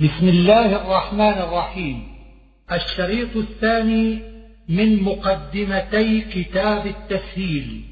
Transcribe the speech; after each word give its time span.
بسم 0.00 0.28
الله 0.28 0.76
الرحمن 0.76 1.38
الرحيم. 1.38 2.06
الشريط 2.72 3.36
الثاني 3.36 4.22
من 4.68 5.02
مقدمتي 5.02 6.20
كتاب 6.20 6.86
التسهيل. 6.86 7.84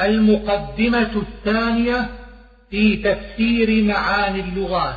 المقدمة 0.00 1.16
الثانية 1.16 2.10
في 2.70 2.96
تفسير 2.96 3.84
معاني 3.84 4.40
اللغات. 4.40 4.96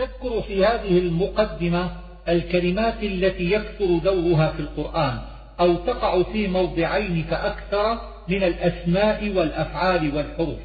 نذكر 0.00 0.42
في 0.42 0.66
هذه 0.66 0.98
المقدمة 0.98 1.90
الكلمات 2.28 3.02
التي 3.02 3.50
يكثر 3.50 3.98
دورها 3.98 4.52
في 4.52 4.60
القرآن 4.60 5.18
أو 5.60 5.74
تقع 5.74 6.22
في 6.22 6.48
موضعين 6.48 7.24
فأكثر 7.30 8.00
من 8.28 8.42
الأسماء 8.42 9.28
والأفعال 9.28 10.16
والحروف. 10.16 10.60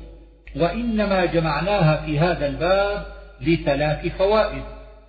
وإنما 0.56 1.26
جمعناها 1.26 2.06
في 2.06 2.20
هذا 2.20 2.48
الباب 2.48 3.21
لثلاث 3.42 4.08
فوائد. 4.18 4.64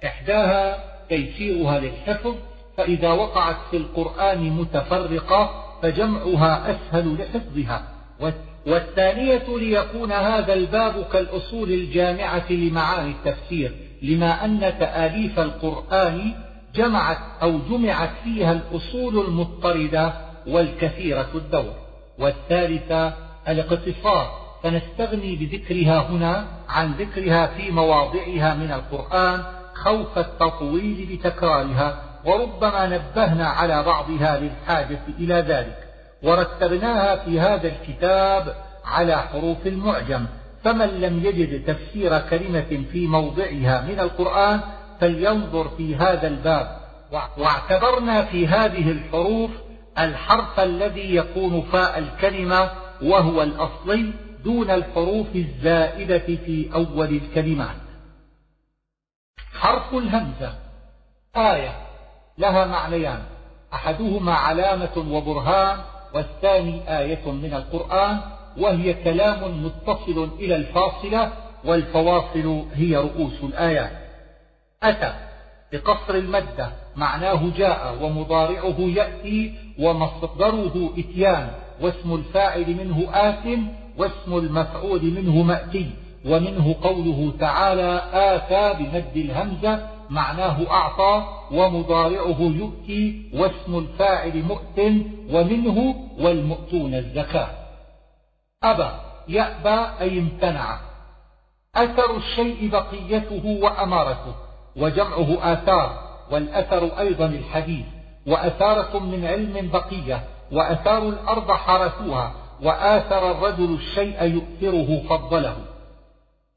إحداها 0.04 0.78
تيسيرها 1.08 1.78
للحفظ 1.78 2.34
فإذا 2.76 3.12
وقعت 3.12 3.56
في 3.70 3.76
القرآن 3.76 4.50
متفرقة 4.50 5.64
فجمعها 5.82 6.70
أسهل 6.70 7.16
لحفظها. 7.18 7.82
والثانية 8.66 9.44
ليكون 9.48 10.12
هذا 10.12 10.54
الباب 10.54 11.04
كالأصول 11.12 11.72
الجامعة 11.72 12.52
لمعاني 12.52 13.10
التفسير 13.10 13.72
لما 14.02 14.44
أن 14.44 14.60
تآليف 14.60 15.40
القرآن 15.40 16.32
جمعت 16.74 17.18
أو 17.42 17.58
جمعت 17.70 18.10
فيها 18.24 18.52
الأصول 18.52 19.18
المضطردة 19.26 20.12
والكثيرة 20.46 21.30
الدور. 21.34 21.74
والثالثة 22.18 23.12
الاقتصار 23.48 24.41
فنستغني 24.62 25.36
بذكرها 25.36 26.10
هنا 26.10 26.46
عن 26.68 26.92
ذكرها 26.92 27.46
في 27.46 27.70
مواضعها 27.70 28.54
من 28.54 28.72
القرآن 28.72 29.42
خوف 29.74 30.18
التطويل 30.18 31.08
بتكرارها 31.10 32.02
وربما 32.24 32.86
نبهنا 32.86 33.46
على 33.46 33.82
بعضها 33.82 34.38
للحاجة 34.40 35.00
إلى 35.18 35.34
ذلك 35.34 35.76
ورتبناها 36.22 37.16
في 37.16 37.40
هذا 37.40 37.68
الكتاب 37.68 38.56
على 38.84 39.16
حروف 39.16 39.66
المعجم. 39.66 40.26
فمن 40.64 40.86
لم 40.86 41.24
يجد 41.24 41.64
تفسير 41.64 42.18
كلمة 42.18 42.84
في 42.92 43.06
موضعها 43.06 43.80
من 43.88 44.00
القرآن 44.00 44.60
فلينظر 45.00 45.68
في 45.68 45.96
هذا 45.96 46.28
الباب. 46.28 46.82
واعتبرنا 47.38 48.22
في 48.22 48.46
هذه 48.46 48.90
الحروف 48.90 49.50
الحرف 49.98 50.60
الذي 50.60 51.16
يكون 51.16 51.62
فاء 51.62 51.98
الكلمة 51.98 52.70
وهو 53.02 53.42
الأصلي 53.42 54.12
دون 54.44 54.70
الحروف 54.70 55.26
الزائدة 55.36 56.18
في 56.18 56.70
أول 56.74 57.08
الكلمات. 57.08 57.76
حرف 59.52 59.94
الهمزة. 59.94 60.54
آية. 61.36 61.76
لها 62.38 62.64
معنيان. 62.64 63.22
أحدهما 63.74 64.34
علامة 64.34 65.14
وبرهان 65.16 65.78
والثاني 66.14 66.98
آية 66.98 67.30
من 67.30 67.54
القرآن 67.54 68.20
وهي 68.58 68.94
كلام 68.94 69.64
متصل 69.64 70.30
إلى 70.38 70.56
الفاصلة 70.56 71.32
والفواصل 71.64 72.64
هي 72.74 72.96
رؤوس 72.96 73.42
الآيات. 73.42 73.92
أتى. 74.82 75.14
بقصر 75.72 76.14
المدة. 76.14 76.72
معناه 76.96 77.50
جاء 77.56 77.98
ومضارعه 78.02 78.76
يأتي 78.78 79.54
ومصدره 79.78 80.94
إتيان 80.98 81.50
واسم 81.80 82.14
الفاعل 82.14 82.74
منه 82.74 83.08
آت 83.14 83.58
واسم 83.98 84.36
المفعول 84.36 85.04
منه 85.04 85.42
مأتي 85.42 85.90
ومنه 86.26 86.76
قوله 86.82 87.32
تعالى 87.40 88.02
آتى 88.12 88.82
بمد 88.82 89.16
الهمزة 89.16 89.88
معناه 90.10 90.70
أعطى 90.70 91.24
ومضارعه 91.52 92.40
يؤتي 92.40 93.30
واسم 93.34 93.78
الفاعل 93.78 94.42
مؤت 94.42 94.80
ومنه 95.30 95.94
والمؤتون 96.18 96.94
الزكاة. 96.94 97.48
أبى 98.62 98.90
يأبى 99.28 99.86
أي 100.00 100.18
امتنع. 100.18 100.78
أثر 101.76 102.16
الشيء 102.16 102.68
بقيته 102.68 103.58
وأمارته 103.62 104.34
وجمعه 104.76 105.52
آثار 105.52 106.02
والأثر 106.30 106.98
أيضا 106.98 107.26
الحديث 107.26 107.86
وأثارة 108.26 108.98
من 108.98 109.24
علم 109.24 109.70
بقية 109.70 110.24
وأثار 110.52 111.08
الأرض 111.08 111.52
حرثوها 111.52 112.32
وآثر 112.62 113.30
الرجل 113.30 113.74
الشيء 113.74 114.24
يؤثره 114.24 115.02
فضله. 115.08 115.56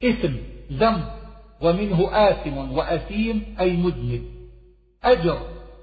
إثم 0.03 0.33
ذنب 0.73 1.03
ومنه 1.61 2.09
آثم 2.11 2.77
وأثيم 2.77 3.55
أي 3.59 3.77
مذنب 3.77 4.23
أجر 5.03 5.37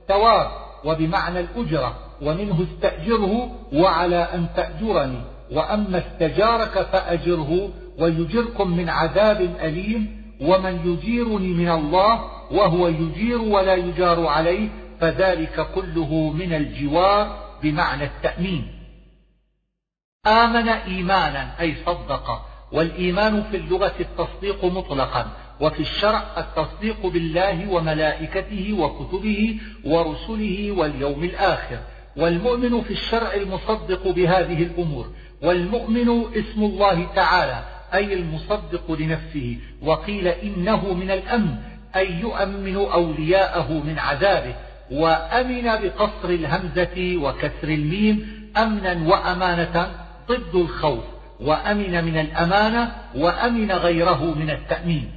ثواب 0.08 0.50
وبمعنى 0.84 1.40
الأجرة 1.40 1.94
ومنه 2.22 2.66
استأجره 2.70 3.50
وعلى 3.72 4.16
أن 4.16 4.46
تأجرني. 4.56 5.20
وأما 5.52 5.98
استجارك 5.98 6.82
فأجره 6.82 7.68
ويجركم 7.98 8.76
من 8.76 8.88
عذاب 8.88 9.40
أليم 9.40 10.22
ومن 10.40 10.80
يجيرني 10.84 11.48
من 11.48 11.70
الله 11.70 12.24
وهو 12.50 12.88
يجير 12.88 13.40
ولا 13.40 13.74
يجار 13.74 14.26
عليه 14.26 14.68
فذلك 15.00 15.66
كله 15.74 16.32
من 16.32 16.52
الجوار 16.52 17.38
بمعنى 17.62 18.04
التأمين. 18.04 18.81
آمن 20.26 20.68
إيمانا 20.68 21.60
أي 21.60 21.74
صدق. 21.86 22.46
والإيمان 22.72 23.42
في 23.50 23.56
اللغة 23.56 23.94
التصديق 24.00 24.64
مطلقا 24.64 25.26
وفي 25.60 25.80
الشرع 25.80 26.24
التصديق 26.38 27.06
بالله 27.06 27.70
وملائكته 27.70 28.72
وكتبه 28.78 29.58
ورسله 29.84 30.72
واليوم 30.72 31.24
الآخر. 31.24 31.78
والمؤمن 32.16 32.82
في 32.82 32.90
الشرع 32.90 33.34
المصدق 33.34 34.08
بهذه 34.08 34.62
الأمور 34.62 35.10
والمؤمن 35.42 36.24
اسم 36.34 36.62
الله 36.62 37.06
تعالى 37.14 37.64
أي 37.94 38.14
المصدق 38.14 38.92
لنفسه. 38.92 39.58
وقيل 39.82 40.28
إنه 40.28 40.94
من 40.94 41.10
الأمن 41.10 41.54
أي 41.96 42.20
يؤمن 42.20 42.76
أولياءه 42.76 43.72
من 43.72 43.98
عذابه. 43.98 44.54
وأمن 44.90 45.62
بقصر 45.62 46.28
الهمزة 46.28 47.16
وكسر 47.16 47.68
الميم 47.68 48.42
أمنا 48.56 49.08
وأمانة 49.08 50.01
ضد 50.32 50.54
الخوف 50.54 51.04
وأمن 51.41 52.04
من 52.04 52.19
الأمانة 52.19 52.93
وأمن 53.16 53.72
غيره 53.72 54.34
من 54.34 54.50
التأمين. 54.50 55.10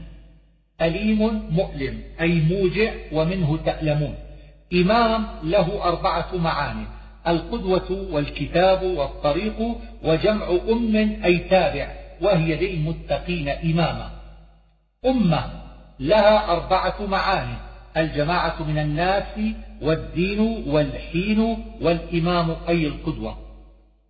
أليم 0.82 1.42
مؤلم 1.52 2.00
أي 2.22 2.42
موجع 2.42 2.94
ومنه 3.12 3.60
تألمون. 3.66 4.16
إمام 4.74 5.26
له 5.44 5.84
أربعة 5.84 6.28
معاني 6.36 6.86
القدوة 7.28 8.08
والكتاب 8.12 8.84
والطريق 8.84 9.76
وجمع 10.04 10.50
أم 10.70 10.96
أي 11.26 11.38
تابع 11.38 11.88
وهي 12.22 12.56
للمتقين 12.56 13.50
إماما. 13.50 14.10
أمة 15.06 15.44
لها 16.00 16.52
أربعة 16.52 16.96
معاني 17.08 17.56
الجماعة 17.98 18.64
من 18.64 18.78
الناس 18.78 19.40
والدين 19.82 20.40
والحين 20.68 21.58
والإمام 21.82 22.56
أي 22.70 22.88
القدوة. 22.88 23.45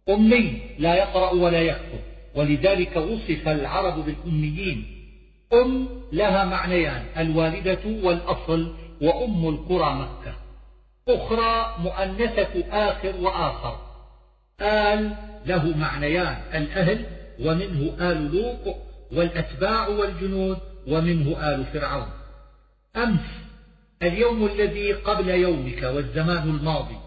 أمي 0.10 0.62
لا 0.80 0.96
يقرأ 0.96 1.32
ولا 1.32 1.62
يكتب. 1.62 2.00
ولذلك 2.36 2.96
وصف 2.96 3.48
العرب 3.48 4.06
بالأميين. 4.06 4.86
أم 5.54 5.88
لها 6.12 6.46
معنيان 6.46 7.06
الوالدة 7.18 7.80
والأصل 8.04 8.76
وأم 9.02 9.50
القرى 9.50 9.94
مكة. 9.94 10.36
أخرى 11.10 11.76
مؤنثة 11.80 12.64
آخر 12.72 13.14
وآخر. 13.22 13.80
آل 14.62 15.16
له 15.46 15.78
معنيان 15.78 16.38
الأهل 16.54 17.06
ومنه 17.40 18.12
آل 18.12 18.36
لوط 18.36 18.76
والأتباع 19.12 19.88
والجنود 19.88 20.58
ومنه 20.88 21.54
آل 21.54 21.66
فرعون. 21.66 22.08
أمس 22.96 23.20
اليوم 24.04 24.46
الذي 24.46 24.94
قبل 24.94 25.30
يومك 25.30 25.84
والزمان 25.84 26.50
الماضي. 26.50 27.05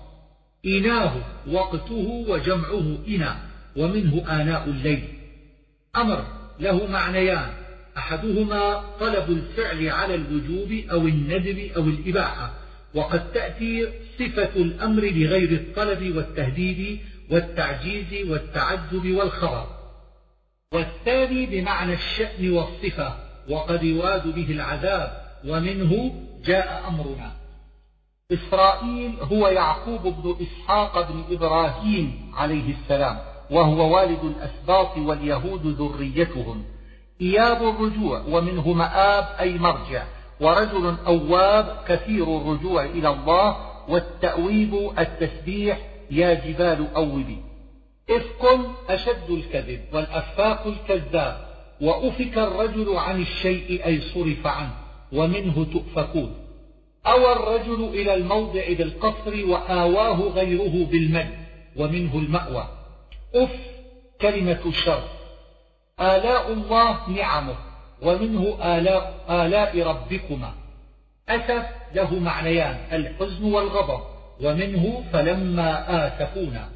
إناه 0.66 1.12
وقته 1.52 2.24
وجمعه 2.28 2.98
إنا 3.08 3.36
ومنه 3.76 4.24
آناء 4.30 4.64
الليل. 4.64 5.04
أمر 5.96 6.24
له 6.60 6.86
معنيان. 6.86 7.50
أحدهما 7.96 8.84
طلب 9.00 9.30
الفعل 9.30 9.88
على 9.88 10.14
الوجوب 10.14 10.72
أو 10.90 11.00
الندب 11.00 11.70
أو 11.76 11.82
الإباحة 11.82 12.54
وقد 12.94 13.32
تأتي 13.32 13.88
صفة 14.18 14.56
الأمر 14.56 15.00
بغير 15.00 15.52
الطلب 15.52 16.16
والتهديد 16.16 17.00
والتعجيز 17.30 18.30
والتعجب 18.30 19.14
والخبر. 19.14 19.66
والثاني 20.72 21.46
بمعنى 21.46 21.92
الشأن 21.92 22.50
والصفة 22.50 23.16
وقد 23.48 23.82
يراد 23.82 24.34
به 24.34 24.50
العذاب 24.50 25.22
ومنه 25.44 26.24
جاء 26.44 26.84
أمرنا. 26.88 27.37
إسرائيل 28.32 29.16
هو 29.32 29.48
يعقوب 29.48 30.02
بن 30.02 30.36
إسحاق 30.42 31.10
بن 31.12 31.24
إبراهيم 31.30 32.32
عليه 32.34 32.74
السلام 32.74 33.18
وهو 33.50 33.96
والد 33.96 34.24
الأسباط 34.24 34.98
واليهود 34.98 35.66
ذريتهم. 35.66 36.64
إياب 37.20 37.62
الرجوع 37.62 38.22
ومنه 38.28 38.72
مآب 38.72 39.24
أي 39.40 39.58
مرجع 39.58 40.04
ورجل 40.40 40.96
أواب 41.06 41.78
كثير 41.86 42.36
الرجوع 42.36 42.84
إلى 42.84 43.08
الله 43.08 43.56
والتأويب 43.88 44.92
التسبيح 44.98 45.78
يا 46.10 46.34
جبال 46.34 46.94
أوبي. 46.96 47.38
إفك 48.10 48.60
أشد 48.88 49.30
الكذب 49.30 49.80
والأفاق 49.92 50.66
الكذاب 50.66 51.48
وأفك 51.80 52.38
الرجل 52.38 52.96
عن 52.96 53.20
الشيء 53.20 53.86
أي 53.86 54.00
صرف 54.00 54.46
عنه 54.46 54.74
ومنه 55.12 55.66
تؤفكون. 55.72 56.47
أوى 57.06 57.32
الرجل 57.32 57.84
إلى 57.84 58.14
الموضع 58.14 58.62
بالقصر 58.68 59.46
وآواه 59.48 60.20
غيره 60.20 60.86
بالمد 60.86 61.30
ومنه 61.76 62.14
المأوى. 62.14 62.68
أف 63.34 63.50
كلمة 64.20 64.60
الشر 64.66 65.02
آلاء 66.00 66.52
الله 66.52 67.10
نعمه 67.10 67.56
ومنه 68.02 68.58
آلاء, 68.62 69.24
آلاء 69.30 69.82
ربكما. 69.82 70.54
أسف 71.28 71.66
له 71.94 72.18
معنيان 72.18 72.78
الحزن 72.92 73.44
والغضب 73.44 74.00
ومنه 74.40 75.04
فلما 75.12 76.06
آسفونا 76.06 76.68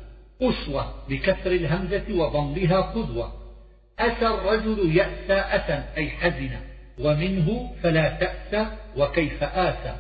أسوة 0.43 0.95
بكسر 1.09 1.51
الهمزة 1.53 2.05
وضمها 2.11 2.81
قدوة. 2.81 3.33
أسى 3.99 4.27
الرجل 4.27 4.97
يأسى 4.97 5.33
أسا 5.33 5.85
أي 5.97 6.11
حزن. 6.11 6.51
ومنه 6.99 7.71
فلا 7.83 8.09
تأسى 8.09 8.67
وكيف 8.97 9.45
آسى. 9.45 9.95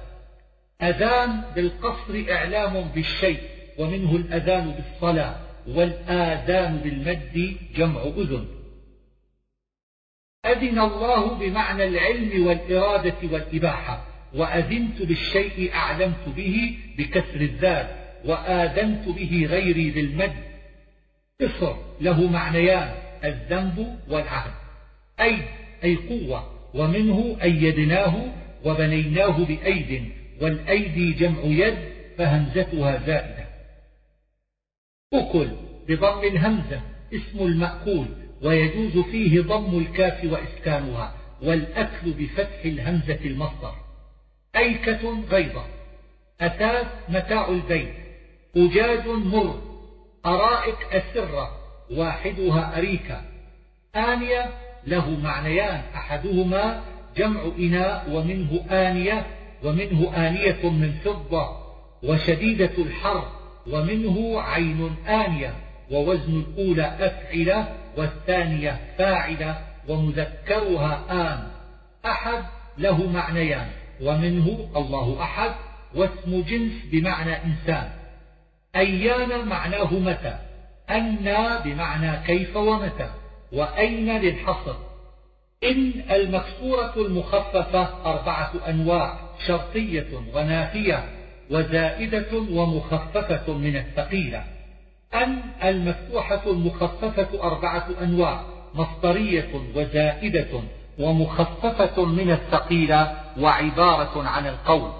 أذان 0.82 1.42
بالقصر 1.54 2.24
إعلام 2.30 2.88
بالشيء 2.94 3.40
ومنه 3.78 4.16
الأذان 4.16 4.70
بالصلاة 4.70 5.36
والآذان 5.68 6.76
بالمد 6.76 7.56
جمع 7.76 8.02
أذن. 8.02 8.46
أذن 10.46 10.78
الله 10.78 11.34
بمعنى 11.34 11.84
العلم 11.84 12.46
والإرادة 12.46 13.16
والإباحة 13.32 14.06
وأذنت 14.34 15.02
بالشيء 15.02 15.74
أعلمت 15.74 16.28
به 16.36 16.78
بكسر 16.98 17.40
الذات 17.40 17.90
وآذنت 18.24 19.08
به 19.08 19.46
غيري 19.50 19.90
بالمد. 19.90 20.36
إصر 21.42 21.76
له 22.00 22.30
معنيان 22.30 22.94
الذنب 23.24 23.98
والعهد. 24.08 24.52
أي 25.20 25.38
أي 25.84 25.96
قوة 25.96 26.50
ومنه 26.74 27.36
أيدناه 27.42 28.32
وبنيناه 28.64 29.44
بأيد 29.44 30.12
والأيدي 30.40 31.12
جمع 31.12 31.40
يد 31.44 31.78
فهمزتها 32.18 33.06
زائدة. 33.06 33.46
أكل 35.14 35.48
بضم 35.88 36.24
الهمزة 36.24 36.80
اسم 37.14 37.38
المأكول 37.38 38.06
ويجوز 38.42 39.04
فيه 39.04 39.40
ضم 39.40 39.78
الكاف 39.78 40.24
وإسكانها 40.24 41.14
والأكل 41.42 42.10
بفتح 42.12 42.64
الهمزة 42.64 43.18
المصدر. 43.24 43.74
أيكة 44.56 45.20
غيضة 45.30 45.64
أثاث 46.40 46.86
متاع 47.08 47.48
البيت. 47.48 47.94
أجاج 48.56 49.06
مر. 49.08 49.62
أرائك 50.26 50.76
أسرة. 50.92 51.58
واحدها 51.90 52.78
أريكة. 52.78 53.20
آنية 53.96 54.50
له 54.86 55.10
معنيان 55.10 55.82
أحدهما 55.94 56.82
جمع 57.16 57.42
إناء 57.58 58.10
ومنه 58.10 58.64
آنية. 58.70 59.26
ومنه 59.64 60.12
آنية 60.16 60.70
من 60.70 60.92
فضة 61.04 61.62
وشديدة 62.02 62.72
الحر 62.78 63.28
ومنه 63.70 64.40
عين 64.40 64.94
آنية 65.08 65.54
ووزن 65.90 66.40
الأولى 66.40 66.96
أفعلة 67.00 67.68
والثانية 67.96 68.80
فاعلة 68.98 69.58
ومذكرها 69.88 71.04
آن. 71.10 71.48
أحد 72.06 72.44
له 72.78 73.10
معنيان 73.10 73.68
ومنه 74.00 74.68
الله 74.76 75.22
أحد 75.22 75.50
واسم 75.94 76.42
جنس 76.42 76.72
بمعنى 76.92 77.44
إنسان. 77.44 77.90
أيان 78.76 79.48
معناه 79.48 79.94
متى؟ 79.94 80.38
أنى 80.90 81.58
بمعنى 81.64 82.26
كيف 82.26 82.56
ومتى؟ 82.56 83.10
وأين 83.52 84.20
للحصر؟ 84.20 84.74
إن 85.64 85.92
المكسورة 86.10 86.92
المخففة 86.96 87.88
أربعة 88.04 88.52
أنواع. 88.68 89.18
شرطية 89.46 90.06
ونافية 90.34 91.04
وزائدة 91.50 92.38
ومخففة 92.50 93.52
من 93.52 93.76
الثقيلة. 93.76 94.44
أن 95.14 95.42
المفتوحة 95.64 96.40
المخففة 96.46 97.42
أربعة 97.42 97.88
أنواع 98.02 98.44
مصدرية 98.74 99.50
وزائدة 99.74 100.60
ومخففة 100.98 102.04
من 102.04 102.30
الثقيلة 102.30 103.16
وعبارة 103.38 104.28
عن 104.28 104.46
القول. 104.46 104.90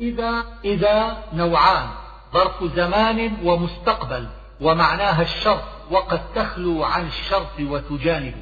إذا, 0.00 0.44
إذا 0.64 1.24
نوعان 1.32 1.86
ظرف 2.32 2.64
زمان 2.76 3.32
ومستقبل 3.44 4.28
ومعناها 4.60 5.22
الشرط 5.22 5.64
وقد 5.90 6.20
تخلو 6.34 6.84
عن 6.84 7.06
الشرط 7.06 7.60
وتجانب. 7.60 8.34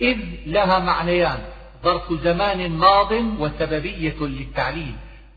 إذ 0.00 0.18
لها 0.46 0.78
معنيان 0.78 1.38
ظرف 1.84 2.12
زمان 2.24 2.70
ماض 2.70 3.12
وسببية 3.12 4.16
للتعليل 4.20 4.94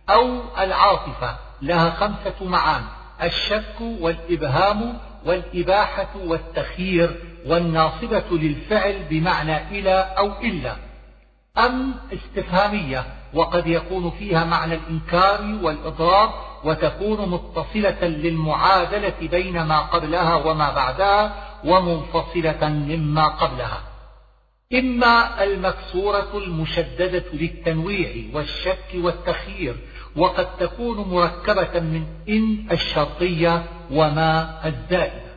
أو 0.09 0.41
العاطفة 0.59 1.35
لها 1.61 1.89
خمسة 1.89 2.45
معان 2.49 2.81
الشك 3.23 3.81
والإبهام 3.81 4.99
والإباحة 5.25 6.09
والتخيير 6.25 7.15
والناصبة 7.45 8.23
للفعل 8.31 9.05
بمعنى 9.09 9.79
إلى 9.79 10.13
أو 10.17 10.31
إلا. 10.41 10.75
أم 11.57 11.95
استفهامية 12.13 13.05
وقد 13.33 13.67
يكون 13.67 14.11
فيها 14.11 14.43
معنى 14.43 14.73
الإنكار 14.73 15.59
والإضراب 15.63 16.29
وتكون 16.63 17.29
متصلة 17.29 18.01
للمعادلة 18.01 19.13
بين 19.21 19.63
ما 19.63 19.79
قبلها 19.79 20.35
وما 20.35 20.71
بعدها 20.71 21.33
ومنفصلة 21.65 22.69
مما 22.69 23.27
قبلها. 23.27 23.90
إما 24.73 25.43
المكسورة 25.43 26.37
المشددة 26.37 27.23
للتنويع 27.33 28.09
والشك 28.33 28.87
والتخيير 28.95 29.75
وقد 30.15 30.57
تكون 30.57 30.97
مركبة 30.97 31.79
من 31.79 32.05
إن 32.29 32.67
الشرطية 32.71 33.63
وما 33.91 34.59
الزائدة 34.65 35.31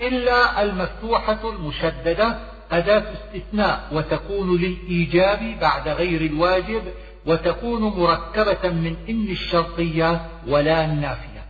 إلا 0.00 0.62
المفتوحة 0.62 1.50
المشددة 1.50 2.38
أداة 2.70 3.04
استثناء 3.12 3.88
وتكون 3.92 4.60
للإيجاب 4.60 5.58
بعد 5.60 5.88
غير 5.88 6.20
الواجب 6.20 6.82
وتكون 7.26 7.82
مركبة 7.82 8.68
من 8.70 8.96
إن 9.08 9.28
الشرطية 9.30 10.26
ولا 10.48 10.84
النافية. 10.84 11.44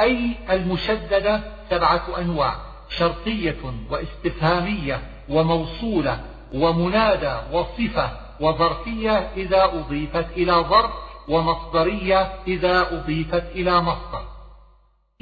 أي 0.00 0.34
المشددة 0.50 1.40
سبعة 1.70 2.18
أنواع 2.18 2.56
شرطية 2.88 3.56
واستفهامية 3.90 5.02
وموصولة 5.28 6.20
ومنادى 6.54 7.36
وصفة 7.52 8.10
وظرفية 8.40 9.30
إذا 9.36 9.64
أضيفت 9.64 10.26
إلى 10.36 10.52
ظرف 10.52 10.90
ومصدرية 11.28 12.32
إذا 12.46 12.86
أضيفت 12.92 13.44
إلى 13.54 13.80
مصدر. 13.80 14.24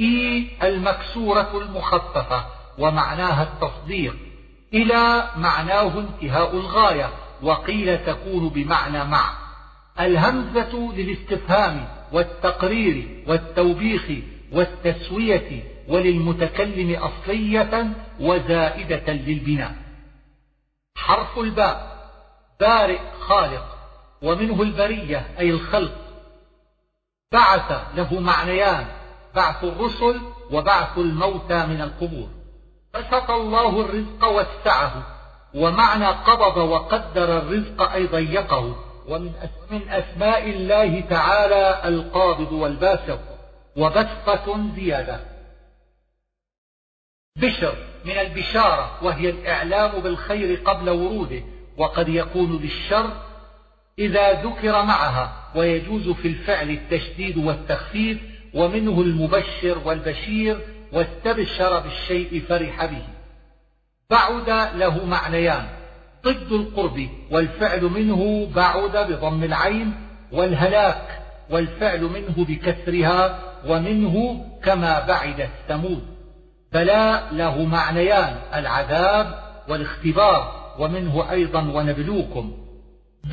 إي 0.01 0.49
المكسورة 0.63 1.51
المخففة 1.55 2.45
ومعناها 2.79 3.43
التصديق. 3.43 4.17
إلى 4.75 5.31
معناه 5.37 5.99
انتهاء 5.99 6.57
الغاية 6.57 7.11
وقيل 7.43 8.05
تكون 8.05 8.49
بمعنى 8.49 9.05
مع. 9.05 9.31
الهمزة 10.01 10.93
للاستفهام 10.97 11.89
والتقرير 12.13 13.25
والتوبيخ 13.29 14.03
والتسوية 14.53 15.65
وللمتكلم 15.89 16.95
أصلية 16.95 17.89
وزائدة 18.21 19.13
للبناء. 19.13 19.89
حرف 21.00 21.38
الباء. 21.38 21.90
بارئ 22.61 22.99
خالق 23.21 23.76
ومنه 24.23 24.62
البرية 24.62 25.26
أي 25.38 25.50
الخلق. 25.50 25.97
بعث 27.33 27.73
له 27.95 28.21
معنيان 28.21 28.87
بعث 29.35 29.64
الرسل 29.64 30.21
وبعث 30.50 30.99
الموتى 30.99 31.66
من 31.66 31.80
القبور. 31.80 32.28
بسط 32.95 33.30
الله 33.30 33.80
الرزق 33.80 34.28
وسعه 34.28 34.92
ومعنى 35.54 36.07
قبض 36.07 36.57
وقدر 36.57 37.38
الرزق 37.38 37.92
أي 37.92 38.07
ضيقه 38.07 38.76
ومن 39.09 39.33
من 39.71 39.88
أسماء 39.88 40.50
الله 40.50 41.00
تعالى 41.00 41.88
القابض 41.88 42.52
والباسط 42.52 43.19
وبسطة 43.76 44.75
زيادة. 44.76 45.21
بشر. 47.37 47.89
من 48.04 48.19
البشارة 48.19 49.04
وهي 49.04 49.30
الإعلام 49.30 50.00
بالخير 50.00 50.61
قبل 50.64 50.90
وروده 50.90 51.42
وقد 51.76 52.09
يكون 52.09 52.59
بالشر 52.59 53.11
إذا 53.99 54.42
ذكر 54.42 54.73
معها 54.73 55.33
ويجوز 55.54 56.09
في 56.09 56.28
الفعل 56.28 56.71
التشديد 56.71 57.37
والتخفيف 57.37 58.19
ومنه 58.54 59.00
المبشر 59.00 59.78
والبشير 59.85 60.61
واستبشر 60.92 61.80
بالشيء 61.80 62.42
فرح 62.49 62.85
به. 62.85 63.02
بعد 64.11 64.76
له 64.76 65.07
معنيان 65.07 65.66
ضد 66.25 66.52
القرب 66.52 67.09
والفعل 67.30 67.85
منه 67.85 68.50
بعد 68.54 69.12
بضم 69.12 69.45
العين 69.45 69.95
والهلاك 70.33 71.21
والفعل 71.50 72.02
منه 72.02 72.45
بكسرها 72.49 73.38
ومنه 73.66 74.47
كما 74.62 75.07
بعد 75.07 75.40
الثمود. 75.40 76.20
بلاء 76.73 77.29
له 77.33 77.65
معنيان 77.65 78.37
العذاب 78.55 79.35
والاختبار 79.69 80.75
ومنه 80.79 81.31
أيضا 81.31 81.61
ونبلوكم. 81.61 82.53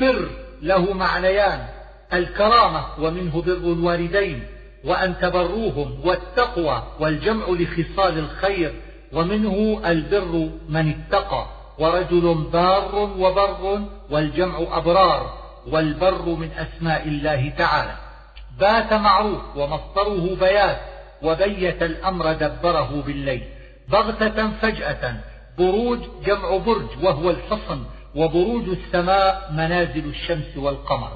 بر 0.00 0.28
له 0.62 0.92
معنيان 0.92 1.66
الكرامة 2.12 2.84
ومنه 2.98 3.42
بر 3.42 3.52
الوالدين 3.52 4.46
وأن 4.84 5.18
تبروهم 5.18 6.00
والتقوى 6.04 6.82
والجمع 7.00 7.46
لخصال 7.48 8.18
الخير 8.18 8.74
ومنه 9.12 9.80
البر 9.86 10.50
من 10.68 10.94
اتقى. 10.94 11.46
ورجل 11.78 12.34
بار 12.52 12.94
وبر 13.18 13.82
والجمع 14.10 14.58
أبرار 14.70 15.38
والبر 15.66 16.28
من 16.28 16.50
أسماء 16.52 17.08
الله 17.08 17.52
تعالى. 17.58 17.94
بات 18.60 18.92
معروف 18.92 19.56
ومصدره 19.56 20.36
بيات 20.40 20.78
وبيت 21.22 21.82
الأمر 21.82 22.32
دبره 22.32 23.02
بالليل 23.06 23.42
بغتة 23.88 24.50
فجأة 24.50 25.14
بروج 25.58 25.98
جمع 26.26 26.56
برج 26.56 26.88
وهو 27.02 27.30
الحصن 27.30 27.84
وبروج 28.14 28.68
السماء 28.68 29.50
منازل 29.52 30.04
الشمس 30.04 30.56
والقمر. 30.56 31.12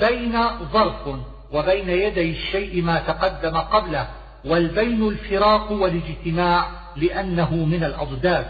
بين 0.00 0.32
ظرف 0.72 1.08
وبين 1.52 1.88
يدي 1.88 2.30
الشيء 2.30 2.82
ما 2.82 2.98
تقدم 2.98 3.56
قبله 3.56 4.08
والبين 4.44 5.08
الفراق 5.08 5.72
والاجتماع 5.72 6.66
لأنه 6.96 7.54
من 7.54 7.84
الأضداد. 7.84 8.46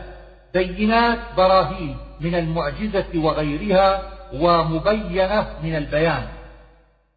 بينات 0.54 1.18
براهين 1.36 1.96
من 2.20 2.34
المعجزة 2.34 3.06
وغيرها 3.14 4.02
ومبينة 4.32 5.46
من 5.62 5.76
البيان. 5.76 6.28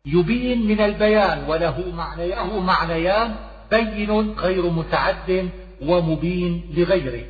يبين 0.05 0.67
من 0.67 0.81
البيان 0.81 1.43
وله 1.47 1.83
معنيان 2.59 3.35
بين 3.73 4.33
غير 4.39 4.69
متعد 4.69 5.49
ومبين 5.81 6.73
لغيره. 6.77 7.25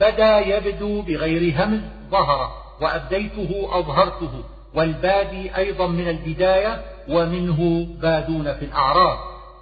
بدا 0.00 0.38
يبدو 0.38 1.02
بغير 1.02 1.54
همز 1.56 1.80
ظهر 2.10 2.52
وأبديته 2.80 3.68
أظهرته. 3.78 4.44
والبادي 4.74 5.56
أيضا 5.56 5.86
من 5.86 6.08
البداية 6.08 6.84
ومنه 7.08 7.86
بادون 8.02 8.54
في 8.54 8.64
الأعراض. 8.64 9.18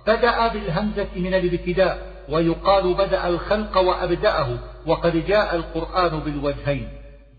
بدأ 0.07 0.49
بالهمزة 0.49 1.09
من 1.17 1.35
الابتداء 1.35 2.15
ويقال 2.29 2.95
بدأ 2.95 3.29
الخلق 3.29 3.79
وأبدأه 3.79 4.59
وقد 4.87 5.27
جاء 5.27 5.57
القرآن 5.57 6.21
بالوجهين. 6.21 6.89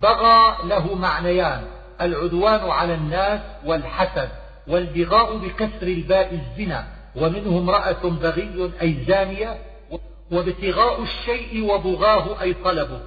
بغى 0.02 0.56
له 0.64 0.96
معنيان 0.96 1.62
العدوان 2.02 2.70
على 2.70 2.94
الناس 2.94 3.42
والحسد 3.66 4.30
والبغاء 4.68 5.38
بكسر 5.38 5.88
الباء 5.88 6.34
الزنا. 6.34 6.95
ومنه 7.18 7.58
امرأة 7.58 8.04
بغي 8.04 8.72
أي 8.82 8.98
زانية 9.08 9.58
وابتغاء 10.32 11.02
الشيء 11.02 11.74
وبغاه 11.74 12.42
أي 12.42 12.54
طلبه. 12.54 13.00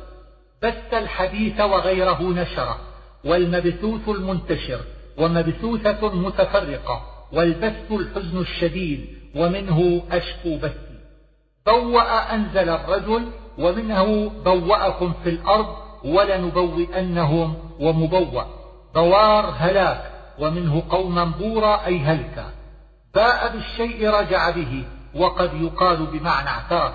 بث 0.63 0.95
الحديث 0.95 1.61
وغيره 1.61 2.23
نشره 2.23 2.79
والمبثوث 3.25 4.09
المنتشر 4.09 4.81
ومبثوثة 5.19 6.15
متفرقة 6.15 7.03
والبث 7.33 7.93
الحزن 7.93 8.39
الشديد 8.39 9.07
ومنه 9.37 10.03
أشكو 10.11 10.57
بثي. 10.57 10.99
بوأ 11.67 12.35
أنزل 12.35 12.69
الرجل 12.69 13.29
ومنه 13.59 14.29
بوأكم 14.45 15.13
في 15.25 15.31
الأرض 15.31 15.77
ولنبوئنهم 16.05 17.55
ومبوأ. 17.81 18.45
بوار 18.95 19.55
هلاك 19.59 20.13
ومنه 20.39 20.83
قوما 20.91 21.25
بورا 21.25 21.87
أي 21.87 21.99
هلكا. 21.99 22.58
باء 23.19 23.53
بالشيء 23.53 24.11
رجع 24.11 24.51
به 24.51 24.85
وقد 25.15 25.51
يقال 25.55 26.07
بمعنى 26.07 26.49
اعترف. 26.49 26.95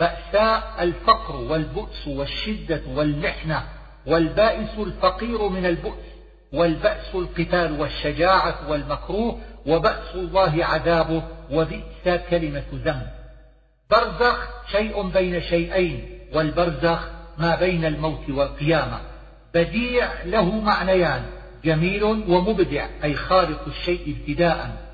بأساء 0.00 0.62
الفقر 0.80 1.36
والبؤس 1.36 2.08
والشدة 2.08 2.82
والمحنة 2.94 3.62
والبائس 4.06 4.78
الفقير 4.78 5.48
من 5.48 5.66
البؤس 5.66 6.08
والبأس 6.52 7.14
القتال 7.14 7.80
والشجاعة 7.80 8.70
والمكروه 8.70 9.38
وبأس 9.66 10.14
الله 10.14 10.64
عذابه 10.64 11.22
وبئس 11.50 12.20
كلمة 12.30 12.64
ذنب. 12.74 13.08
برزخ 13.90 14.48
شيء 14.72 15.02
بين 15.02 15.40
شيئين 15.40 16.18
والبرزخ 16.34 17.08
ما 17.38 17.56
بين 17.56 17.84
الموت 17.84 18.30
والقيامة. 18.30 19.00
بديع 19.54 20.08
له 20.24 20.60
معنيان 20.60 21.22
جميل 21.64 22.04
ومبدع 22.04 22.86
أي 23.04 23.14
خالق 23.14 23.64
الشيء 23.66 24.16
ابتداء. 24.16 24.87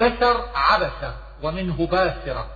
بسر 0.00 0.44
عبس 0.54 1.12
ومنه 1.42 1.86
باسرة. 1.86 2.46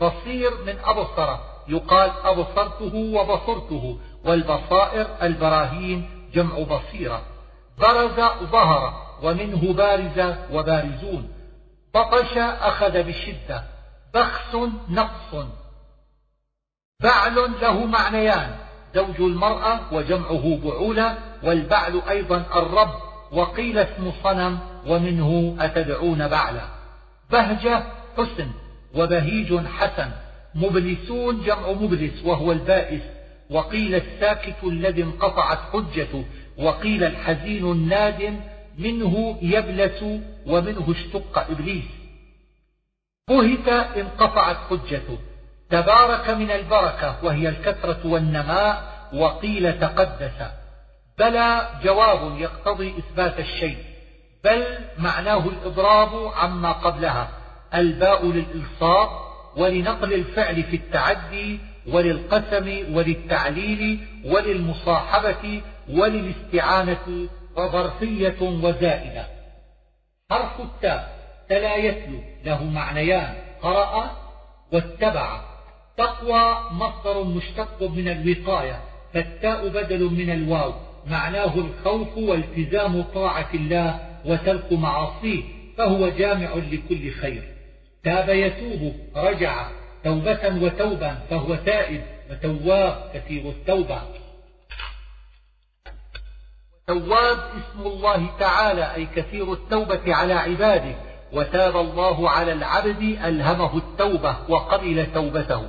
بصير 0.00 0.50
من 0.66 0.78
أبصر 0.84 1.36
يقال 1.68 2.10
أبصرته 2.24 2.94
وبصرته 2.94 3.98
والبصائر 4.24 5.06
البراهين 5.22 6.28
جمع 6.34 6.58
بصيرة. 6.58 7.22
برز 7.78 8.20
ظهر 8.42 8.94
ومنه 9.22 9.72
بارز 9.72 10.36
وبارزون. 10.52 11.32
بطش 11.94 12.36
أخذ 12.38 13.02
بشدة. 13.02 13.64
بخس 14.14 14.54
نقص. 14.88 15.46
بعل 17.02 17.34
له 17.62 17.86
معنيان. 17.86 18.56
زوج 18.94 19.20
المرأة 19.20 19.80
وجمعه 19.92 20.58
بعولة 20.64 21.18
والبعل 21.42 22.02
أيضا 22.08 22.44
الرب. 22.54 22.94
وقيل 23.32 23.78
اسم 23.78 24.12
صنم 24.24 24.58
ومنه 24.86 25.56
أتدعون 25.60 26.28
بعلا. 26.28 26.73
بهجة 27.34 27.82
حسن 28.16 28.50
وبهيج 28.94 29.66
حسن. 29.66 30.10
مبلسون 30.54 31.42
جمع 31.42 31.72
مبلس 31.72 32.24
وهو 32.24 32.52
البائس. 32.52 33.02
وقيل 33.50 33.94
الساكت 33.94 34.64
الذي 34.64 35.02
انقطعت 35.02 35.58
حجته. 35.72 36.24
وقيل 36.58 37.04
الحزين 37.04 37.72
النادم 37.72 38.40
منه 38.78 39.38
يبلس 39.42 40.02
ومنه 40.46 40.94
اشتق 40.96 41.38
إبليس. 41.50 41.84
بهت 43.28 43.68
انقطعت 43.96 44.56
حجته. 44.70 45.18
تبارك 45.70 46.30
من 46.30 46.50
البركة 46.50 47.24
وهي 47.24 47.48
الكثرة 47.48 48.06
والنماء. 48.06 48.94
وقيل 49.14 49.80
تقدس. 49.80 50.38
بلى 51.18 51.68
جواب 51.84 52.40
يقتضي 52.40 52.94
إثبات 52.98 53.38
الشيء. 53.38 53.93
بل 54.44 54.64
معناه 54.98 55.48
الإضراب 55.48 56.32
عما 56.34 56.72
قبلها 56.72 57.28
الباء 57.74 58.26
للإلصاق 58.26 59.24
ولنقل 59.56 60.12
الفعل 60.12 60.62
في 60.62 60.76
التعدي 60.76 61.60
وللقسم 61.92 62.96
وللتعليل 62.96 64.06
وللمصاحبة 64.24 65.62
وللاستعانة 65.90 67.28
وظرفية 67.56 68.40
وزائدة. 68.40 69.26
حرف 70.30 70.60
التاء 70.60 71.18
تلا 71.48 71.76
يتلو 71.76 72.20
له 72.44 72.64
معنيان 72.64 73.34
قرأ 73.62 74.10
واتبع. 74.72 75.40
تقوى 75.96 76.56
مصدر 76.70 77.24
مشتق 77.24 77.82
من 77.82 78.08
الوقاية 78.08 78.80
فالتاء 79.14 79.68
بدل 79.68 80.04
من 80.04 80.30
الواو. 80.30 80.72
معناه 81.06 81.54
الخوف 81.54 82.18
والتزام 82.18 83.02
طاعة 83.02 83.48
الله 83.54 84.13
وترك 84.24 84.72
معاصيه 84.72 85.42
فهو 85.78 86.08
جامع 86.08 86.54
لكل 86.54 87.10
خير. 87.10 87.54
تاب 88.04 88.28
يتوب 88.28 88.92
رجع 89.16 89.68
توبة 90.04 90.64
وتوبا 90.64 91.14
فهو 91.30 91.54
تائب 91.54 92.02
وتواب 92.30 93.10
كثير 93.14 93.48
التوبة. 93.50 94.02
تواب 96.86 97.38
اسم 97.38 97.86
الله 97.86 98.26
تعالى 98.38 98.94
أي 98.94 99.06
كثير 99.06 99.52
التوبة 99.52 100.14
على 100.14 100.34
عباده. 100.34 100.94
وتاب 101.32 101.76
الله 101.76 102.30
على 102.30 102.52
العبد 102.52 103.02
ألهمه 103.02 103.76
التوبة 103.76 104.36
وقبل 104.48 105.06
توبته. 105.14 105.68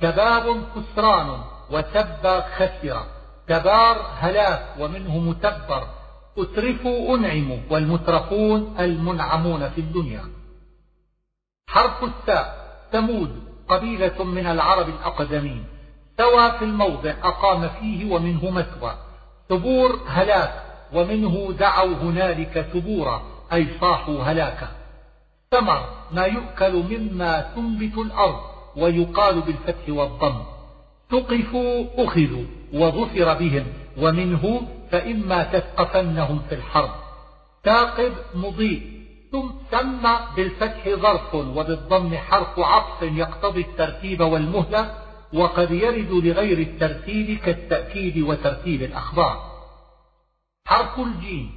تباب 0.00 0.62
كسران 0.74 1.40
وتب 1.70 2.42
خسر. 2.56 3.06
تبار 3.48 4.10
هلاك 4.18 4.62
ومنه 4.78 5.18
متبر. 5.18 5.95
أترفوا 6.38 7.16
أنعموا 7.16 7.58
والمترفون 7.70 8.74
المنعمون 8.80 9.68
في 9.68 9.80
الدنيا. 9.80 10.24
حرف 11.68 12.04
التاء 12.04 12.76
ثمود 12.92 13.42
قبيلة 13.68 14.24
من 14.24 14.46
العرب 14.46 14.88
الأقدمين. 14.88 15.64
سوى 16.18 16.52
في 16.58 16.64
الموضع 16.64 17.14
أقام 17.22 17.68
فيه 17.68 18.14
ومنه 18.14 18.50
مثوى. 18.50 18.94
ثبور 19.48 20.00
هلاك 20.06 20.62
ومنه 20.92 21.52
دعوا 21.58 21.94
هنالك 21.94 22.66
ثبورا 22.72 23.22
أي 23.52 23.66
صاحوا 23.80 24.22
هلاكا 24.22 24.68
ثمر 25.50 25.88
ما 26.12 26.24
يؤكل 26.24 26.72
مما 26.72 27.40
تنبت 27.40 27.98
الأرض 27.98 28.40
ويقال 28.76 29.40
بالفتح 29.40 29.88
والضم. 29.88 30.42
ثقفوا 31.10 31.84
أخذوا 31.98 32.44
وظفر 32.72 33.34
بهم 33.34 33.66
ومنه 33.98 34.62
فإما 34.90 35.44
تثقفنهم 35.44 36.42
في 36.48 36.54
الحرب. 36.54 36.90
ثاقب 37.64 38.12
مضيء. 38.34 38.96
ثم 39.32 39.48
سمى 39.70 40.18
بالفتح 40.36 40.88
ظرف 40.88 41.34
وبالضم 41.34 42.16
حرف 42.16 42.58
عطف 42.58 43.02
يقتضي 43.02 43.60
الترتيب 43.60 44.20
والمهلة 44.20 44.94
وقد 45.32 45.70
يرد 45.70 46.10
لغير 46.10 46.58
الترتيب 46.58 47.38
كالتأكيد 47.38 48.18
وترتيب 48.18 48.82
الأخبار. 48.82 49.40
حرف 50.66 50.98
الجيم. 50.98 51.50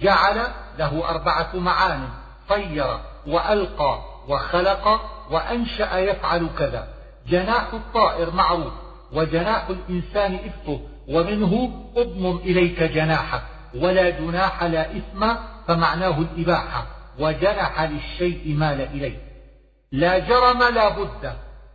جعل 0.00 0.46
له 0.78 1.08
أربعة 1.10 1.56
معان. 1.56 2.08
طير 2.48 2.98
وألقى 3.26 3.98
وخلق 4.28 5.00
وأنشأ 5.30 5.98
يفعل 5.98 6.48
كذا. 6.58 6.88
جناح 7.28 7.74
الطائر 7.74 8.34
معروف. 8.34 8.72
وجناح 9.12 9.68
الإنسان 9.68 10.34
إفه 10.34 10.80
ومنه 11.10 11.70
أضمم 11.96 12.36
إليك 12.36 12.82
جناحك 12.82 13.42
ولا 13.74 14.10
جناح 14.10 14.62
لا 14.62 14.96
إثم 14.96 15.34
فمعناه 15.68 16.18
الإباحة 16.18 16.86
وجنح 17.18 17.82
للشيء 17.82 18.54
مال 18.56 18.80
إليه. 18.80 19.16
لا 19.92 20.18
جرم 20.18 20.62
لا 20.74 20.88
بد 20.88 21.32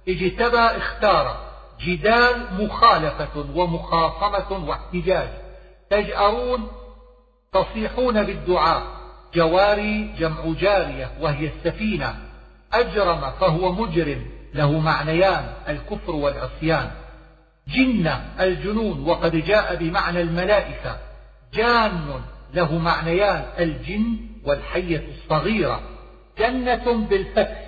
اجتبى 0.07 0.57
اختار 0.57 1.37
جدال 1.81 2.47
مخالفة 2.59 3.45
ومخاصمة 3.55 4.67
واحتجاج. 4.69 5.29
تجأرون 5.89 6.67
تصيحون 7.53 8.23
بالدعاء 8.23 8.83
جواري 9.33 10.13
جمع 10.19 10.53
جارية 10.59 11.11
وهي 11.21 11.47
السفينة. 11.47 12.15
أجرم 12.73 13.31
فهو 13.39 13.71
مجرم 13.71 14.25
له 14.53 14.79
معنيان 14.79 15.53
الكفر 15.69 16.11
والعصيان. 16.11 16.91
جنة 17.67 18.25
الجنون 18.39 19.03
وقد 19.09 19.35
جاء 19.35 19.75
بمعنى 19.75 20.21
الملائكة. 20.21 20.97
جان 21.53 22.21
له 22.53 22.77
معنيان 22.77 23.43
الجن 23.59 24.17
والحية 24.45 25.03
الصغيرة. 25.09 25.81
جنة 26.39 27.07
بالفتح 27.09 27.65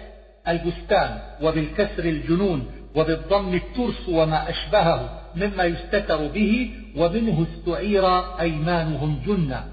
البستان 0.47 1.19
وبالكسر 1.41 2.05
الجنون 2.05 2.65
وبالضم 2.95 3.53
الترس 3.53 4.09
وما 4.09 4.49
أشبهه 4.49 5.23
مما 5.35 5.63
يستتر 5.63 6.27
به 6.27 6.71
ومنه 6.95 7.45
استعير 7.51 8.05
أيمانهم 8.39 9.21
جنة. 9.27 9.63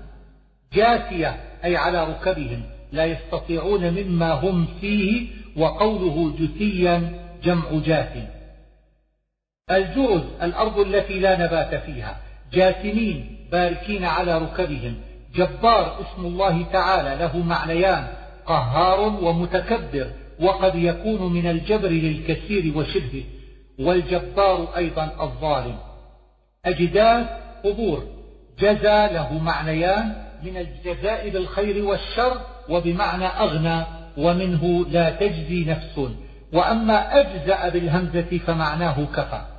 جاثية 0.72 1.36
أي 1.64 1.76
على 1.76 2.04
ركبهم 2.04 2.62
لا 2.92 3.04
يستطيعون 3.04 3.90
مما 3.90 4.32
هم 4.32 4.66
فيه 4.80 5.26
وقوله 5.56 6.34
جثيا 6.38 7.10
جمع 7.44 7.64
جاث 7.86 8.16
الجرز 9.70 10.22
الأرض 10.42 10.78
التي 10.78 11.18
لا 11.18 11.46
نبات 11.46 11.74
فيها. 11.74 12.16
جاثمين 12.52 13.48
باركين 13.52 14.04
على 14.04 14.38
ركبهم. 14.38 14.94
جبار 15.34 16.00
اسم 16.00 16.26
الله 16.26 16.62
تعالى 16.72 17.16
له 17.24 17.38
معنيان. 17.38 18.06
قهار 18.46 19.00
ومتكبر 19.00 20.10
وقد 20.40 20.74
يكون 20.74 21.32
من 21.32 21.46
الجبر 21.50 21.88
للكثير 21.88 22.78
وشبهه. 22.78 23.22
والجبار 23.78 24.68
أيضا 24.76 25.10
الظالم. 25.20 25.76
أجداث 26.64 27.26
قبور. 27.64 28.04
جزى 28.58 29.08
له 29.12 29.38
معنيان 29.38 30.12
من 30.42 30.56
الجزاء 30.56 31.28
بالخير 31.28 31.84
والشر 31.84 32.40
وبمعنى 32.68 33.26
أغنى 33.26 33.84
ومنه 34.16 34.86
لا 34.90 35.10
تجزي 35.10 35.64
نفس. 35.64 36.00
وأما 36.52 37.20
أجزأ 37.20 37.68
بالهمزة 37.68 38.38
فمعناه 38.46 39.06
كفى. 39.16 39.53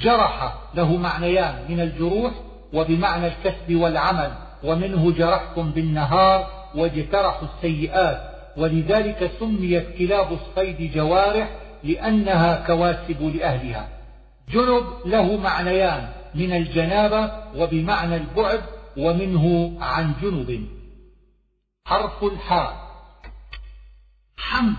جرح 0.00 0.54
له 0.74 0.96
معنيان 0.96 1.64
من 1.68 1.80
الجروح 1.80 2.32
وبمعنى 2.72 3.26
الكسب 3.26 3.74
والعمل 3.74 4.32
ومنه 4.64 5.12
جرحكم 5.12 5.70
بالنهار 5.70 6.46
واجترحوا 6.74 7.48
السيئات. 7.56 8.32
ولذلك 8.56 9.30
سميت 9.40 9.98
كلاب 9.98 10.32
الصيد 10.32 10.92
جوارح 10.92 11.48
لأنها 11.84 12.66
كواسب 12.66 13.22
لأهلها. 13.36 13.88
جنب 14.48 14.84
له 15.06 15.36
معنيان 15.36 16.08
من 16.34 16.52
الجنابة 16.52 17.32
وبمعنى 17.56 18.16
البعد 18.16 18.60
ومنه 18.96 19.76
عن 19.80 20.12
جنب. 20.22 20.68
حرف 21.86 22.24
الحاء. 22.24 22.76
حمد 24.36 24.76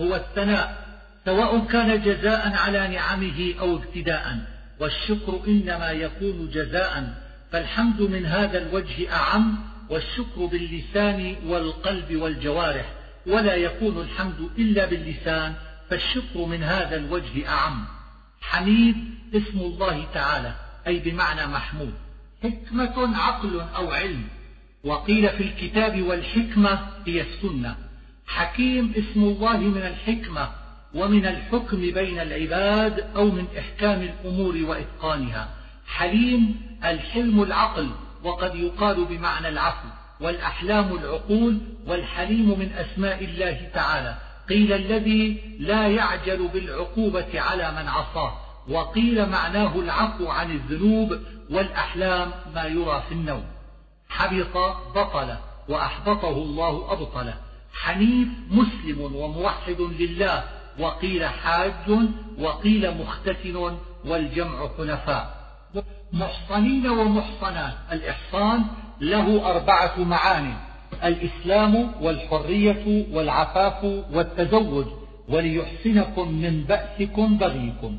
هو 0.00 0.14
الثناء 0.14 0.86
سواء 1.24 1.58
كان 1.58 2.02
جزاء 2.02 2.52
على 2.54 2.88
نعمه 2.88 3.54
أو 3.60 3.76
ابتداء. 3.76 4.55
والشكر 4.80 5.40
إنما 5.46 5.90
يكون 5.90 6.50
جزاء 6.52 7.14
فالحمد 7.52 8.00
من 8.00 8.26
هذا 8.26 8.58
الوجه 8.58 9.12
أعم 9.12 9.58
والشكر 9.90 10.46
باللسان 10.46 11.36
والقلب 11.46 12.16
والجوارح 12.16 12.92
ولا 13.26 13.54
يكون 13.54 14.00
الحمد 14.00 14.50
إلا 14.58 14.86
باللسان 14.86 15.54
فالشكر 15.90 16.44
من 16.46 16.62
هذا 16.62 16.96
الوجه 16.96 17.48
أعم. 17.48 17.84
حميد 18.40 18.96
اسم 19.34 19.58
الله 19.58 20.06
تعالى 20.14 20.54
أي 20.86 20.98
بمعنى 20.98 21.46
محمود. 21.46 21.94
حكمة 22.42 23.18
عقل 23.18 23.60
أو 23.60 23.90
علم. 23.90 24.28
وقيل 24.84 25.28
في 25.28 25.42
الكتاب 25.42 26.02
والحكمة 26.02 26.88
هي 27.06 27.20
السنة. 27.20 27.76
حكيم 28.26 28.92
اسم 28.96 29.22
الله 29.24 29.56
من 29.56 29.82
الحكمة 29.82 30.50
ومن 30.94 31.26
الحكم 31.26 31.80
بين 31.80 32.20
العباد 32.20 33.04
أو 33.16 33.24
من 33.24 33.46
إحكام 33.58 34.02
الأمور 34.02 34.56
وإتقانها. 34.68 35.48
حليم 35.86 36.60
الحلم 36.84 37.42
العقل 37.42 37.90
وقد 38.24 38.54
يقال 38.54 39.04
بمعنى 39.04 39.48
العفو 39.48 39.88
والأحلام 40.20 40.96
العقول 40.96 41.58
والحليم 41.86 42.58
من 42.58 42.72
أسماء 42.72 43.24
الله 43.24 43.70
تعالى. 43.74 44.16
قيل 44.48 44.72
الذي 44.72 45.40
لا 45.58 45.88
يعجل 45.88 46.48
بالعقوبة 46.48 47.40
على 47.40 47.72
من 47.72 47.88
عصاه 47.88 48.32
وقيل 48.68 49.28
معناه 49.28 49.78
العفو 49.78 50.28
عن 50.28 50.50
الذنوب 50.50 51.18
والأحلام 51.50 52.30
ما 52.54 52.64
يرى 52.64 53.02
في 53.08 53.14
النوم. 53.14 53.44
حبط 54.08 54.56
بطل 54.94 55.36
وأحبطه 55.68 56.30
الله 56.30 56.92
أبطله 56.92 57.34
حنيف 57.74 58.28
مسلم 58.50 59.00
وموحد 59.00 59.80
لله 59.80 60.44
وقيل 60.80 61.26
حاج 61.26 61.90
وقيل 62.38 62.94
مختتن 62.98 63.76
والجمع 64.04 64.68
حنفاء. 64.78 65.36
محصنين 66.12 66.86
ومحصنات. 66.88 67.74
الإحصان 67.92 68.64
له 69.00 69.50
أربعة 69.50 69.98
معان 69.98 70.54
الإسلام 71.04 71.92
والحرية 72.02 73.06
والعفاف 73.12 73.84
والتزوج. 74.12 74.86
وليحسنكم 75.28 76.32
من 76.32 76.64
بأسكم 76.64 77.38
بغيكم. 77.38 77.98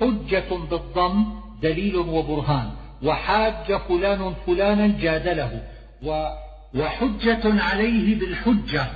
حجة 0.00 0.50
بالضم 0.70 1.26
دليل 1.62 1.96
وبرهان 1.96 2.70
وحاج 3.02 3.76
فلان 3.88 4.34
فلانا 4.46 4.86
جادله. 5.00 5.62
وحجة 6.74 7.62
عليه 7.62 8.20
بالحجة. 8.20 8.86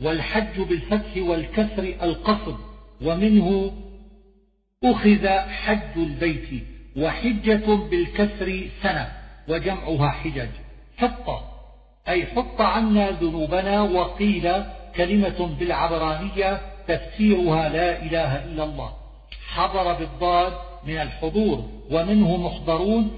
والحج 0.00 0.60
بالفتح 0.60 1.16
والكسر 1.16 1.94
القصد 2.02 2.56
ومنه 3.04 3.72
أخذ 4.84 5.28
حج 5.28 5.96
البيت 5.96 6.64
وحجة 6.96 7.74
بالكسر 7.74 8.68
سنة 8.82 9.12
وجمعها 9.48 10.08
حجج. 10.08 10.48
حط 10.96 11.42
أي 12.08 12.26
حط 12.26 12.60
عنا 12.60 13.10
ذنوبنا 13.10 13.82
وقيل 13.82 14.52
كلمة 14.96 15.56
بالعبرانية 15.58 16.60
تفسيرها 16.88 17.68
لا 17.68 18.02
إله 18.02 18.44
إلا 18.44 18.64
الله. 18.64 18.92
حضر 19.48 19.92
بالضاد 19.92 20.52
من 20.86 20.96
الحضور 20.96 21.64
ومنه 21.90 22.36
محضرون 22.36 23.10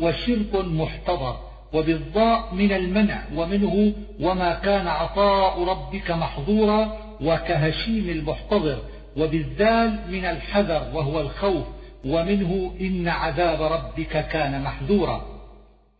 وشرك 0.00 0.54
محتضر. 0.54 1.47
وبالضاء 1.72 2.54
من 2.54 2.72
المنع 2.72 3.22
ومنه 3.34 3.92
وما 4.20 4.54
كان 4.54 4.86
عطاء 4.86 5.64
ربك 5.64 6.10
محظورا 6.10 6.98
وكهشيم 7.20 8.08
المحتضر 8.10 8.78
وبالذال 9.16 10.00
من 10.10 10.24
الحذر 10.24 10.90
وهو 10.94 11.20
الخوف 11.20 11.66
ومنه 12.04 12.74
إن 12.80 13.08
عذاب 13.08 13.62
ربك 13.62 14.28
كان 14.28 14.62
محذورا. 14.62 15.26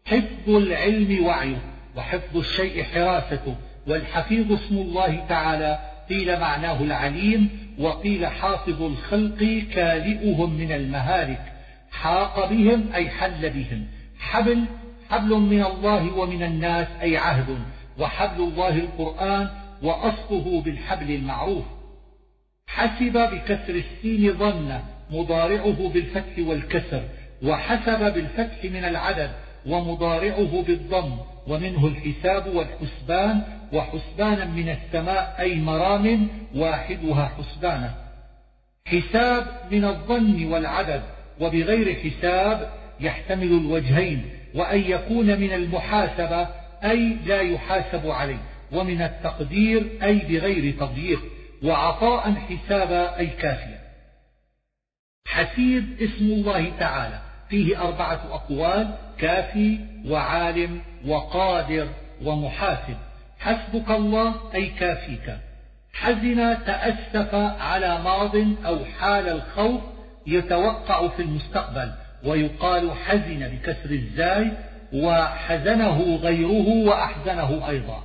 حفظ 0.06 0.50
العلم 0.50 1.26
وعيه 1.26 1.58
وحفظ 1.96 2.36
الشيء 2.36 2.82
حراسته 2.82 3.54
والحفيظ 3.86 4.52
اسم 4.52 4.78
الله 4.78 5.24
تعالى 5.28 5.78
قيل 6.08 6.40
معناه 6.40 6.82
العليم 6.82 7.48
وقيل 7.78 8.26
حافظ 8.26 8.82
الخلق 8.82 9.38
كالئهم 9.72 10.54
من 10.54 10.72
المهالك. 10.72 11.52
حاق 11.90 12.50
بهم 12.50 12.92
أي 12.94 13.10
حل 13.10 13.50
بهم. 13.50 13.86
حبل 14.18 14.64
حبل 15.10 15.34
من 15.34 15.64
الله 15.64 16.18
ومن 16.18 16.42
الناس 16.42 16.86
أي 17.02 17.16
عهد 17.16 17.58
وحبل 17.98 18.42
الله 18.42 18.68
القرآن 18.68 19.48
وأصله 19.82 20.62
بالحبل 20.64 21.10
المعروف. 21.10 21.64
حسب 22.66 23.12
بكسر 23.12 23.74
السين 23.74 24.32
ظن 24.32 24.80
مضارعه 25.10 25.88
بالفتح 25.88 26.38
والكسر 26.38 27.02
وحسب 27.42 28.14
بالفتح 28.14 28.64
من 28.64 28.84
العدد 28.84 29.30
ومضارعه 29.66 30.62
بالضم 30.62 31.16
ومنه 31.46 31.86
الحساب 31.86 32.46
والحسبان 32.54 33.42
وحسبانا 33.72 34.44
من 34.44 34.68
السماء 34.68 35.36
أي 35.38 35.54
مرام 35.54 36.28
واحدها 36.54 37.32
حسبانه. 37.38 37.94
حساب 38.86 39.46
من 39.70 39.84
الظن 39.84 40.52
والعدد 40.52 41.02
وبغير 41.40 41.94
حساب 41.94 42.72
يحتمل 43.00 43.52
الوجهين 43.52 44.37
وأن 44.54 44.80
يكون 44.80 45.40
من 45.40 45.52
المحاسبة 45.52 46.48
أي 46.84 47.16
لا 47.26 47.40
يحاسب 47.40 48.10
عليه. 48.10 48.38
ومن 48.72 49.02
التقدير 49.02 49.98
أي 50.02 50.18
بغير 50.18 50.74
تضييق. 50.80 51.20
وعطاء 51.62 52.34
حسابا 52.34 53.18
أي 53.18 53.26
كافيا. 53.26 53.80
حسيب 55.26 56.02
اسم 56.02 56.24
الله 56.24 56.72
تعالى. 56.78 57.18
فيه 57.48 57.82
أربعة 57.82 58.20
أقوال 58.30 58.94
كافي 59.18 59.78
وعالم 60.06 60.80
وقادر 61.06 61.88
ومحاسب. 62.24 62.96
حسبك 63.38 63.90
الله 63.90 64.34
أي 64.54 64.66
كافيك. 64.66 65.38
حزن 65.92 66.64
تأسف 66.64 67.34
على 67.60 68.00
ماض 68.04 68.36
أو 68.66 68.84
حال 68.84 69.28
الخوف 69.28 69.80
يتوقع 70.26 71.08
في 71.08 71.22
المستقبل. 71.22 71.92
ويقال 72.24 72.92
حزن 72.92 73.48
بكسر 73.48 73.90
الزاي 73.90 74.52
وحزنه 74.92 76.16
غيره 76.16 76.68
وأحزنه 76.68 77.68
أيضا. 77.68 78.04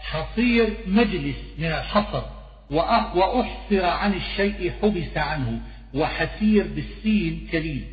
حصير 0.00 0.68
مجلس 0.86 1.36
من 1.58 1.66
الحصر 1.66 2.22
وأحصر 2.70 3.84
عن 3.84 4.14
الشيء 4.14 4.72
حبس 4.82 5.16
عنه 5.16 5.60
وحسير 5.94 6.66
بالسين 6.74 7.48
كليل. 7.52 7.84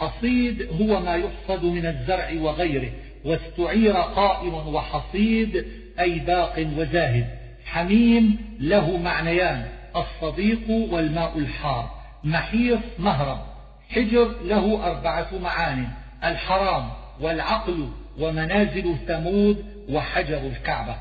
حصيد 0.00 0.68
هو 0.80 1.00
ما 1.00 1.14
يحصد 1.14 1.64
من 1.64 1.86
الزرع 1.86 2.32
وغيره 2.40 2.90
واستعير 3.24 3.92
قائم 3.92 4.54
وحصيد 4.54 5.64
أي 6.00 6.18
باق 6.18 6.66
وزاهد. 6.76 7.26
حميم 7.66 8.36
له 8.60 8.96
معنيان 8.96 9.64
الصديق 9.96 10.70
والماء 10.70 11.38
الحار. 11.38 11.90
محيص 12.24 12.80
مهرب. 12.98 13.57
حجر 13.88 14.34
له 14.44 14.86
أربعة 14.86 15.28
معان 15.42 15.88
الحرام 16.24 16.88
والعقل 17.20 17.88
ومنازل 18.18 18.96
ثمود 19.08 19.64
وحجر 19.88 20.38
الكعبة. 20.38 20.96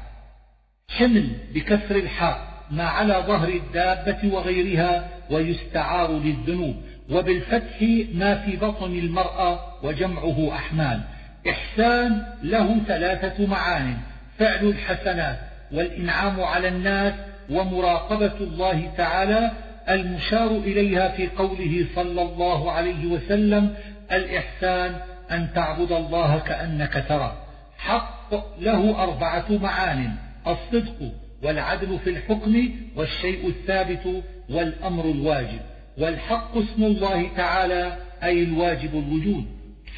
حمل 0.89 1.30
بكسر 1.54 1.95
الحاء 1.95 2.47
ما 2.71 2.84
على 2.84 3.23
ظهر 3.28 3.47
الدابة 3.47 4.34
وغيرها 4.34 5.08
ويستعار 5.30 6.12
للذنوب 6.12 6.76
وبالفتح 7.10 7.82
ما 8.13 8.36
في 8.36 8.56
بطن 8.56 8.91
المرأة 8.91 9.60
وجمعه 9.84 10.56
أحمال. 10.56 11.02
إحسان 11.50 12.26
له 12.43 12.80
ثلاثة 12.88 13.45
معان 13.45 13.97
فعل 14.39 14.65
الحسنات 14.65 15.39
والإنعام 15.71 16.41
على 16.41 16.67
الناس 16.67 17.13
ومراقبة 17.50 18.38
الله 18.41 18.91
تعالى 18.97 19.52
المشار 19.89 20.52
إليها 20.52 21.10
في 21.10 21.28
قوله 21.28 21.86
صلى 21.95 22.21
الله 22.21 22.71
عليه 22.71 23.06
وسلم 23.06 23.76
الإحسان 24.12 24.95
أن 25.32 25.47
تعبد 25.56 25.91
الله 25.91 26.39
كأنك 26.39 27.06
ترى. 27.10 27.38
حق 27.78 28.60
له 28.62 29.04
أربعة 29.04 29.45
معان 29.50 30.15
الصدق 30.47 31.12
والعدل 31.43 32.00
في 32.00 32.10
الحكم 32.10 32.69
والشيء 32.95 33.47
الثابت 33.47 34.23
والأمر 34.50 35.06
الواجب. 35.06 35.60
والحق 35.97 36.58
اسم 36.58 36.84
الله 36.84 37.30
تعالى 37.38 37.97
أي 38.23 38.43
الواجب 38.43 38.93
الوجود. 38.93 39.45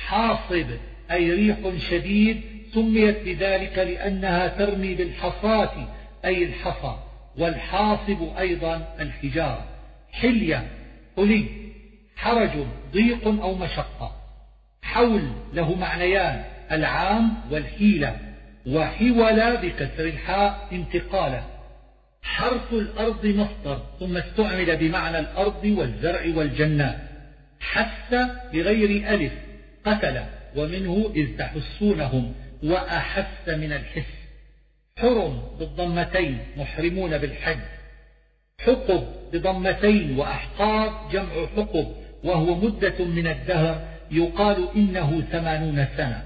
حاصب 0.07 0.67
أي 1.11 1.31
ريح 1.31 1.57
شديد 1.89 2.41
سميت 2.73 3.23
بذلك 3.25 3.77
لأنها 3.77 4.47
ترمي 4.47 4.95
بالحصاة 4.95 5.71
أي 6.25 6.43
الحصى. 6.43 6.95
والحاصب 7.37 8.37
أيضا 8.39 8.95
الحجارة. 8.99 9.65
حلية 10.11 10.67
حلي 11.17 11.45
حرج 12.15 12.49
ضيق 12.93 13.27
أو 13.27 13.55
مشقة. 13.55 14.15
حول 14.81 15.31
له 15.53 15.75
معنيان 15.75 16.43
العام 16.71 17.33
والحيلة. 17.51 18.19
وحول 18.67 19.57
بكسر 19.57 20.05
الحاء 20.05 20.67
انتقاله 20.71 21.43
حرث 22.21 22.73
الأرض 22.73 23.25
مصدر 23.25 23.81
ثم 23.99 24.17
استعمل 24.17 24.77
بمعنى 24.77 25.19
الأرض 25.19 25.63
والزرع 25.63 26.21
والجنات 26.35 26.99
حس 27.59 28.13
بغير 28.53 29.13
ألف 29.13 29.33
قتل. 29.85 30.23
ومنه 30.55 31.11
إذ 31.15 31.37
تحسونهم 31.37 32.33
وأحس 32.63 33.49
من 33.49 33.73
الحس. 33.73 34.19
حرم 34.97 35.41
بالضمتين 35.59 36.39
محرمون 36.57 37.17
بالحج. 37.17 37.78
حقب 38.59 39.03
بضمتين 39.33 40.19
وأحقاب 40.19 40.91
جمع 41.11 41.45
حقب 41.57 41.87
وهو 42.23 42.55
مدة 42.55 43.05
من 43.05 43.27
الدهر 43.27 43.87
يقال 44.11 44.67
إنه 44.75 45.21
ثمانون 45.31 45.85
سنة. 45.97 46.25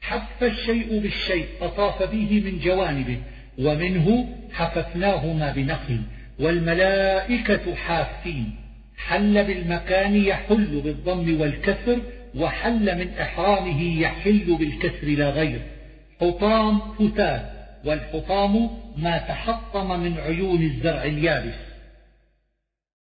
حف 0.00 0.42
الشيء 0.42 1.00
بالشيء 1.00 1.46
أطاف 1.60 2.02
به 2.02 2.42
من 2.44 2.58
جوانبه 2.58 3.18
ومنه 3.58 4.28
حففناهما 4.52 5.52
بنخل 5.52 6.00
والملائكة 6.40 7.74
حافين. 7.74 8.54
حل 8.96 9.44
بالمكان 9.44 10.16
يحل 10.16 10.80
بالضم 10.84 11.40
والكسر 11.40 11.98
وحل 12.34 12.98
من 12.98 13.08
إحرامه 13.20 14.00
يحل 14.00 14.56
بالكسر 14.58 15.06
لا 15.06 15.30
غير. 15.30 15.60
حطام 16.20 16.80
فتات 16.80 17.61
والحطام 17.84 18.70
ما 18.96 19.18
تحطم 19.18 20.00
من 20.00 20.18
عيون 20.18 20.62
الزرع 20.62 21.04
اليابس. 21.04 21.58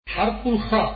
حرف 0.07 0.47
الخاء 0.47 0.95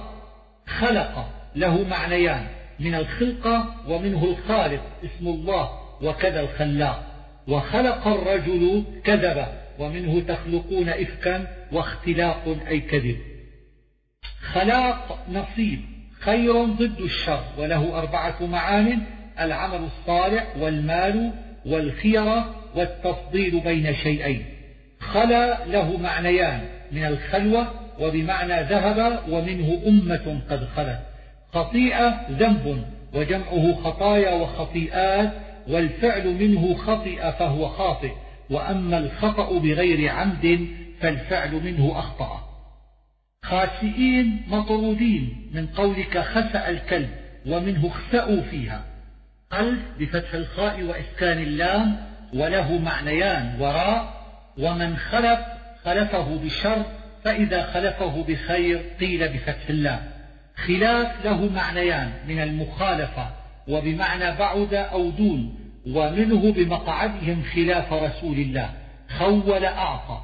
خلق 0.67 1.29
له 1.55 1.83
معنيان 1.83 2.47
من 2.79 2.95
الخلقة 2.95 3.75
ومنه 3.87 4.23
الخالق 4.23 4.83
اسم 5.03 5.27
الله 5.27 5.69
وكذا 6.01 6.41
الخلاق. 6.41 7.05
وخلق 7.47 8.07
الرجل 8.07 8.83
كذب 9.03 9.45
ومنه 9.79 10.19
تخلقون 10.19 10.89
إفكا 10.89 11.47
واختلاق 11.71 12.57
أي 12.67 12.79
كذب. 12.79 13.17
خلاق 14.41 15.25
نصيب 15.29 15.81
خير 16.19 16.65
ضد 16.65 17.01
الشر 17.01 17.43
وله 17.57 17.99
أربعة 17.99 18.45
معان 18.45 19.01
العمل 19.39 19.83
الصالح 19.83 20.57
والمال 20.57 21.33
والخيرة 21.65 22.55
والتفضيل 22.75 23.59
بين 23.59 23.95
شيئين. 23.95 24.45
خلا 24.99 25.65
له 25.65 25.97
معنيان 25.97 26.61
من 26.91 27.05
الخلوة 27.05 27.67
وبمعنى 27.99 28.61
ذهب 28.61 29.19
ومنه 29.29 29.81
أمة 29.87 30.41
قد 30.49 30.67
خلت. 30.75 30.99
خطيئة 31.53 32.27
ذنب 32.31 32.83
وجمعه 33.13 33.75
خطايا 33.83 34.33
وخطيئات 34.33 35.33
والفعل 35.67 36.27
منه 36.27 36.73
خطئ 36.73 37.31
فهو 37.31 37.67
خاطئ. 37.67 38.11
وأما 38.49 38.97
الخطأ 38.97 39.59
بغير 39.59 40.09
عمد 40.09 40.67
فالفعل 41.01 41.51
منه 41.51 41.99
أخطأ. 41.99 42.49
خاسئين 43.43 44.41
مطرودين 44.47 45.51
من 45.53 45.67
قولك 45.67 46.17
خسأ 46.17 46.69
الكلب 46.69 47.09
ومنه 47.45 47.87
اخسأوا 47.87 48.41
فيها. 48.41 48.85
قلب 49.51 49.79
بفتح 49.99 50.33
الخاء 50.33 50.83
وإسكان 50.83 51.37
اللام 51.37 52.08
وله 52.33 52.77
معنيان 52.77 53.55
وراء 53.59 54.13
ومن 54.57 54.97
خلف 54.97 55.39
خلفه 55.85 56.37
بشر 56.43 56.85
فإذا 57.23 57.63
خلفه 57.63 58.23
بخير 58.23 58.81
قيل 58.99 59.27
بفتح 59.27 59.69
اللام 59.69 59.99
خلاف 60.67 61.25
له 61.25 61.49
معنيان 61.49 62.11
من 62.27 62.39
المخالفة 62.39 63.29
وبمعنى 63.67 64.35
بعد 64.35 64.73
أو 64.73 65.09
دون 65.09 65.55
ومنه 65.87 66.51
بمقعدهم 66.51 67.43
خلاف 67.55 67.93
رسول 67.93 68.37
الله. 68.37 68.69
خول 69.19 69.65
أعطى 69.65 70.21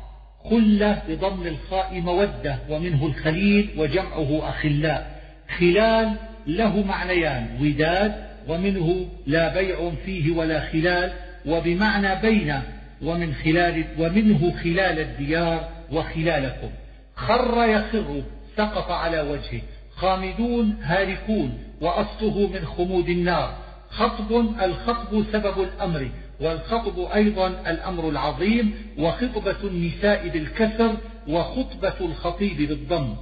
خلة 0.50 1.02
بضم 1.10 1.48
الخاء 1.48 2.02
مودة 2.02 2.58
ومنه 2.70 3.06
الخليل 3.06 3.70
وجمعه 3.78 4.50
أخلاء. 4.50 5.22
خلال 5.60 6.15
له 6.48 6.84
معنيان 6.84 7.48
وداد 7.62 8.26
ومنه 8.48 9.08
لا 9.28 9.54
بيع 9.54 9.91
فيه 10.06 10.32
ولا 10.32 10.60
خلال 10.60 11.12
وبمعنى 11.47 12.21
بين 12.21 12.62
ومن 13.01 13.34
خلال 13.34 13.86
ومنه 13.99 14.53
خلال 14.63 14.99
الديار 14.99 15.69
وخلالكم. 15.91 16.69
خر 17.15 17.65
يخر 17.69 18.23
سقط 18.58 18.91
على 18.91 19.21
وجهه. 19.21 19.62
خامدون 19.95 20.77
هالكون 20.81 21.58
وأصله 21.81 22.49
من 22.53 22.65
خمود 22.65 23.10
النار. 23.10 23.58
خطب 23.89 24.31
الخطب 24.63 25.23
سبب 25.31 25.63
الأمر 25.63 26.10
والخطب 26.41 26.99
أيضا 27.15 27.47
الأمر 27.47 28.10
العظيم 28.10 28.73
وخطبة 28.97 29.63
النساء 29.63 30.27
بالكسر 30.27 30.97
وخطبة 31.27 31.93
الخطيب 32.01 32.58
بالضم. 32.58 33.15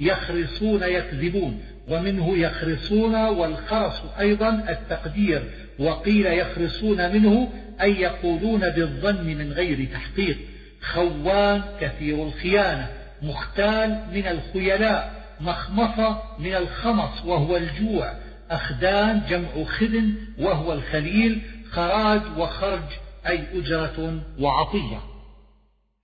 يخرصون 0.00 0.82
يكذبون 0.82 1.60
ومنه 1.88 2.38
يخرصون 2.38 3.14
والخرص 3.14 4.02
أيضا 4.20 4.64
التقدير 4.68 5.42
وقيل 5.78 6.26
يخرصون 6.26 7.12
منه 7.12 7.52
أي 7.80 8.00
يقولون 8.00 8.60
بالظن 8.60 9.24
من 9.24 9.52
غير 9.52 9.88
تحقيق. 9.92 10.38
خوان 10.80 11.62
كثير 11.80 12.22
الخيانة 12.22 12.88
مختال 13.22 14.06
من 14.12 14.26
الخيلاء 14.26 15.20
مخمصة 15.40 16.22
من 16.38 16.54
الخمص 16.54 17.24
وهو 17.24 17.56
الجوع 17.56 18.14
أخدان 18.50 19.22
جمع 19.28 19.64
خدن 19.64 20.14
وهو 20.38 20.72
الخليل 20.72 21.40
خراج 21.70 22.20
وخرج 22.38 22.88
أي 23.26 23.44
أجرة 23.54 24.22
وعطية. 24.38 25.00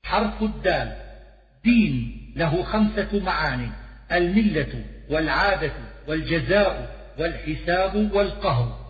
حرف 0.04 0.42
الدال 0.42 0.92
دين 1.64 2.32
له 2.36 2.62
خمسة 2.62 3.20
معاني. 3.24 3.70
الملة 4.12 4.84
والعادة 5.10 5.72
والجزاء 6.08 6.96
والحساب 7.18 8.12
والقهر. 8.12 8.86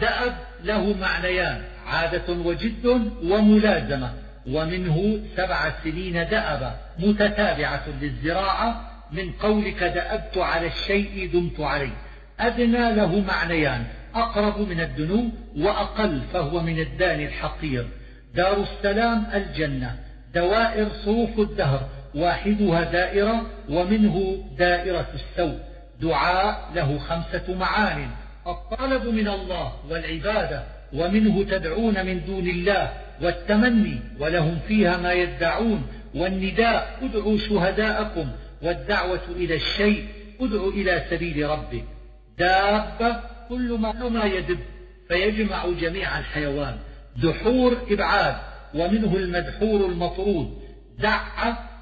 دأب 0.00 0.36
له 0.64 0.96
معنيان 1.00 1.62
عادة 1.86 2.32
وجد 2.32 3.10
وملازمة. 3.24 4.12
ومنه 4.46 5.20
سبع 5.36 5.70
سنين 5.84 6.12
دأب 6.12 6.76
متتابعة 6.98 7.84
للزراعة. 8.00 8.88
من 9.12 9.32
قولك 9.32 9.82
دأبت 9.84 10.38
على 10.38 10.66
الشيء 10.66 11.30
دمت 11.32 11.60
عليه. 11.60 11.96
أدنى 12.40 12.94
له 12.94 13.20
معنيان 13.20 13.84
أقرب 14.14 14.68
من 14.68 14.80
الدنو 14.80 15.30
وأقل 15.56 16.20
فهو 16.32 16.60
من 16.60 16.78
الدان 16.78 17.20
الحقير. 17.20 17.86
دار 18.34 18.62
السلام 18.62 19.26
الجنة 19.34 19.96
دوائر 20.34 20.88
صروف 20.88 21.38
الدهر. 21.38 21.88
واحدها 22.14 22.84
دائرة 22.84 23.46
ومنه 23.68 24.44
دائرة 24.58 25.06
السوء. 25.14 25.58
دعاء 26.00 26.70
له 26.74 26.98
خمسة 26.98 27.54
معان. 27.54 28.08
الطلب 28.46 29.06
من 29.06 29.28
الله 29.28 29.72
والعبادة 29.90 30.62
ومنه 30.92 31.44
تدعون 31.44 32.06
من 32.06 32.24
دون 32.24 32.48
الله 32.48 32.92
والتمني 33.22 34.00
ولهم 34.18 34.58
فيها 34.68 34.96
ما 34.96 35.12
يدعون. 35.12 35.82
والنداء 36.14 36.98
ادعوا 37.02 37.38
شهداءكم. 37.38 38.28
والدعوة 38.62 39.28
إلى 39.36 39.54
الشيء 39.54 40.06
ادعوا 40.40 40.72
إلى 40.72 41.04
سبيل 41.10 41.50
ربك. 41.50 41.84
دابة 42.38 43.16
كل 43.48 43.78
ما, 43.80 44.08
ما 44.08 44.24
يدب. 44.24 44.58
فيجمع 45.08 45.66
جميع 45.80 46.18
الحيوان. 46.18 46.76
دحور 47.22 47.76
إبعاد. 47.90 48.34
ومنه 48.74 49.16
المدحور 49.16 49.86
المطرود. 49.86 50.62
دع 50.98 51.20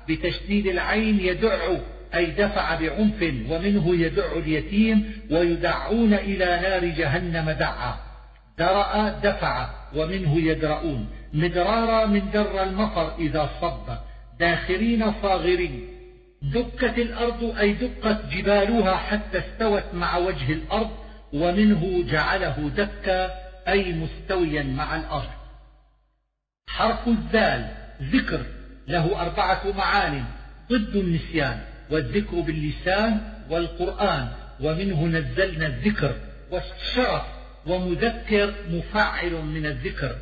بتشديد 0.09 0.67
العين 0.67 1.21
يدع 1.21 1.77
أي 2.15 2.27
دفع 2.27 2.75
بعنف 2.75 3.23
ومنه 3.51 3.97
يدع 3.97 4.33
اليتيم 4.33 5.13
ويدعون 5.31 6.15
إلى 6.15 6.45
نار 6.45 6.85
جهنم 6.85 7.51
دعا. 7.51 7.95
درأ 8.59 9.09
دفع 9.09 9.71
ومنه 9.97 10.41
يدرؤون. 10.41 11.09
مدرارا 11.33 12.07
من 12.07 12.31
در 12.31 12.63
المطر 12.63 13.19
إذا 13.19 13.51
صب. 13.61 13.97
داخرين 14.41 15.13
صاغرين. 15.23 15.89
دكت 16.43 16.99
الأرض 16.99 17.57
أي 17.61 17.73
دقت 17.73 18.25
جبالها 18.35 18.97
حتى 18.97 19.39
استوت 19.39 19.85
مع 19.95 20.17
وجه 20.17 20.53
الأرض 20.53 20.91
ومنه 21.33 22.05
جعله 22.11 22.71
دكا 22.77 23.31
أي 23.69 23.93
مستويا 23.93 24.63
مع 24.63 24.97
الأرض. 24.97 25.31
حرف 26.69 27.09
الذال 27.09 27.69
ذكر. 28.03 28.60
له 28.91 29.21
أربعة 29.23 29.73
معان 29.77 30.25
ضد 30.71 30.97
النسيان 30.97 31.61
والذكر 31.91 32.41
باللسان 32.41 33.21
والقرآن 33.51 34.29
ومنه 34.61 35.07
نزلنا 35.07 35.67
الذكر 35.67 36.15
والشرف 36.51 37.23
ومذكر 37.67 38.55
مفعل 38.71 39.33
من 39.33 39.67
الذكر. 39.67 40.17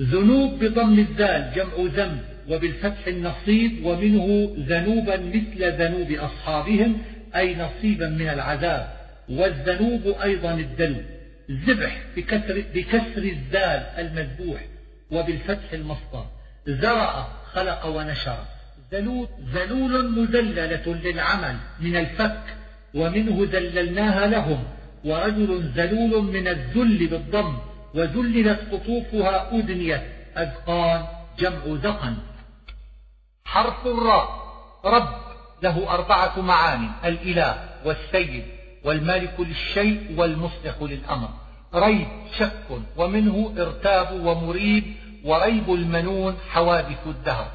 ذنوب 0.00 0.64
بضم 0.64 0.98
الذال 0.98 1.52
جمع 1.54 1.72
ذنب 1.78 2.20
وبالفتح 2.48 3.06
النصيب 3.06 3.86
ومنه 3.86 4.54
ذنوبا 4.58 5.16
مثل 5.16 5.72
ذنوب 5.72 6.12
أصحابهم 6.12 7.02
أي 7.36 7.54
نصيبا 7.54 8.08
من 8.08 8.28
العذاب. 8.28 8.96
والذنوب 9.28 10.16
أيضا 10.22 10.54
الدلو 10.54 11.02
ذبح 11.50 12.02
بكسر, 12.16 12.64
بكسر 12.74 13.22
الذال 13.22 13.82
المذبوح 13.98 14.66
وبالفتح 15.10 15.72
المصدر. 15.72 16.26
زرع 16.68 17.28
خلق 17.56 17.86
ونشر. 17.86 18.38
ذلول, 18.92 19.28
ذلول 19.52 20.10
مذللة 20.10 20.86
للعمل 21.04 21.56
من 21.80 21.96
الفك 21.96 22.42
ومنه 22.94 23.48
ذللناها 23.52 24.26
لهم. 24.26 24.64
ورجل 25.04 25.72
ذلول 25.76 26.22
من 26.24 26.48
الذل 26.48 27.06
بالضم 27.06 27.58
وذللت 27.94 28.60
قطوفها 28.72 29.58
أدنيت 29.58 30.02
أذقان 30.36 31.04
جمع 31.38 31.62
ذقن 31.66 32.16
حرف 33.44 33.86
الراء. 33.86 34.28
رب 34.84 35.14
له 35.62 35.94
أربعة 35.94 36.40
معاني 36.40 36.88
الإله 37.04 37.68
والسيد 37.84 38.44
والمالك 38.84 39.40
للشيء 39.40 40.14
والمصلح 40.16 40.74
للأمر. 40.80 41.28
ريب 41.74 42.08
شك 42.38 42.68
ومنه 42.96 43.54
ارتاب 43.58 44.26
ومريب 44.26 44.84
وريب 45.26 45.70
المنون 45.70 46.36
حوادث 46.52 47.06
الدهر. 47.06 47.46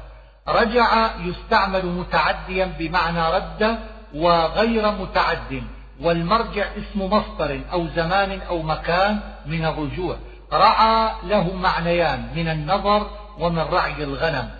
رجع 0.48 1.10
يستعمل 1.20 1.86
متعديا 1.86 2.72
بمعنى 2.78 3.36
رد 3.36 3.78
وغير 4.14 4.90
متعد 4.90 5.62
والمرجع 6.00 6.64
اسم 6.78 7.02
مصدر 7.02 7.60
أو 7.72 7.86
زمان 7.96 8.40
أو 8.48 8.62
مكان 8.62 9.20
من 9.46 9.64
الرجوع. 9.64 10.16
رعى 10.52 11.10
له 11.24 11.54
معنيان 11.54 12.26
من 12.36 12.48
النظر 12.48 13.10
ومن 13.38 13.58
رعي 13.58 14.04
الغنم. 14.04 14.50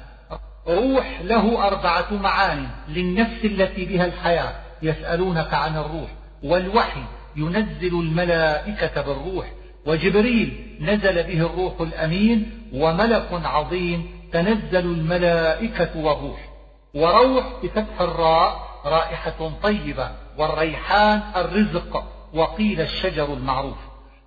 روح 0.68 1.20
له 1.24 1.66
أربعة 1.66 2.12
معان 2.12 2.66
للنفس 2.88 3.44
التي 3.44 3.84
بها 3.84 4.04
الحياة 4.04 4.52
يسألونك 4.82 5.54
عن 5.54 5.76
الروح. 5.76 6.10
والوحي 6.42 7.02
ينزل 7.36 8.00
الملائكة 8.00 9.02
بالروح 9.02 9.46
وجبريل 9.86 10.78
نزل 10.80 11.22
به 11.22 11.46
الروح 11.46 11.80
الأمين 11.80 12.61
وملك 12.74 13.28
عظيم 13.44 14.10
تنزل 14.32 14.86
الملائكة 14.86 15.90
والروح 15.96 16.52
وروح 16.94 17.44
بفتح 17.62 18.00
الراء 18.00 18.72
رائحة 18.84 19.50
طيبة 19.62 20.10
والريحان 20.38 21.20
الرزق 21.36 22.04
وقيل 22.34 22.80
الشجر 22.80 23.32
المعروف. 23.34 23.76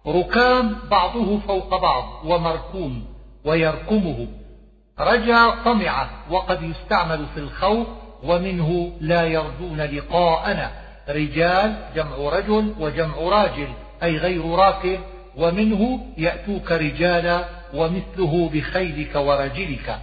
ركام 0.07 0.75
بعضه 0.91 1.39
فوق 1.39 1.81
بعض 1.81 2.03
ومركوم 2.25 3.05
ويركمه. 3.45 4.27
رجا 4.99 5.49
طمع 5.65 6.07
وقد 6.29 6.63
يستعمل 6.63 7.25
في 7.33 7.39
الخوف 7.39 7.87
ومنه 8.23 8.91
لا 9.01 9.23
يرجون 9.23 9.81
لقاءنا. 9.81 10.71
رجال 11.09 11.75
جمع 11.95 12.15
رجل 12.17 12.75
وجمع 12.79 13.15
راجل 13.17 13.67
أي 14.03 14.17
غير 14.17 14.45
راكب 14.45 14.99
ومنه 15.37 15.99
يأتوك 16.17 16.71
رجالا 16.71 17.45
ومثله 17.75 18.49
بخيلك 18.53 19.15
ورجلك. 19.15 19.99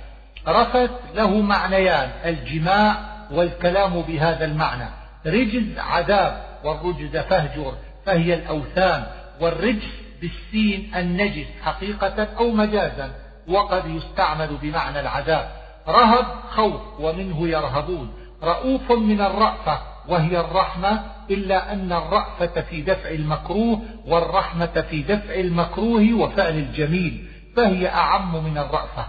رفث 0.49 0.91
له 1.15 1.41
معنيان 1.41 2.11
الجماع 2.25 2.97
والكلام 3.31 4.03
بهذا 4.03 4.45
المعنى. 4.45 4.89
رجز 5.27 5.79
عذاب 5.79 6.43
والرجز 6.65 7.17
فهجر 7.17 7.75
فهي 8.07 8.35
الأوثان. 8.35 9.07
والرجس 9.41 9.93
بالسين 10.21 10.95
النجس 10.97 11.47
حقيقة 11.63 12.29
أو 12.39 12.51
مجازا 12.51 13.13
وقد 13.49 13.83
يستعمل 13.87 14.57
بمعنى 14.63 15.01
العذاب. 15.01 15.49
رهب 15.89 16.27
خوف 16.51 16.81
ومنه 17.01 17.49
يرهبون. 17.49 18.13
رؤوف 18.43 18.93
من 18.93 19.21
الرأفة 19.21 19.79
وهي 20.09 20.41
الرحمة 20.41 21.05
إلا 21.31 21.73
أن 21.73 21.93
الرأفة 21.93 22.61
في 22.61 22.81
دفع 22.81 23.11
المكروه 23.11 23.81
والرحمة 24.07 24.85
في 24.91 25.03
دفع 25.03 25.35
المكروه 25.35 26.15
وفعل 26.15 26.59
الجميل. 26.59 27.27
فهي 27.57 27.89
أعم 27.89 28.45
من 28.45 28.59
الرأفة. 28.59 29.07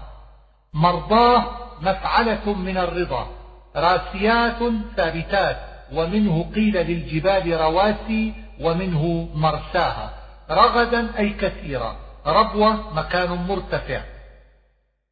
مرضاه 0.74 1.46
مفعلة 1.82 2.54
من 2.54 2.78
الرضا. 2.78 3.28
راسيات 3.76 4.60
ثابتات. 4.98 5.58
ومنه 5.94 6.52
قيل 6.56 6.74
للجبال 6.74 7.62
رواسي 7.62 8.34
ومنه 8.62 9.30
مرساها. 9.36 10.14
رغدا 10.52 11.20
أي 11.20 11.30
كثيرا. 11.30 11.96
ربوة 12.26 12.94
مكان 12.94 13.30
مرتفع. 13.30 14.02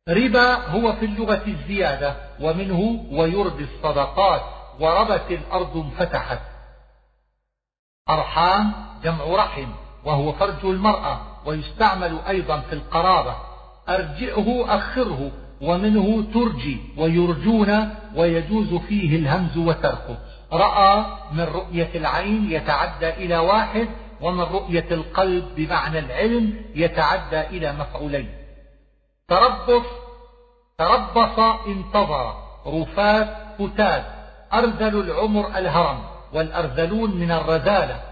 ربا 0.10 0.54
هو 0.56 0.94
في 0.94 1.06
اللغة 1.06 1.42
الزيادة. 1.48 2.16
ومنه 2.40 3.06
ويربي 3.12 3.64
الصدقات. 3.64 4.42
وربت 4.80 5.32
الأرض 5.32 5.78
انفتحت. 5.78 6.40
أرحام 8.10 8.74
جمع 9.04 9.26
رحم. 9.26 9.70
وهو 10.06 10.32
فرج 10.32 10.66
المرأة. 10.66 11.31
ويستعمل 11.46 12.20
أيضا 12.28 12.60
في 12.60 12.74
القرابة. 12.74 13.36
أرجئه 13.90 14.76
أخره 14.76 15.32
ومنه 15.62 16.24
ترجي 16.34 16.78
ويرجون 16.98 17.90
ويجوز 18.16 18.74
فيه 18.74 19.16
الهمز 19.16 19.58
وتركه. 19.58 20.18
رأى 20.54 21.06
من 21.32 21.44
رؤية 21.44 21.90
العين 21.96 22.52
يتعدى 22.52 23.10
إلى 23.10 23.38
واحد 23.38 23.88
ومن 24.22 24.42
رؤية 24.42 24.88
القلب 24.92 25.46
بمعنى 25.56 26.00
العلم 26.00 26.66
يتعدى 26.76 27.42
إلى 27.42 27.74
مفعولين. 27.74 28.30
تربص 29.28 29.86
تربص 30.78 31.40
انتظر. 31.68 32.34
رفات 32.68 33.28
فتات 33.60 34.06
أرذل 34.54 35.00
العمر 35.00 35.48
الهرم 35.48 36.00
والأرذلون 36.34 37.16
من 37.16 37.32
الرذالة. 37.32 38.11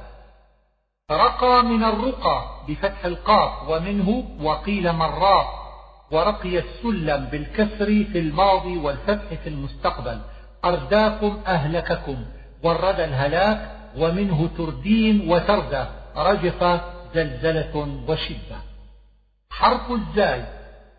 رقى 1.11 1.63
من 1.63 1.83
الرقى 1.83 2.45
بفتح 2.67 3.05
القاف 3.05 3.69
ومنه 3.69 4.23
وقيل 4.41 4.93
مرات 4.93 5.47
ورقي 6.11 6.59
السلم 6.59 7.25
بالكسر 7.25 7.85
في 7.85 8.19
الماضي 8.19 8.77
والفتح 8.77 9.33
في 9.43 9.49
المستقبل. 9.49 10.19
أرداكم 10.65 11.39
أهلككم 11.47 12.25
والردى 12.63 13.05
الهلاك 13.05 13.71
ومنه 13.97 14.49
تردين 14.57 15.31
وتردى 15.31 15.85
رجف 16.17 16.81
زلزلة 17.15 18.01
وشدة. 18.07 18.57
حرف 19.51 19.91
الزاي 19.91 20.43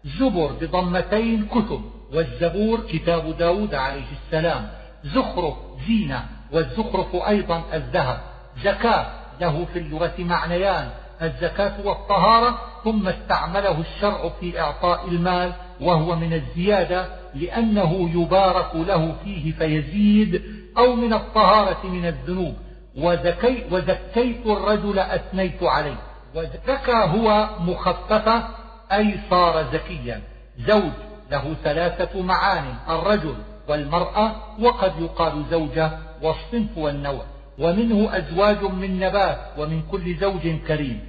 زبر 0.05 0.53
بضمتين 0.53 1.47
كتب 1.47 1.83
والزبور 2.13 2.81
كتاب 2.81 3.37
داود 3.37 3.75
عليه 3.75 4.13
السلام. 4.13 4.71
زخرف 5.05 5.55
زينة 5.87 6.27
والزخرف 6.53 7.15
أيضا 7.15 7.63
الذهب. 7.73 8.21
زكاة 8.65 9.20
له 9.41 9.67
في 9.73 9.79
اللغة 9.79 10.15
معنيان 10.19 10.91
الزكاة 11.23 11.87
والطهارة 11.87 12.59
ثم 12.85 13.09
استعمله 13.09 13.81
الشرع 13.81 14.29
في 14.41 14.61
إعطاء 14.61 15.09
المال 15.09 15.53
وهو 15.81 16.17
من 16.17 16.33
الزيادة 16.33 17.07
لأنه 17.35 18.11
يبارك 18.23 18.75
له 18.75 19.15
فيه 19.25 19.53
فيزيد 19.53 20.43
أو 20.79 20.95
من 20.95 21.13
الطهارة 21.13 21.87
من 21.87 22.07
الذنوب. 22.07 22.55
وزكي 22.97 23.65
وزكيت 23.71 24.47
الرجل 24.47 24.99
أثنيت 24.99 25.63
عليه. 25.63 25.97
وزكى 26.35 26.93
هو 26.93 27.49
مخففة 27.61 28.49
أي 28.93 29.19
صار 29.31 29.67
زكيا. 29.73 30.21
زوج 30.59 30.93
له 31.31 31.55
ثلاثة 31.65 32.23
معان 32.23 32.65
الرجل 32.89 33.35
والمرأة 33.69 34.33
وقد 34.61 34.93
يقال 35.01 35.45
زوجة 35.51 35.91
والصنف 36.23 36.79
والنوع. 36.79 37.25
ومنه 37.61 38.17
أزواج 38.17 38.63
من 38.63 39.01
نبات 39.01 39.39
ومن 39.59 39.83
كل 39.83 40.15
زوج 40.15 40.49
كريم. 40.69 41.01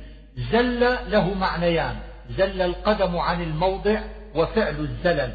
زل 0.51 0.79
له 1.07 1.33
معنيان. 1.33 1.95
زل 2.37 2.61
القدم 2.61 3.17
عن 3.17 3.41
الموضع 3.41 3.99
وفعل 4.35 4.75
الزلل. 4.79 5.31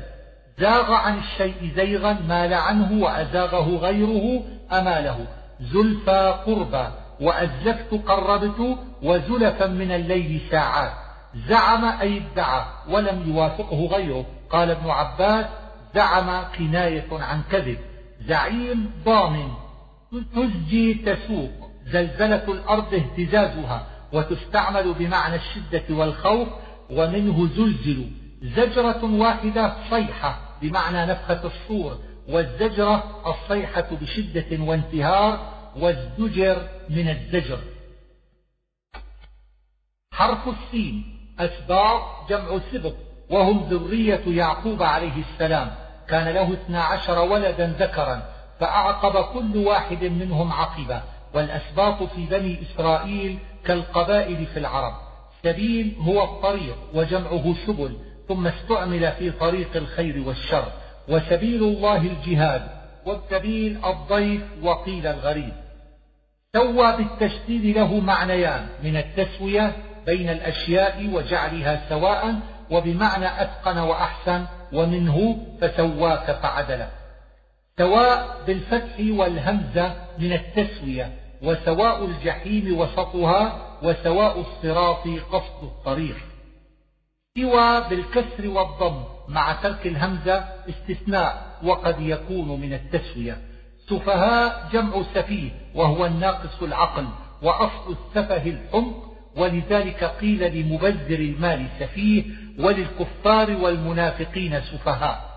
زاغ 0.58 0.92
عن 0.92 1.18
الشيء 1.18 1.72
زيغا 1.76 2.12
مال 2.28 2.54
عنه 2.54 3.04
وأزاغه 3.04 3.76
غيره 3.76 4.42
أماله. 4.72 5.26
زلفى 5.60 6.34
قربى 6.46 6.88
وأزلفت 7.20 7.94
قربت 8.06 8.78
وزلفا 9.02 9.66
من 9.66 9.92
الليل 9.92 10.40
ساعات 10.50 10.92
زعم 11.48 11.84
أي 11.84 12.22
ادعى 12.32 12.64
ولم 12.88 13.24
يوافقه 13.26 13.86
غيره. 13.86 14.26
قال 14.50 14.70
ابن 14.70 14.90
عباس 14.90 15.46
زعم 15.94 16.42
كناية 16.58 17.08
عن 17.12 17.42
كذب. 17.50 17.78
زعيم 18.28 18.90
ضامن. 19.04 19.65
تزجي 20.34 20.94
تسوق 20.94 21.50
زلزلة 21.86 22.52
الأرض 22.52 22.94
اهتزازها 22.94 23.86
وتستعمل 24.12 24.94
بمعنى 24.94 25.36
الشدة 25.36 25.84
والخوف 25.90 26.48
ومنه 26.90 27.48
زلزل. 27.48 28.10
زجرة 28.42 29.04
واحدة 29.04 29.72
صيحة 29.90 30.58
بمعنى 30.62 31.06
نفخة 31.06 31.46
الصور 31.46 31.98
والزجرة 32.28 33.22
الصيحة 33.26 33.88
بشدة 33.90 34.62
وانتهار 34.62 35.52
والزجر 35.76 36.68
من 36.90 37.08
الزجر. 37.08 37.58
حرف 40.12 40.48
السين 40.48 41.04
أسباط 41.38 42.30
جمع 42.30 42.58
سبط 42.72 42.94
وهم 43.30 43.68
ذرية 43.70 44.22
يعقوب 44.26 44.82
عليه 44.82 45.22
السلام. 45.32 45.74
كان 46.08 46.34
له 46.34 46.52
اثنا 46.52 46.82
عشر 46.82 47.18
ولدا 47.18 47.74
ذكرا. 47.78 48.35
فأعقب 48.60 49.24
كل 49.24 49.56
واحد 49.56 50.04
منهم 50.04 50.52
عقبا 50.52 51.02
والأسباط 51.34 52.02
في 52.02 52.26
بني 52.26 52.58
إسرائيل 52.62 53.38
كالقبائل 53.64 54.46
في 54.46 54.58
العرب. 54.58 54.94
سبيل 55.42 55.96
هو 56.00 56.24
الطريق 56.24 56.76
وجمعه 56.94 57.54
سبل 57.66 57.96
ثم 58.28 58.46
استعمل 58.46 59.12
في 59.12 59.30
طريق 59.30 59.76
الخير 59.76 60.22
والشر. 60.26 60.64
وسبيل 61.08 61.62
الله 61.62 61.96
الجهاد 61.96 62.68
والسبيل 63.06 63.84
الضيف 63.84 64.42
وقيل 64.62 65.06
الغريب. 65.06 65.52
سوى 66.56 66.96
بالتشديد 66.96 67.76
له 67.76 68.00
معنيان 68.00 68.66
من 68.84 68.96
التسوية 68.96 69.76
بين 70.06 70.30
الأشياء 70.30 71.10
وجعلها 71.12 71.88
سواء 71.88 72.34
وبمعنى 72.70 73.42
أتقن 73.42 73.78
وأحسن 73.78 74.44
ومنه 74.72 75.36
فسواك 75.60 76.30
فعدل 76.30 76.86
سواء 77.78 78.44
بالفتح 78.46 78.94
والهمزة 79.00 79.94
من 80.18 80.32
التسوية 80.32 81.12
وسواء 81.42 82.04
الجحيم 82.04 82.78
وسطها 82.78 83.62
وسواء 83.82 84.40
الصراط 84.40 85.08
قصد 85.32 85.62
الطريق. 85.62 86.16
سوى 87.38 87.88
بالكسر 87.90 88.48
والضم 88.48 89.02
مع 89.28 89.52
ترك 89.52 89.86
الهمزة 89.86 90.44
استثناء 90.68 91.58
وقد 91.64 92.00
يكون 92.00 92.60
من 92.60 92.72
التسوية. 92.72 93.38
سفهاء 93.88 94.68
جمع 94.72 95.02
سفيه 95.14 95.50
وهو 95.74 96.06
الناقص 96.06 96.62
العقل 96.62 97.06
وأصل 97.42 97.92
السفه 97.92 98.50
الحمق 98.50 99.12
ولذلك 99.36 100.04
قيل 100.04 100.56
لمبذر 100.60 101.18
المال 101.18 101.66
سفيه 101.80 102.24
وللكفار 102.58 103.50
والمنافقين 103.50 104.60
سفهاء. 104.60 105.35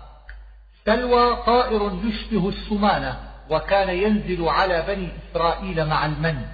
سلوى 0.86 1.36
طائر 1.46 1.92
يشبه 2.04 2.48
السمانة 2.48 3.16
وكان 3.50 3.88
ينزل 3.88 4.48
على 4.48 4.84
بني 4.88 5.08
إسرائيل 5.32 5.86
مع 5.86 6.06
المن. 6.06 6.46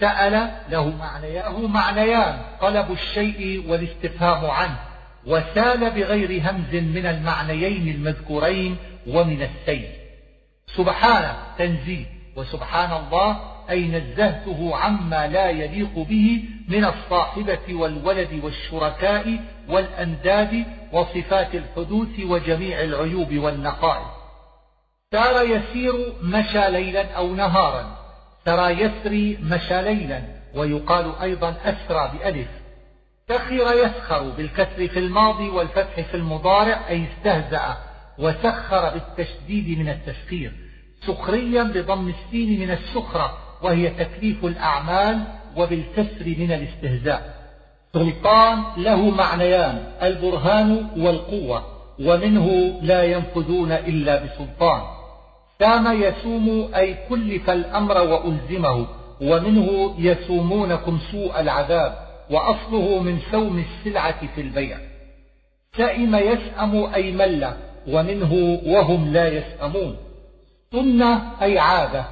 سأل 0.00 0.50
له 0.70 0.96
معنياه 0.96 1.66
معنيان 1.66 2.38
طلب 2.60 2.92
الشيء 2.92 3.64
والاستفهام 3.68 4.50
عنه 4.50 4.78
وسال 5.26 5.90
بغير 5.90 6.42
همز 6.50 6.74
من 6.74 7.06
المعنيين 7.06 7.88
المذكورين 7.88 8.76
ومن 9.06 9.42
السيل 9.42 9.88
سبحانه 10.76 11.36
تنزيه 11.58 12.04
وسبحان 12.36 13.04
الله 13.04 13.40
أي 13.70 13.88
نزهته 13.88 14.76
عما 14.76 15.26
لا 15.26 15.50
يليق 15.50 15.98
به 15.98 16.44
من 16.68 16.84
الصاحبة 16.84 17.74
والولد 17.74 18.40
والشركاء 18.42 19.38
والأنداد 19.68 20.64
وصفات 20.92 21.54
الحدوث 21.54 22.20
وجميع 22.20 22.80
العيوب 22.80 23.34
والنقائص. 23.34 24.18
سار 25.12 25.44
يسير 25.44 25.92
مشى 26.22 26.70
ليلا 26.70 27.12
أو 27.12 27.34
نهارا. 27.34 27.98
سرى 28.44 28.70
يسري 28.70 29.38
مشى 29.42 29.82
ليلا 29.82 30.22
ويقال 30.54 31.12
أيضا 31.22 31.54
أسرى 31.64 32.12
بألف. 32.12 32.48
سخر 33.28 33.74
يسخر 33.84 34.30
بالكسر 34.30 34.88
في 34.88 34.98
الماضي 34.98 35.48
والفتح 35.48 36.00
في 36.00 36.14
المضارع 36.14 36.88
أي 36.88 37.06
استهزأ 37.12 37.76
وسخر 38.18 38.90
بالتشديد 38.90 39.78
من 39.78 39.88
التسخير. 39.88 40.52
سخريا 41.06 41.62
بضم 41.62 42.08
السين 42.08 42.60
من 42.60 42.70
السخرة 42.70 43.38
وهي 43.62 43.90
تكليف 43.90 44.44
الأعمال 44.44 45.24
وبالكسر 45.56 46.24
من 46.26 46.52
الاستهزاء. 46.52 47.37
سلطان 47.94 48.62
له 48.76 49.10
معنيان 49.10 49.84
البرهان 50.02 50.86
والقوة 50.96 51.62
ومنه 52.04 52.78
لا 52.82 53.02
ينفذون 53.02 53.72
إلا 53.72 54.24
بسلطان. 54.24 54.80
سام 55.58 56.02
يسوم 56.02 56.70
أي 56.76 56.96
كلف 57.08 57.50
الأمر 57.50 57.98
وألزمه 57.98 58.86
ومنه 59.20 59.94
يسومونكم 59.98 60.98
سوء 61.12 61.40
العذاب 61.40 61.98
وأصله 62.30 62.98
من 62.98 63.18
سوم 63.30 63.64
السلعة 63.64 64.26
في 64.34 64.40
البيع. 64.40 64.78
سئم 65.76 66.16
يسأم 66.16 66.94
أي 66.94 67.12
مل 67.12 67.50
ومنه 67.88 68.60
وهم 68.66 69.12
لا 69.12 69.28
يسأمون. 69.28 69.96
سنة 70.72 71.22
أي 71.42 71.58
عادة 71.58 72.04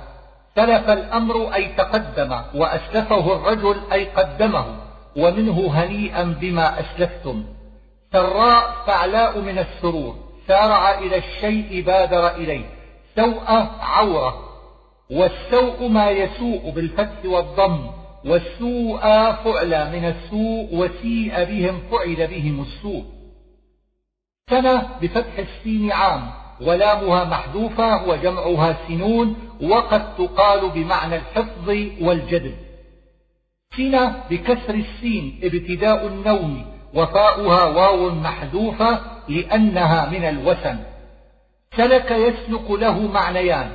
سلف 0.56 0.90
الأمر 0.90 1.54
أي 1.54 1.68
تقدم 1.68 2.40
وأسلفه 2.54 3.36
الرجل 3.36 3.76
أي 3.92 4.04
قدمه. 4.04 4.85
ومنه 5.16 5.70
هنيئا 5.74 6.22
بما 6.22 6.80
أسلفتم. 6.80 7.44
سراء 8.12 8.84
فعلاء 8.86 9.40
من 9.40 9.58
السرور. 9.58 10.16
سارع 10.48 10.98
إلى 10.98 11.16
الشيء 11.16 11.84
بادر 11.84 12.28
إليه. 12.36 12.64
سوء 13.16 13.44
عورة. 13.80 14.42
والسوء 15.10 15.88
ما 15.88 16.10
يسوء 16.10 16.70
بالفتح 16.70 17.24
والضم. 17.24 17.90
والسوء 18.24 19.00
فعل 19.32 19.92
من 19.92 20.04
السوء 20.04 20.68
وسيء 20.72 21.44
بهم 21.44 21.80
فعل 21.90 22.26
بهم 22.26 22.62
السوء. 22.62 23.04
سنة 24.50 24.88
بفتح 25.02 25.38
السين 25.38 25.92
عام. 25.92 26.30
ولامها 26.60 27.24
محذوفة 27.24 28.08
وجمعها 28.08 28.76
سنون. 28.88 29.36
وقد 29.62 30.16
تقال 30.16 30.70
بمعنى 30.70 31.16
الحفظ 31.16 31.68
والجذب 32.00 32.65
سنة 33.76 34.24
بكسر 34.30 34.74
السين 34.74 35.40
ابتداء 35.42 36.06
النوم 36.06 36.64
وفاؤها 36.94 37.64
واو 37.64 38.10
محذوفة 38.10 39.00
لأنها 39.28 40.10
من 40.10 40.24
الوسن 40.24 40.78
سلك 41.76 42.10
يسلك 42.10 42.70
له 42.70 43.00
معنيان 43.00 43.70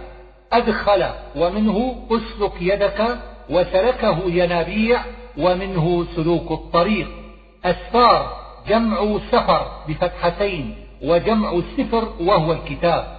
أدخل 0.54 1.06
ومنه 1.36 2.08
أسلك 2.12 2.54
يدك 2.62 3.18
وسلكه 3.50 4.22
ينابيع 4.26 5.02
ومنه 5.38 6.06
سلوك 6.16 6.52
الطريق. 6.52 7.08
أسفار 7.66 8.38
جمع 8.68 9.20
سفر 9.32 9.72
بفتحتين 9.88 10.76
وجمع 11.04 11.62
سفر 11.78 12.14
وهو 12.22 12.52
الكتاب. 12.52 13.18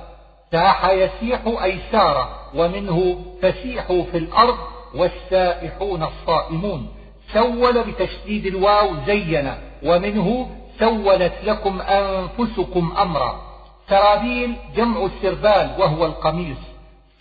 ساح 0.53 0.89
يسيح 0.91 1.41
أي 1.62 1.78
سار 1.93 2.28
ومنه 2.55 3.24
فسيحوا 3.43 4.05
في 4.05 4.18
الأرض 4.18 4.57
والسائحون 4.95 6.03
الصائمون. 6.03 6.88
سول 7.32 7.84
بتشديد 7.84 8.47
الواو 8.47 8.88
زين 9.07 9.55
ومنه 9.82 10.51
سولت 10.78 11.32
لكم 11.43 11.80
أنفسكم 11.80 12.95
أمرا. 12.99 13.40
سرابيل 13.88 14.57
جمع 14.76 15.05
السربال 15.05 15.70
وهو 15.78 16.07
القميص. 16.07 16.59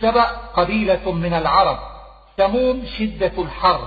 سبأ 0.00 0.24
قبيلة 0.56 1.12
من 1.12 1.32
العرب. 1.32 1.78
سموم 2.36 2.84
شدة 2.98 3.32
الحر. 3.38 3.80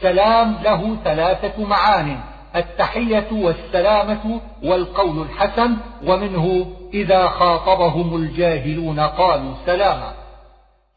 سلام 0.00 0.58
له 0.62 0.96
ثلاثة 1.04 1.64
معان. 1.64 2.20
التحية 2.56 3.28
والسلامة 3.32 4.40
والقول 4.62 5.22
الحسن 5.22 5.76
ومنه 6.06 6.66
إذا 6.94 7.28
خاطبهم 7.28 8.16
الجاهلون 8.16 9.00
قالوا 9.00 9.54
سلاما. 9.66 10.12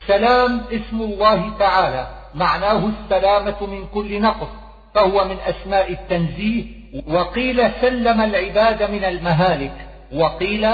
سلام 0.07 0.61
اسم 0.71 1.01
الله 1.01 1.51
تعالى. 1.59 2.07
معناه 2.35 2.89
السلامة 2.89 3.65
من 3.65 3.87
كل 3.93 4.21
نقص 4.21 4.47
فهو 4.95 5.25
من 5.25 5.37
أسماء 5.39 5.91
التنزيه 5.91 6.65
وقيل 7.07 7.71
سلم 7.81 8.21
العباد 8.21 8.91
من 8.91 9.03
المهالك 9.03 9.87
وقيل 10.13 10.69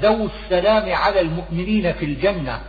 ذو 0.00 0.26
السلام 0.26 0.94
على 0.94 1.20
المؤمنين 1.20 1.92
في 1.92 2.04
الجنة. 2.04 2.60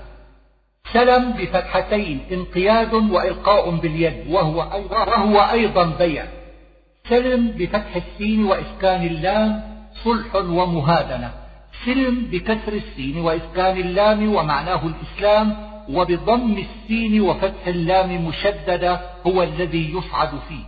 سلم 0.93 1.31
بفتحتين 1.31 2.19
انقياد 2.31 2.93
وإلقاء 2.93 3.69
باليد 3.69 4.27
وهو 4.29 4.61
أيضا, 4.73 4.97
وهو 4.97 5.39
أيضا 5.39 5.85
بيع. 5.85 6.25
سلم 7.09 7.47
بفتح 7.47 7.95
السين 7.95 8.45
وإسكان 8.45 9.05
اللام 9.05 9.61
صلح 10.03 10.35
ومهادنة. 10.35 11.31
سلم 11.85 12.27
بكسر 12.31 12.73
السين 12.73 13.17
وإسكان 13.17 13.77
اللام 13.77 14.35
ومعناه 14.35 14.81
الإسلام 14.85 15.72
وبضم 15.89 16.57
السين 16.57 17.21
وفتح 17.21 17.67
اللام 17.67 18.25
مشددة 18.25 18.99
هو 19.27 19.43
الذي 19.43 19.93
يصعد 19.97 20.29
فيه. 20.49 20.63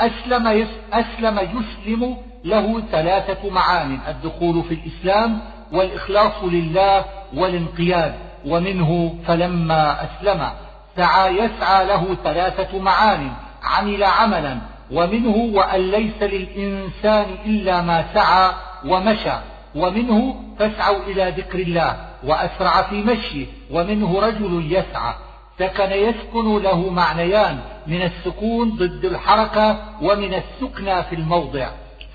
أسلم, 0.00 0.48
يس 0.48 0.68
أسلم 0.92 1.38
يسلم 1.38 2.16
له 2.44 2.80
ثلاثة 2.92 3.50
معان 3.50 3.98
الدخول 4.08 4.62
في 4.62 4.74
الإسلام 4.74 5.40
والإخلاص 5.72 6.44
لله 6.44 7.04
والانقياد 7.34 8.14
ومنه 8.46 9.14
فلما 9.26 10.04
أسلم 10.04 10.48
سعى 10.96 11.36
يسعى 11.36 11.86
له 11.86 12.16
ثلاثة 12.24 12.78
معان 12.78 13.30
عمل 13.62 14.04
عملا 14.04 14.58
ومنه 14.92 15.36
وأن 15.36 15.90
ليس 15.90 16.22
للإنسان 16.22 17.26
إلا 17.46 17.82
ما 17.82 18.04
سعى 18.14 18.50
ومشى. 18.86 19.34
ومنه 19.78 20.34
فاسعوا 20.58 21.02
إلى 21.06 21.34
ذكر 21.36 21.58
الله 21.58 21.96
وأسرع 22.24 22.82
في 22.82 23.02
مشيه 23.02 23.46
ومنه 23.70 24.20
رجل 24.20 24.72
يسعى 24.72 25.14
سكن 25.58 25.92
يسكن 25.92 26.62
له 26.62 26.90
معنيان 26.90 27.58
من 27.86 28.02
السكون 28.02 28.70
ضد 28.70 29.04
الحركة 29.04 29.78
ومن 30.02 30.34
السكنى 30.34 31.02
في 31.02 31.14
الموضع 31.14 31.68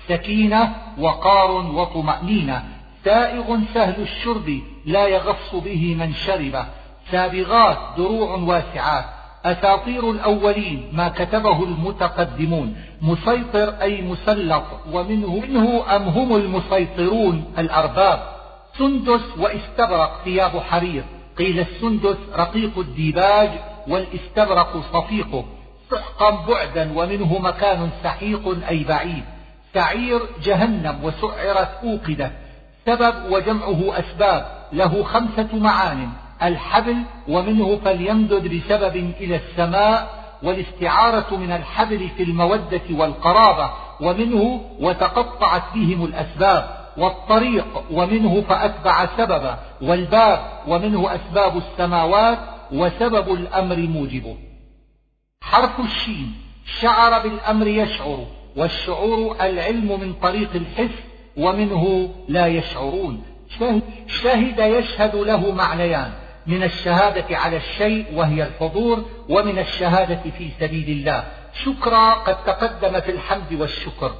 سكينة 0.08 0.74
وقار 0.98 1.50
وطمأنينة 1.50 2.64
سائغ 3.04 3.58
سهل 3.74 4.02
الشرب 4.02 4.60
لا 4.86 5.06
يغص 5.06 5.54
به 5.54 5.94
من 5.94 6.14
شربه 6.14 6.66
سابغات 7.10 7.78
دروع 7.96 8.34
واسعات 8.34 9.04
أساطير 9.44 10.10
الأولين 10.10 10.88
ما 10.92 11.08
كتبه 11.08 11.64
المتقدمون 11.64 12.76
مسيطر 13.02 13.74
أي 13.82 14.02
مسلط 14.02 14.64
ومنه 14.92 15.40
منه 15.48 15.96
أم 15.96 16.02
هم 16.02 16.36
المسيطرون 16.36 17.44
الأرباب؟ 17.58 18.22
سندس 18.78 19.38
واستبرق 19.38 20.20
ثياب 20.24 20.58
حرير 20.58 21.04
قيل 21.38 21.60
السندس 21.60 22.16
رقيق 22.36 22.78
الديباج 22.78 23.50
والاستبرق 23.88 24.82
صفيقه 24.92 25.44
سحقا 25.90 26.30
بعدا 26.30 26.92
ومنه 26.98 27.38
مكان 27.38 27.90
سحيق 28.04 28.68
أي 28.68 28.84
بعيد. 28.84 29.24
سعير 29.74 30.20
جهنم 30.42 31.04
وسعرت 31.04 31.70
أوقدة 31.84 32.32
سبب 32.86 33.14
وجمعه 33.30 33.98
أسباب 33.98 34.46
له 34.72 35.02
خمسة 35.02 35.48
معان. 35.52 36.08
الحبل 36.42 36.96
ومنه 37.28 37.80
فليمدد 37.84 38.54
بسبب 38.54 38.96
إلى 39.20 39.36
السماء 39.36 40.24
والاستعارة 40.42 41.36
من 41.36 41.52
الحبل 41.52 42.08
في 42.16 42.22
المودة 42.22 42.82
والقرابة 42.90 43.70
ومنه 44.00 44.60
وتقطعت 44.80 45.62
بهم 45.74 46.04
الأسباب 46.04 46.84
والطريق 46.96 47.66
ومنه 47.90 48.40
فأتبع 48.40 49.06
سببا 49.16 49.58
والباب 49.82 50.40
ومنه 50.68 51.14
أسباب 51.14 51.56
السماوات 51.56 52.38
وسبب 52.72 53.34
الأمر 53.34 53.76
موجبه 53.76 54.36
حرف 55.42 55.80
الشين 55.80 56.34
شعر 56.80 57.22
بالأمر 57.22 57.66
يشعر 57.66 58.26
والشعور 58.56 59.36
العلم 59.40 60.00
من 60.00 60.12
طريق 60.12 60.50
الحس 60.54 60.98
ومنه 61.36 62.14
لا 62.28 62.46
يشعرون. 62.46 63.22
شهد 64.06 64.58
يشهد 64.58 65.16
له 65.16 65.50
معنيان. 65.50 66.12
من 66.46 66.62
الشهادة 66.62 67.36
على 67.36 67.56
الشيء 67.56 68.06
وهي 68.14 68.42
الحضور 68.42 69.04
ومن 69.28 69.58
الشهادة 69.58 70.20
في 70.38 70.50
سبيل 70.60 70.88
الله. 70.88 71.24
شكرا 71.64 72.10
قد 72.10 72.44
تقدم 72.44 73.00
في 73.00 73.10
الحمد 73.10 73.52
والشكر. 73.52 74.14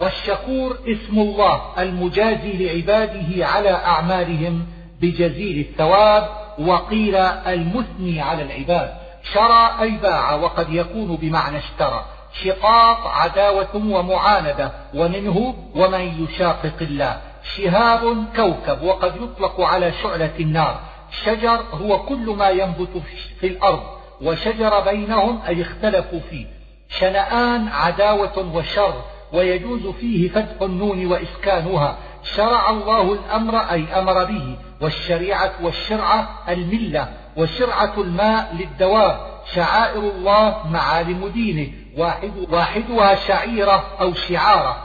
والشكور 0.00 0.78
اسم 0.86 1.18
الله 1.18 1.62
المجازي 1.78 2.52
لعباده 2.52 3.46
على 3.46 3.70
أعمالهم 3.70 4.66
بجزيل 5.00 5.66
الثواب 5.70 6.28
وقيل 6.58 7.16
المثني 7.16 8.20
على 8.20 8.42
العباد. 8.42 8.94
شرى 9.34 9.70
أي 9.80 9.90
باع 9.90 10.34
وقد 10.34 10.72
يكون 10.72 11.16
بمعنى 11.16 11.58
اشترى. 11.58 12.04
شقاق 12.44 13.06
عداوة 13.06 13.76
ومعاندة 13.76 14.72
ومنه 14.94 15.54
ومن 15.74 16.24
يشاقق 16.24 16.76
الله. 16.80 17.20
شهاب 17.56 18.24
كوكب 18.36 18.82
وقد 18.82 19.16
يطلق 19.16 19.60
على 19.60 19.92
شعلة 20.02 20.32
النار. 20.40 20.80
شجر 21.24 21.64
هو 21.72 21.98
كل 21.98 22.34
ما 22.38 22.48
ينبت 22.48 23.02
في 23.40 23.46
الأرض 23.46 23.82
وشجر 24.22 24.80
بينهم 24.80 25.40
أي 25.48 25.62
اختلفوا 25.62 26.20
فيه. 26.30 26.46
شنآن 26.88 27.68
عداوة 27.68 28.54
وشر 28.54 28.94
ويجوز 29.32 29.86
فيه 29.86 30.28
فتح 30.28 30.62
النون 30.62 31.06
وإسكانها. 31.06 31.96
شرع 32.24 32.70
الله 32.70 33.12
الأمر 33.12 33.56
أي 33.56 33.84
أمر 33.94 34.24
به 34.24 34.56
والشريعة 34.80 35.52
والشرعة 35.62 36.28
الملة 36.48 37.08
وشرعة 37.36 37.92
الماء 37.98 38.56
للدواب 38.58 39.20
شعائر 39.54 39.98
الله 39.98 40.66
معالم 40.70 41.28
دينه 41.28 41.72
واحد 41.98 42.32
واحدها 42.50 43.14
شعيرة 43.14 43.84
أو 44.00 44.14
شعارة. 44.14 44.82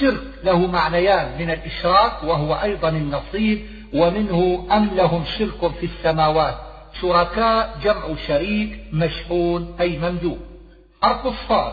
شرك 0.00 0.20
له 0.44 0.66
معنيان 0.66 1.38
من 1.38 1.50
الإشراك 1.50 2.12
وهو 2.24 2.54
أيضا 2.54 2.88
النصيب. 2.88 3.77
ومنه 3.94 4.66
أم 4.72 4.90
لهم 4.94 5.24
شرك 5.38 5.70
في 5.80 5.86
السماوات؟ 5.86 6.54
شركاء 7.00 7.78
جمع 7.82 8.16
شريك 8.26 8.80
مشحون 8.92 9.76
أي 9.80 9.98
ممدوح 9.98 10.38
حرف 11.02 11.26
الصاد 11.26 11.72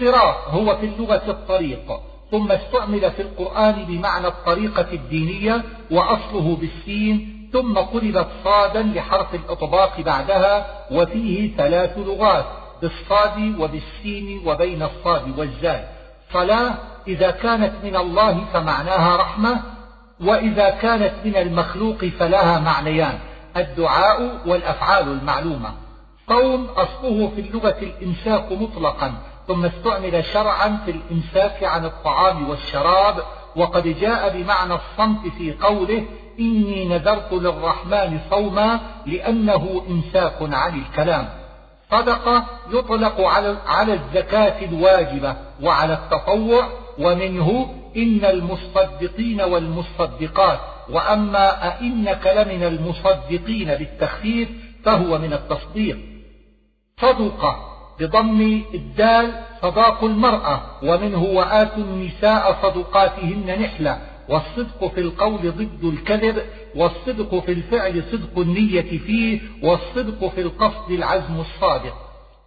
صراط 0.00 0.48
هو 0.48 0.76
في 0.76 0.86
اللغة 0.86 1.30
الطريق 1.30 2.00
ثم 2.30 2.52
استعمل 2.52 3.10
في 3.10 3.22
القرآن 3.22 3.84
بمعنى 3.88 4.26
الطريقة 4.26 4.86
الدينية 4.92 5.62
وأصله 5.90 6.56
بالسين 6.56 7.48
ثم 7.52 7.78
قلبت 7.78 8.26
صادا 8.44 8.82
لحرف 8.82 9.34
الإطباق 9.34 10.00
بعدها 10.00 10.66
وفيه 10.90 11.56
ثلاث 11.56 11.98
لغات 11.98 12.44
بالصاد 12.82 13.60
وبالسين 13.60 14.42
وبين 14.46 14.82
الصاد 14.82 15.38
والزاي 15.38 15.84
صلاة 16.32 16.74
إذا 17.08 17.30
كانت 17.30 17.72
من 17.84 17.96
الله 17.96 18.44
فمعناها 18.52 19.16
رحمة 19.16 19.75
وإذا 20.20 20.70
كانت 20.70 21.12
من 21.24 21.36
المخلوق 21.36 22.04
فلها 22.04 22.58
معنيان 22.58 23.18
الدعاء 23.56 24.40
والأفعال 24.46 25.08
المعلومة. 25.08 25.74
صوم 26.28 26.64
أصله 26.64 27.32
في 27.34 27.40
اللغة 27.40 27.76
الإمساك 27.82 28.52
مطلقا 28.52 29.12
ثم 29.48 29.64
استعمل 29.64 30.24
شرعا 30.24 30.78
في 30.84 30.90
الإمساك 30.90 31.64
عن 31.64 31.84
الطعام 31.84 32.48
والشراب 32.48 33.22
وقد 33.56 33.88
جاء 34.00 34.36
بمعنى 34.36 34.74
الصمت 34.74 35.32
في 35.38 35.52
قوله 35.52 36.04
إني 36.40 36.88
نذرت 36.88 37.32
للرحمن 37.32 38.20
صوما 38.30 38.80
لأنه 39.06 39.82
إمساك 39.88 40.36
عن 40.40 40.78
الكلام. 40.78 41.28
صدقة 41.90 42.44
يطلق 42.70 43.20
على 43.66 43.92
الزكاة 43.92 44.64
الواجبة 44.64 45.36
وعلى 45.62 45.92
التطوع 45.92 46.68
ومنه 46.98 47.74
إن 47.96 48.24
المصدقين 48.24 49.40
والمصدقات 49.40 50.58
وأما 50.90 51.68
أئنك 51.68 52.26
لمن 52.26 52.62
المصدقين 52.62 53.68
بالتخفيف 53.68 54.48
فهو 54.84 55.18
من 55.18 55.32
التصديق. 55.32 55.98
صدقة 57.00 57.56
بضم 58.00 58.62
الدال 58.74 59.32
صداق 59.62 60.04
المرأة 60.04 60.60
ومنه 60.82 61.22
وآتوا 61.22 61.84
النساء 61.84 62.58
صدقاتهن 62.62 63.62
نحلة. 63.62 63.98
والصدق 64.28 64.86
في 64.94 65.00
القول 65.00 65.52
ضد 65.52 65.84
الكذب 65.84 66.42
والصدق 66.76 67.38
في 67.38 67.52
الفعل 67.52 68.02
صدق 68.12 68.38
النية 68.38 68.98
فيه 68.98 69.40
والصدق 69.62 70.28
في 70.28 70.40
القصد 70.40 70.90
العزم 70.90 71.40
الصادق. 71.40 72.05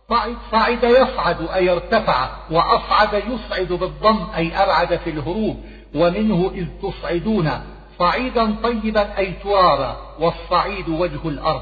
صعد 0.10 0.36
صعد 0.52 0.84
يصعد 0.84 1.48
أي 1.56 1.70
ارتفع 1.70 2.30
وأصعد 2.52 3.14
يصعد 3.14 3.68
بالضم 3.68 4.28
أي 4.36 4.64
أبعد 4.64 4.96
في 4.96 5.10
الهروب 5.10 5.58
ومنه 5.96 6.52
إذ 6.56 6.68
تصعدون. 6.82 7.52
صعيدا 8.00 8.56
طيبا 8.64 9.18
أي 9.18 9.34
ترابا 9.44 9.98
والصعيد 10.20 10.90
وجه 10.90 11.30
الأرض. 11.30 11.62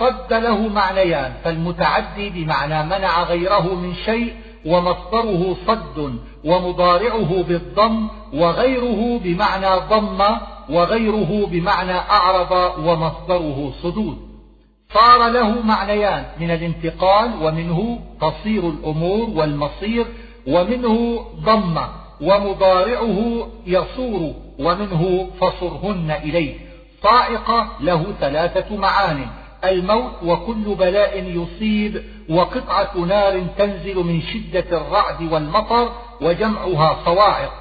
صد 0.00 0.32
له 0.32 0.68
معنيان 0.68 1.32
فالمتعدي 1.44 2.30
بمعنى 2.30 2.82
منع 2.82 3.22
غيره 3.22 3.74
من 3.74 3.94
شيء 3.94 4.34
ومصدره 4.66 5.56
صد 5.66 6.18
ومضارعه 6.44 7.42
بالضم 7.42 8.08
وغيره 8.34 9.18
بمعنى 9.18 9.80
ضم 9.90 10.24
وغيره 10.70 11.46
بمعنى 11.46 11.92
أعرض 11.92 12.78
ومصدره 12.78 13.72
صدود. 13.82 14.27
صار 14.94 15.28
له 15.28 15.62
معنيان 15.62 16.24
من 16.40 16.50
الانتقال 16.50 17.30
ومنه 17.42 17.98
تصير 18.20 18.68
الأمور 18.68 19.30
والمصير 19.30 20.06
ومنه 20.46 21.26
ضم 21.40 21.78
ومضارعه 22.20 23.48
يصور 23.66 24.34
ومنه 24.58 25.30
فصرهن 25.40 26.10
إليه. 26.10 26.54
صائقة 27.02 27.68
له 27.80 28.04
ثلاثة 28.20 28.76
معان 28.76 29.26
الموت 29.64 30.12
وكل 30.24 30.74
بلاء 30.74 31.22
يصيب 31.22 32.02
وقطعة 32.30 32.98
نار 32.98 33.46
تنزل 33.58 33.96
من 33.96 34.22
شدة 34.22 34.80
الرعد 34.80 35.32
والمطر 35.32 35.92
وجمعها 36.20 37.04
صواعق. 37.04 37.52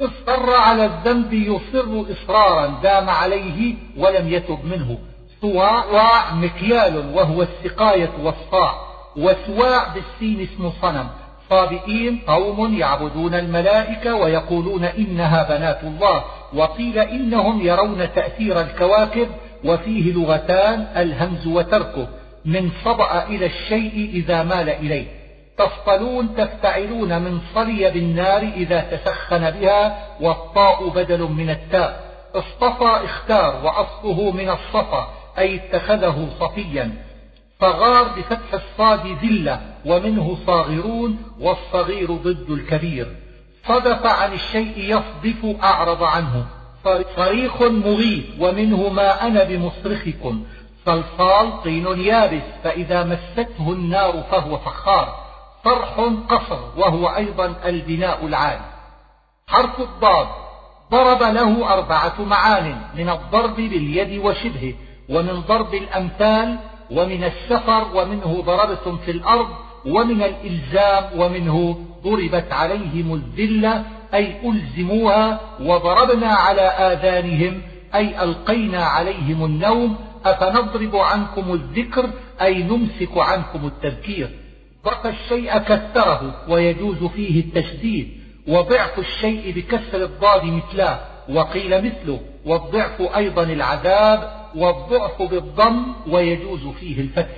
اصر 0.00 0.50
على 0.50 0.84
الذنب 0.84 1.32
يصر 1.32 2.04
إصرارا 2.12 2.66
دام 2.82 3.10
عليه 3.10 3.74
ولم 3.98 4.28
يتب 4.28 4.58
منه. 4.64 4.98
صواع 5.42 6.34
مكيال 6.34 7.14
وهو 7.14 7.42
السقاية 7.42 8.10
والصاع 8.22 8.74
وسواع 9.16 9.88
بالسين 9.94 10.40
اسم 10.40 10.72
صنم. 10.82 11.08
صابئين 11.50 12.22
قوم 12.26 12.78
يعبدون 12.78 13.34
الملائكة 13.34 14.14
ويقولون 14.14 14.84
إنها 14.84 15.42
بنات 15.42 15.84
الله. 15.84 16.24
وقيل 16.54 16.98
إنهم 16.98 17.66
يرون 17.66 18.12
تأثير 18.14 18.60
الكواكب 18.60 19.28
وفيه 19.64 20.12
لغتان 20.12 20.86
الهمز 20.96 21.46
وتركه. 21.46 22.08
من 22.44 22.70
صبأ 22.84 23.24
إلى 23.24 23.46
الشيء 23.46 24.10
إذا 24.14 24.42
مال 24.42 24.68
إليه. 24.68 25.06
تصطلون 25.58 26.34
تفتعلون 26.36 27.22
من 27.22 27.40
صلي 27.54 27.90
بالنار 27.90 28.42
إذا 28.42 28.80
تسخن 28.80 29.50
بها 29.50 29.98
والطاء 30.20 30.88
بدل 30.88 31.20
من 31.20 31.50
التاء. 31.50 32.06
اصطفى 32.34 33.04
اختار 33.04 33.60
وأصله 33.64 34.30
من 34.30 34.50
الصفا. 34.50 35.08
أي 35.38 35.54
اتخذه 35.54 36.28
صفيا. 36.40 36.92
صغار 37.60 38.08
بفتح 38.08 38.54
الصاد 38.54 39.06
ذلة 39.06 39.60
ومنه 39.86 40.38
صاغرون 40.46 41.18
والصغير 41.40 42.12
ضد 42.12 42.50
الكبير. 42.50 43.16
صدف 43.68 44.06
عن 44.06 44.32
الشيء 44.32 44.78
يصدف 44.78 45.64
أعرض 45.64 46.02
عنه. 46.02 46.46
صريخ 47.16 47.62
مغيث 47.62 48.24
ومنه 48.40 48.88
ما 48.88 49.26
أنا 49.26 49.44
بمصرخكم. 49.44 50.44
صلصال 50.86 51.62
طين 51.62 51.86
يابس 52.00 52.42
فإذا 52.64 53.04
مسته 53.04 53.72
النار 53.72 54.24
فهو 54.30 54.58
فخار. 54.58 55.26
صرح 55.64 56.00
قصر 56.28 56.58
وهو 56.76 57.08
أيضا 57.08 57.54
البناء 57.64 58.26
العالي 58.26 58.64
حرف 59.48 59.80
الضاد 59.80 60.26
ضرب 60.90 61.22
له 61.22 61.72
أربعة 61.72 62.22
معان 62.22 62.80
من 62.94 63.10
الضرب 63.10 63.56
باليد 63.56 64.18
وشبهه. 64.24 64.74
ومن 65.08 65.40
ضرب 65.40 65.74
الأمثال 65.74 66.58
ومن 66.90 67.24
السفر 67.24 67.86
ومنه 67.94 68.42
ضربتم 68.46 68.96
في 68.96 69.10
الأرض 69.10 69.48
ومن 69.86 70.22
الإلزام 70.22 71.20
ومنه 71.20 71.78
ضربت 72.04 72.52
عليهم 72.52 73.14
الذلة 73.14 73.84
أي 74.14 74.48
ألزموها 74.50 75.40
وضربنا 75.60 76.26
على 76.26 76.60
آذانهم 76.60 77.62
أي 77.94 78.22
ألقينا 78.22 78.84
عليهم 78.84 79.44
النوم 79.44 79.96
أفنضرب 80.24 80.96
عنكم 80.96 81.52
الذكر 81.52 82.10
أي 82.42 82.62
نمسك 82.62 83.16
عنكم 83.16 83.66
التذكير. 83.66 84.30
ضعف 84.84 85.06
الشيء 85.06 85.58
كثره 85.58 86.34
ويجوز 86.48 87.04
فيه 87.04 87.40
التشديد 87.40 88.08
وضعف 88.48 88.98
الشيء 88.98 89.52
بكسر 89.56 90.04
الضاد 90.04 90.44
مثلاه 90.44 90.98
وقيل 91.28 91.84
مثله 91.84 92.20
والضعف 92.46 93.16
أيضا 93.16 93.42
العذاب 93.42 94.45
والضعف 94.56 95.22
بالضم 95.22 95.86
ويجوز 96.08 96.66
فيه 96.66 97.00
الفتح. 97.00 97.36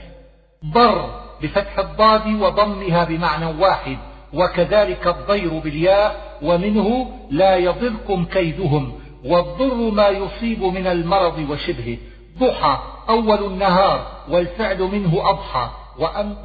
ضر 0.66 1.11
بفتح 1.43 1.79
الضاد 1.79 2.27
وضمها 2.27 3.05
بمعنى 3.05 3.61
واحد 3.61 3.99
وكذلك 4.35 5.07
الضير 5.07 5.59
بالياء 5.59 6.39
ومنه 6.43 7.07
لا 7.31 7.57
يضركم 7.57 8.25
كيدهم 8.25 8.93
والضر 9.25 9.75
ما 9.75 10.09
يصيب 10.09 10.62
من 10.62 10.87
المرض 10.87 11.47
وشبهه. 11.51 11.97
ضحى 12.39 12.79
أول 13.09 13.45
النهار 13.45 14.07
والفعل 14.29 14.83
منه 14.83 15.31
أضحى 15.31 15.69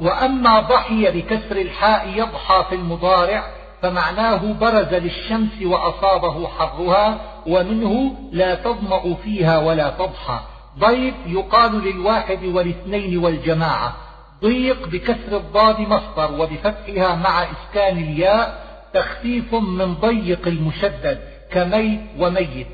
وأما 0.00 0.60
ضحي 0.60 1.10
بكسر 1.10 1.56
الحاء 1.56 2.08
يضحى 2.16 2.64
في 2.68 2.74
المضارع 2.74 3.44
فمعناه 3.82 4.52
برز 4.52 4.94
للشمس 4.94 5.62
وأصابه 5.62 6.48
حرها 6.48 7.20
ومنه 7.46 8.14
لا 8.32 8.54
تظمأ 8.54 9.14
فيها 9.14 9.58
ولا 9.58 9.90
تضحى. 9.90 10.40
ضيق 10.78 11.14
يقال 11.26 11.84
للواحد 11.84 12.44
والاثنين 12.44 13.18
والجماعة. 13.18 13.94
ضيق 14.42 14.88
بكسر 14.88 15.36
الضاد 15.36 15.80
مصدر 15.80 16.40
وبفتحها 16.40 17.14
مع 17.14 17.42
إسكان 17.42 17.98
الياء 17.98 18.64
تخفيف 18.94 19.54
من 19.54 19.94
ضيق 19.94 20.46
المشدد 20.46 21.20
كميت 21.50 22.00
وميت. 22.18 22.66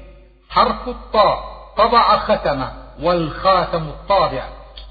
حرف 0.51 0.89
الطاء 0.89 1.45
طبع 1.77 2.17
ختم 2.17 2.65
والخاتم 3.03 3.83
الطابع. 3.83 4.45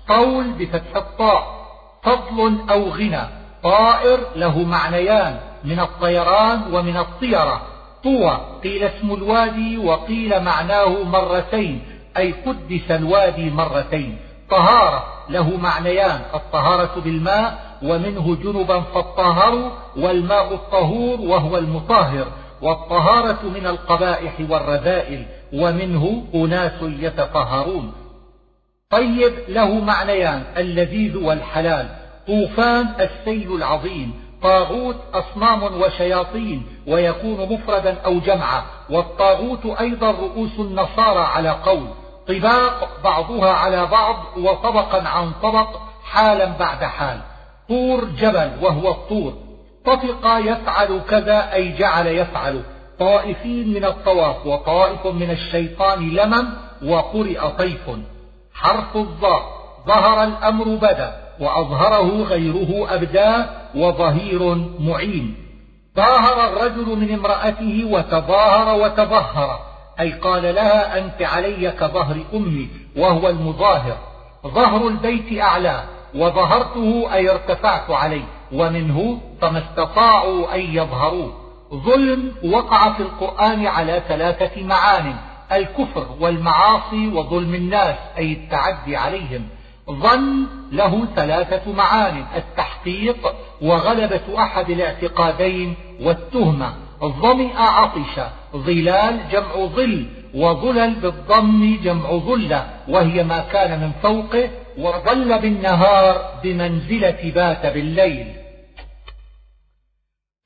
قول 0.07 0.51
بفتح 0.51 0.95
الطاء. 0.95 1.59
فضل 2.03 2.57
أو 2.69 2.89
غنى. 2.89 3.21
طائر 3.63 4.19
له 4.35 4.63
معنيان 4.63 5.39
من 5.63 5.79
الطيران 5.79 6.73
ومن 6.73 6.97
الطيرة. 6.97 7.61
طوى 8.03 8.59
قيل 8.63 8.83
اسم 8.83 9.11
الوادي 9.11 9.77
وقيل 9.77 10.43
معناه 10.43 11.03
مرتين. 11.03 11.98
أي 12.17 12.31
قدس 12.31 12.91
الوادي 12.91 13.49
مرتين. 13.49 14.17
طهارة 14.49 15.03
له 15.29 15.57
معنيان. 15.57 16.21
الطهارة 16.33 16.99
بالماء 16.99 17.77
ومنه 17.83 18.35
جنبا 18.35 18.79
فالطهر 18.79 19.71
والماء 19.97 20.53
الطهور 20.53 21.21
وهو 21.21 21.57
المطهر. 21.57 22.27
والطهارة 22.61 23.39
من 23.43 23.65
القبائح 23.65 24.33
والرذائل 24.49 25.25
ومنه 25.53 26.25
أناس 26.35 26.81
يتطهرون. 26.81 27.93
طيب 28.89 29.33
له 29.47 29.79
معنيان. 29.79 30.43
اللذيذ 30.57 31.17
والحلال. 31.17 31.89
طوفان 32.27 32.87
السيل 32.99 33.55
العظيم. 33.55 34.28
طاغوت 34.43 34.95
أصنام 35.13 35.63
وشياطين 35.81 36.67
ويكون 36.87 37.53
مفردا 37.53 38.01
أو 38.05 38.19
جمعا 38.19 38.63
والطاغوت 38.89 39.65
أيضا 39.79 40.11
رؤوس 40.11 40.59
النصارى 40.59 41.19
على 41.19 41.49
قول 41.49 41.87
طباق 42.27 42.89
بعضها 43.03 43.51
على 43.51 43.85
بعض 43.85 44.15
وطبقا 44.37 45.07
عن 45.07 45.31
طبق 45.43 45.67
حالا 46.03 46.45
بعد 46.45 46.83
حال 46.83 47.19
طور 47.69 48.03
جبل 48.05 48.51
وهو 48.61 48.91
الطور 48.91 49.33
طفق 49.85 50.37
يفعل 50.37 51.01
كذا 51.09 51.53
أي 51.53 51.71
جعل 51.77 52.07
يفعل 52.07 52.63
طائفين 52.99 53.73
من 53.73 53.85
الطواف 53.85 54.45
وطائف 54.45 55.05
من 55.05 55.31
الشيطان 55.31 56.09
لمم 56.09 56.49
وقرئ 56.83 57.49
طيف 57.49 57.89
حرف 58.53 58.95
الظاء 58.95 59.59
ظهر 59.87 60.23
الأمر 60.23 60.65
بدا 60.65 61.18
وأظهره 61.39 62.23
غيره 62.23 62.95
أبداه 62.95 63.45
وظهير 63.75 64.55
معين. 64.79 65.35
طاهر 65.95 66.47
الرجل 66.47 66.97
من 66.97 67.13
امرأته 67.13 67.83
وتظاهر 67.85 68.81
وتظهر. 68.81 69.59
أي 69.99 70.11
قال 70.11 70.55
لها 70.55 70.97
أنت 70.97 71.21
علي 71.21 71.71
كظهر 71.71 72.17
أمي 72.33 72.69
وهو 72.97 73.29
المظاهر. 73.29 73.97
ظهر 74.47 74.87
البيت 74.87 75.41
أعلى 75.41 75.83
وظهرته 76.15 77.13
أي 77.13 77.29
ارتفعت 77.29 77.91
عليه. 77.91 78.23
ومنه 78.53 79.19
فما 79.41 79.59
استطاعوا 79.59 80.55
أن 80.55 80.59
يظهروه 80.59 81.33
ظلم 81.73 82.31
وقع 82.43 82.93
في 82.93 83.03
القرآن 83.03 83.67
على 83.67 84.01
ثلاثة 84.07 84.63
معان. 84.63 85.15
الكفر 85.51 86.05
والمعاصي 86.19 87.07
وظلم 87.07 87.55
الناس 87.55 87.95
أي 88.17 88.33
التعدي 88.33 88.97
عليهم. 88.97 89.47
ظن 89.91 90.45
له 90.71 91.07
ثلاثة 91.15 91.71
معان 91.71 92.25
التحقيق 92.35 93.35
وغلبة 93.61 94.21
أحد 94.43 94.69
الاعتقادين 94.69 95.75
والتهمة 96.01 96.73
ظمئ 97.03 97.55
عطش 97.57 98.19
ظلال 98.55 99.19
جمع 99.31 99.55
ظل 99.55 100.05
وظلل 100.35 100.95
بالضم 100.95 101.77
جمع 101.83 102.11
ظلة 102.11 102.69
وهي 102.87 103.23
ما 103.23 103.39
كان 103.39 103.79
من 103.79 103.91
فوقه 104.03 104.49
وظل 104.77 105.39
بالنهار 105.39 106.39
بمنزلة 106.43 107.31
بات 107.35 107.65
بالليل. 107.65 108.27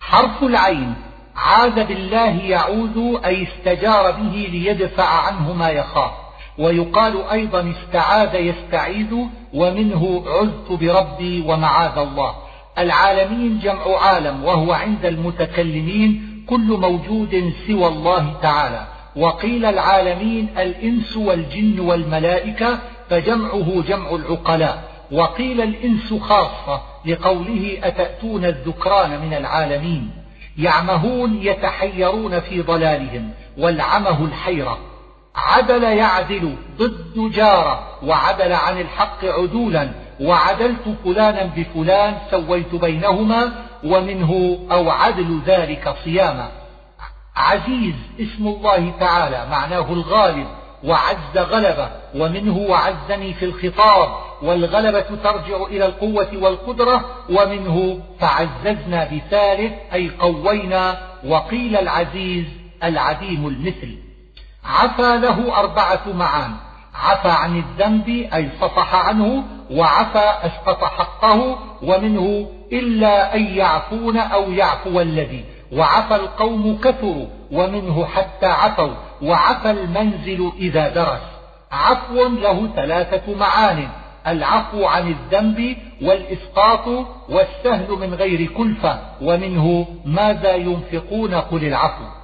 حرف 0.01 0.43
العين 0.43 0.95
عاذ 1.35 1.83
بالله 1.83 2.41
يعوذ 2.41 3.25
أي 3.25 3.43
استجار 3.43 4.11
به 4.11 4.49
ليدفع 4.51 5.09
عنه 5.09 5.53
ما 5.53 5.69
يخاف. 5.69 6.22
ويقال 6.57 7.23
أيضا 7.31 7.71
استعاذ 7.71 8.35
يستعيذ 8.35 9.15
ومنه 9.53 10.23
عذت 10.27 10.71
بربي 10.71 11.43
ومعاذ 11.47 11.97
الله. 11.97 12.35
العالمين 12.77 13.59
جمع 13.59 13.97
عالم 14.01 14.43
وهو 14.43 14.73
عند 14.73 15.05
المتكلمين 15.05 16.43
كل 16.49 16.77
موجود 16.79 17.53
سوى 17.67 17.87
الله 17.87 18.33
تعالى. 18.41 18.87
وقيل 19.15 19.65
العالمين 19.65 20.47
الإنس 20.57 21.17
والجن 21.17 21.79
والملائكة 21.79 22.79
فجمعه 23.09 23.83
جمع 23.87 24.15
العقلاء. 24.15 24.83
وقيل 25.11 25.61
الإنس 25.61 26.13
خاصة 26.13 26.81
لقوله 27.05 27.77
أتأتون 27.83 28.45
الذكران 28.45 29.21
من 29.25 29.33
العالمين. 29.33 30.09
يعمهون 30.57 31.39
يتحيرون 31.41 32.39
في 32.39 32.61
ضلالهم 32.61 33.29
والعمه 33.57 34.25
الحيرة. 34.25 34.92
عدل 35.35 35.83
يعدل 35.83 36.55
ضد 36.77 37.31
جارة 37.31 37.97
وعدل 38.03 38.53
عن 38.53 38.81
الحق 38.81 39.25
عدولا 39.25 39.91
وعدلت 40.21 40.97
فلانا 41.05 41.43
بفلان 41.43 42.17
سويت 42.31 42.75
بينهما 42.75 43.51
ومنه 43.83 44.59
أو 44.71 44.89
عدل 44.89 45.41
ذلك 45.45 45.95
صياما. 46.03 46.51
عزيز 47.35 47.95
اسم 48.19 48.47
الله 48.47 48.93
تعالى 48.99 49.47
معناه 49.51 49.93
الغالب 49.93 50.47
وعز 50.83 51.37
غلبة 51.37 51.89
ومنه 52.15 52.57
وعزني 52.57 53.33
في 53.33 53.45
الخطاب 53.45 54.09
والغلبة 54.41 55.05
ترجع 55.23 55.63
إلى 55.65 55.85
القوة 55.85 56.29
والقدرة 56.41 57.05
ومنه 57.29 57.99
فعززنا 58.19 59.09
بثالث 59.11 59.73
أي 59.93 60.11
قوينا 60.19 60.97
وقيل 61.25 61.77
العزيز 61.77 62.45
العديم 62.83 63.47
المثل. 63.47 64.02
عفى 64.65 65.17
له 65.17 65.59
أربعة 65.59 66.01
معان. 66.13 66.51
عفى 66.95 67.29
عن 67.29 67.57
الذنب 67.57 68.07
أي 68.33 68.49
صفح 68.61 69.07
عنه 69.07 69.43
وعفى 69.71 70.33
أسقط 70.43 70.83
حقه 70.83 71.57
ومنه 71.83 72.49
إلا 72.71 73.35
أن 73.35 73.43
يعفون 73.43 74.17
أو 74.17 74.51
يعفو 74.51 75.01
الذي. 75.01 75.45
وعفى 75.71 76.15
القوم 76.15 76.77
كثروا 76.83 77.27
ومنه 77.51 78.05
حتى 78.05 78.45
عفوا. 78.45 78.93
وعفى 79.21 79.71
المنزل 79.71 80.51
إذا 80.59 80.89
درس. 80.89 81.21
عفو 81.71 82.27
له 82.27 82.69
ثلاثة 82.75 83.35
معان. 83.35 83.87
العفو 84.27 84.85
عن 84.85 85.07
الذنب 85.07 85.77
والإسقاط 86.01 86.87
والسهل 87.29 87.91
من 87.91 88.13
غير 88.13 88.51
كلفة 88.51 88.99
ومنه 89.21 89.87
ماذا 90.05 90.55
ينفقون 90.55 91.33
قل 91.33 91.65
العفو. 91.65 92.22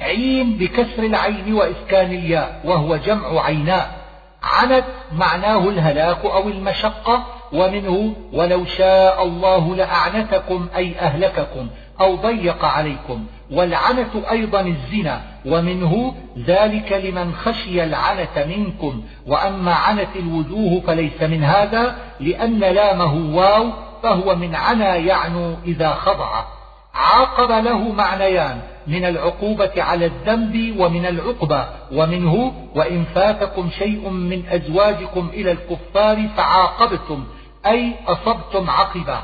عين 0.00 0.56
بكسر 0.58 1.02
العين 1.02 1.54
وإسكان 1.54 2.12
الياء 2.12 2.60
وهو 2.64 2.96
جمع 2.96 3.44
عيناء. 3.44 3.98
عنت 4.42 4.84
معناه 5.12 5.68
الهلاك 5.68 6.24
أو 6.24 6.48
المشقة 6.48 7.26
ومنه 7.52 8.14
ولو 8.32 8.64
شاء 8.64 9.22
الله 9.22 9.74
لأعنتكم 9.74 10.68
أي 10.76 10.98
أهلككم 10.98 11.68
أو 12.00 12.16
ضيق 12.16 12.64
عليكم. 12.64 13.26
والعنة 13.50 14.22
أيضا 14.30 14.60
الزنا 14.60 15.22
ومنه 15.46 16.14
ذلك 16.46 16.92
لمن 16.92 17.34
خشي 17.34 17.84
العنة 17.84 18.46
منكم. 18.56 19.02
وأما 19.26 19.74
عنت 19.74 20.16
الوجوه 20.16 20.80
فليس 20.80 21.22
من 21.22 21.44
هذا 21.44 21.96
لأن 22.20 22.60
لامه 22.60 23.36
واو 23.36 23.70
فهو 24.02 24.34
من 24.36 24.54
عنا 24.54 24.96
يعنو 24.96 25.54
إذا 25.66 25.90
خضع. 25.90 26.57
عاقب 26.98 27.64
له 27.64 27.92
معنيان 27.92 28.60
من 28.86 29.04
العقوبة 29.04 29.82
على 29.82 30.06
الذنب 30.06 30.80
ومن 30.80 31.06
العقبة. 31.06 31.68
ومنه 31.92 32.52
وإن 32.74 33.04
فاتكم 33.04 33.70
شيء 33.70 34.08
من 34.08 34.46
أزواجكم 34.48 35.28
إلى 35.28 35.52
الكفار 35.52 36.28
فعاقبتم 36.36 37.24
أي 37.66 37.94
أصبتم 38.06 38.70
عقبا 38.70 39.22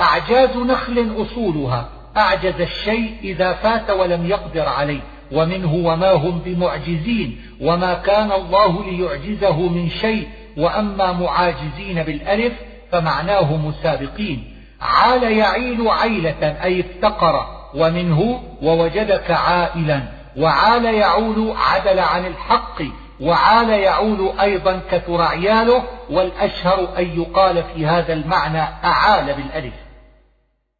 أعجاز 0.00 0.56
نخل 0.56 1.16
أصولها 1.22 1.88
أعجز 2.16 2.60
الشيء 2.60 3.16
إذا 3.22 3.52
فات 3.52 3.90
ولم 3.90 4.26
يقدر 4.26 4.68
عليه. 4.68 5.00
ومنه 5.32 5.74
وما 5.74 6.12
هم 6.12 6.38
بمعجزين 6.38 7.42
وما 7.60 7.94
كان 7.94 8.32
الله 8.32 8.84
ليعجزه 8.84 9.68
من 9.68 9.90
شيء. 9.90 10.28
وأما 10.56 11.12
معاجزين 11.12 12.02
بالألف 12.02 12.52
فمعناه 12.92 13.56
مسابقين. 13.56 14.53
عال 14.80 15.22
يعيل 15.22 15.88
عيلة 15.88 16.62
أي 16.64 16.80
افتقر 16.80 17.46
ومنه 17.74 18.42
ووجدك 18.62 19.30
عائلا. 19.30 20.02
وعال 20.36 20.84
يعول 20.84 21.54
عدل 21.56 21.98
عن 21.98 22.26
الحق 22.26 22.82
وعال 23.20 23.70
يعول 23.70 24.32
أيضا 24.40 24.80
كثر 24.90 25.22
عياله. 25.22 25.82
والأشهر 26.10 26.88
أن 26.98 27.20
يقال 27.20 27.62
في 27.62 27.86
هذا 27.86 28.12
المعنى 28.12 28.62
أعال 28.84 29.34
بالألف. 29.34 29.74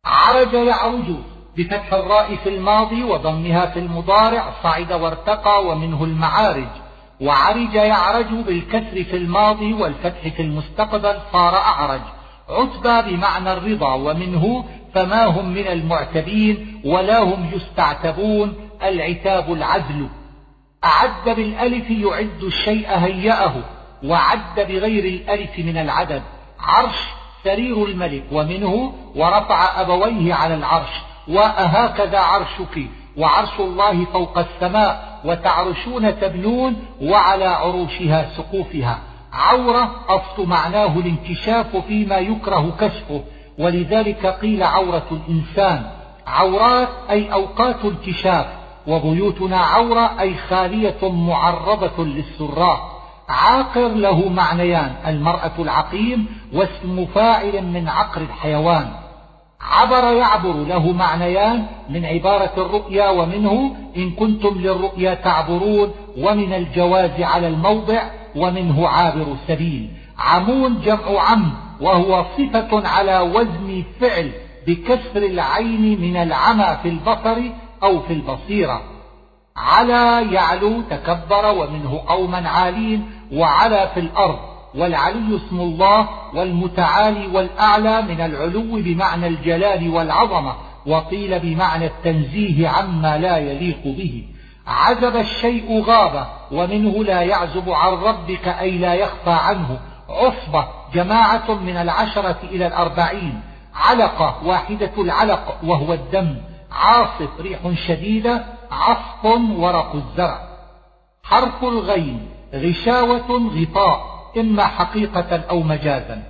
عرج 0.06 0.52
يعرج 0.52 1.14
بفتح 1.56 1.92
الراء 1.92 2.36
في 2.36 2.48
الماضي 2.48 3.04
وضمها 3.04 3.66
في 3.66 3.78
المضارع 3.78 4.52
صعد 4.62 4.92
وارتقى 4.92 5.66
ومنه 5.66 6.04
المعارج. 6.04 6.68
وعرج 7.20 7.74
يعرج 7.74 8.26
بالكسر 8.26 9.04
في 9.04 9.16
الماضي 9.16 9.72
والفتح 9.72 10.28
في 10.28 10.42
المستقبل 10.42 11.16
صار 11.32 11.54
أعرج. 11.54 12.00
عتبى 12.48 13.16
بمعنى 13.16 13.52
الرضا 13.52 13.94
ومنه 13.94 14.64
فما 14.94 15.24
هم 15.24 15.48
من 15.48 15.66
المعتبين 15.66 16.80
ولا 16.84 17.22
هم 17.22 17.50
يستعتبون 17.52 18.54
العتاب 18.82 19.52
العدل. 19.52 20.08
أعد 20.84 21.36
بالألف 21.36 21.90
يعد 21.90 22.42
الشيء 22.42 22.88
هيأه 22.88 23.54
وعد 24.04 24.56
بغير 24.56 25.04
الألف 25.04 25.58
من 25.58 25.76
العدد. 25.76 26.22
عرش 26.60 26.98
سرير 27.44 27.84
الملك 27.84 28.24
ومنه 28.32 28.92
ورفع 29.16 29.80
أبويه 29.80 30.34
على 30.34 30.54
العرش. 30.54 30.92
وأهكذا 31.28 32.18
عرشك 32.18 32.86
وعرش 33.16 33.60
الله 33.60 34.04
فوق 34.04 34.38
السماء 34.38 35.20
وتعرشون 35.24 36.20
تبنون 36.20 36.76
وعلى 37.02 37.44
عروشها 37.44 38.28
سقوفها. 38.36 38.98
عورة 39.34 39.90
أصل 40.08 40.48
معناه 40.48 40.98
الانكشاف 40.98 41.76
فيما 41.76 42.16
يكره 42.16 42.72
كشفه 42.80 43.24
ولذلك 43.58 44.26
قيل 44.26 44.62
عورة 44.62 45.06
الإنسان. 45.10 45.82
عورات 46.26 46.88
أي 47.10 47.32
أوقات 47.32 47.84
انكشاف 47.84 48.46
وبيوتنا 48.86 49.56
عورة 49.56 50.20
أي 50.20 50.34
خالية 50.34 50.98
معرضة 51.02 52.04
للسراء. 52.04 52.94
عاقر 53.28 53.88
له 53.88 54.28
معنيان 54.28 54.94
المرأة 55.06 55.52
العقيم 55.58 56.26
واسم 56.52 57.06
فاعل 57.14 57.64
من 57.64 57.88
عقر 57.88 58.20
الحيوان. 58.20 58.90
عبر 59.60 60.12
يعبر 60.12 60.52
له 60.52 60.92
معنيان 60.92 61.66
من 61.90 62.04
عبارة 62.04 62.52
الرؤيا 62.56 63.10
ومنه 63.10 63.76
إن 63.96 64.10
كنتم 64.10 64.58
للرؤيا 64.58 65.14
تعبرون 65.14 65.90
ومن 66.18 66.52
الجواز 66.54 67.20
على 67.20 67.48
الموضع 67.48 68.02
ومنه 68.36 68.88
عابر 68.88 69.36
سبيل 69.48 69.88
عمون 70.18 70.80
جمع 70.80 71.20
عم 71.20 71.52
وهو 71.80 72.24
صفة 72.38 72.88
على 72.88 73.20
وزن 73.20 73.84
فعل 74.00 74.32
بكسر 74.66 75.16
العين 75.16 76.00
من 76.00 76.16
العمى 76.16 76.78
في 76.82 76.88
البصر 76.88 77.36
أو 77.82 78.00
في 78.00 78.12
البصيرة. 78.12 78.82
على 79.56 80.32
يعلو 80.32 80.82
تكبر 80.90 81.46
ومنه 81.46 82.02
قوما 82.06 82.48
عالين 82.48 83.10
وعلى 83.32 83.90
في 83.94 84.00
الأرض. 84.00 84.38
والعلي 84.74 85.36
اسم 85.36 85.60
الله 85.60 86.08
والمتعالي 86.34 87.26
والأعلى 87.26 88.02
من 88.02 88.20
العلو 88.20 88.82
بمعنى 88.82 89.26
الجلال 89.26 89.90
والعظمة 89.90 90.52
وقيل 90.86 91.38
بمعنى 91.38 91.86
التنزيه 91.86 92.68
عما 92.68 93.18
لا 93.18 93.36
يليق 93.36 93.82
به. 93.84 94.24
عزب 94.66 95.16
الشيء 95.16 95.82
غاب 95.82 96.26
ومنه 96.52 97.04
لا 97.04 97.22
يعزب 97.22 97.70
عن 97.70 97.92
ربك 97.92 98.48
أي 98.48 98.78
لا 98.78 98.94
يخفى 98.94 99.30
عنه. 99.30 99.80
عصبة 100.08 100.68
جماعة 100.94 101.54
من 101.54 101.76
العشرة 101.76 102.38
إلى 102.42 102.66
الأربعين. 102.66 103.40
علقة 103.74 104.46
واحدة 104.46 104.92
العلق 104.98 105.58
وهو 105.64 105.92
الدم. 105.92 106.36
عاصف 106.72 107.40
ريح 107.40 107.60
شديدة. 107.86 108.44
عصف 108.70 109.24
ورق 109.56 109.94
الزرع. 109.94 110.38
حرف 111.22 111.64
الغين 111.64 112.28
غشاوة 112.54 113.50
غطاء. 113.56 114.14
إما 114.36 114.66
حقيقة 114.66 115.42
أو 115.50 115.60
مجازا. 115.60 116.22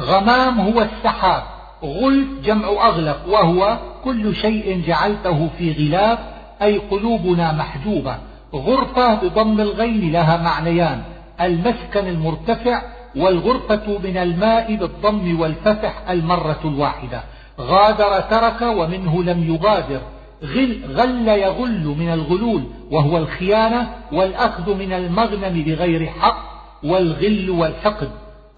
غمام 0.00 0.60
هو 0.60 0.82
السحاب. 0.82 1.42
غلف 1.84 2.28
جمع 2.44 2.68
أغلق 2.68 3.28
وهو 3.28 3.78
كل 4.04 4.36
شيء 4.36 4.82
جعلته 4.86 5.50
في 5.58 5.72
غلاف. 5.72 6.41
أي 6.62 6.78
قلوبنا 6.78 7.52
محجوبة. 7.52 8.16
غرفة 8.54 9.14
بضم 9.14 9.60
الغين 9.60 10.12
لها 10.12 10.36
معنيان. 10.36 11.02
المسكن 11.40 12.08
المرتفع 12.08 12.82
والغرفة 13.16 13.98
من 14.04 14.16
الماء 14.16 14.76
بالضم 14.76 15.40
والفتح 15.40 16.10
المرة 16.10 16.60
الواحدة. 16.64 17.22
غادر 17.60 18.20
ترك 18.20 18.62
ومنه 18.62 19.22
لم 19.22 19.54
يغادر. 19.54 20.00
غل, 20.44 20.80
غل 20.94 21.28
يغل 21.28 21.84
من 21.98 22.12
الغلول 22.12 22.62
وهو 22.90 23.18
الخيانة 23.18 23.88
والأخذ 24.12 24.74
من 24.74 24.92
المغنم 24.92 25.62
بغير 25.62 26.06
حق 26.06 26.52
والغل 26.84 27.50
والحقد. 27.50 28.10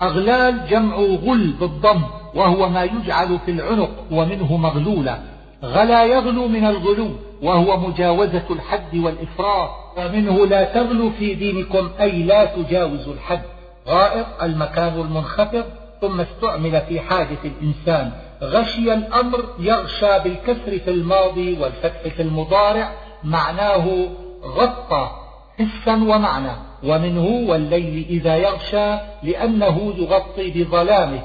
أغلال 0.02 0.66
جمع 0.70 0.96
غل 0.96 1.54
بالضم 1.60 2.02
وهو 2.34 2.68
ما 2.68 2.84
يجعل 2.84 3.38
في 3.46 3.50
العنق 3.50 3.90
ومنه 4.10 4.56
مغلولة. 4.56 5.33
غلا 5.62 6.04
يغلو 6.04 6.48
من 6.48 6.66
الغلو 6.66 7.10
وهو 7.42 7.76
مجاوزة 7.76 8.44
الحد 8.50 8.96
والإفراط 8.96 9.70
ومنه 9.96 10.46
لا 10.46 10.64
تغلو 10.64 11.10
في 11.10 11.34
دينكم 11.34 11.90
أي 12.00 12.22
لا 12.22 12.44
تجاوزوا 12.44 13.14
الحد. 13.14 13.42
غائط 13.88 14.26
المكان 14.42 15.00
المنخفض 15.00 15.64
ثم 16.00 16.20
استعمل 16.20 16.80
في 16.80 17.00
حاجة 17.00 17.38
الإنسان. 17.44 18.12
غشي 18.42 18.94
الأمر 18.94 19.44
يغشى 19.58 20.18
بالكسر 20.18 20.78
في 20.78 20.90
الماضي 20.90 21.58
والفتح 21.60 22.08
في 22.16 22.22
المضارع. 22.22 22.92
معناه 23.24 24.08
غطى 24.44 25.10
حسا 25.58 25.94
ومعنى. 25.94 26.52
ومنه 26.84 27.50
والليل 27.50 28.06
إذا 28.08 28.36
يغشى 28.36 28.96
لأنه 29.22 29.94
يغطي 29.96 30.50
بظلامه. 30.50 31.22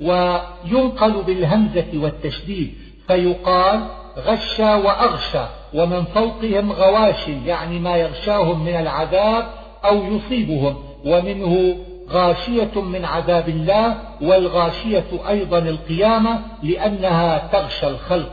وينقل 0.00 1.22
بالهمزة 1.22 1.90
والتشديد. 1.94 2.74
فيقال 3.08 3.80
غشى 4.18 4.74
وأغشى 4.74 5.44
ومن 5.74 6.04
فوقهم 6.04 6.72
غواش 6.72 7.28
يعني 7.28 7.78
ما 7.78 7.96
يغشاهم 7.96 8.64
من 8.64 8.74
العذاب 8.74 9.44
أو 9.84 10.04
يصيبهم 10.04 10.76
ومنه 11.04 11.76
غاشية 12.10 12.80
من 12.80 13.04
عذاب 13.04 13.48
الله 13.48 13.96
والغاشية 14.22 15.04
أيضا 15.28 15.58
القيامة 15.58 16.40
لأنها 16.62 17.48
تغشى 17.52 17.88
الخلق. 17.88 18.30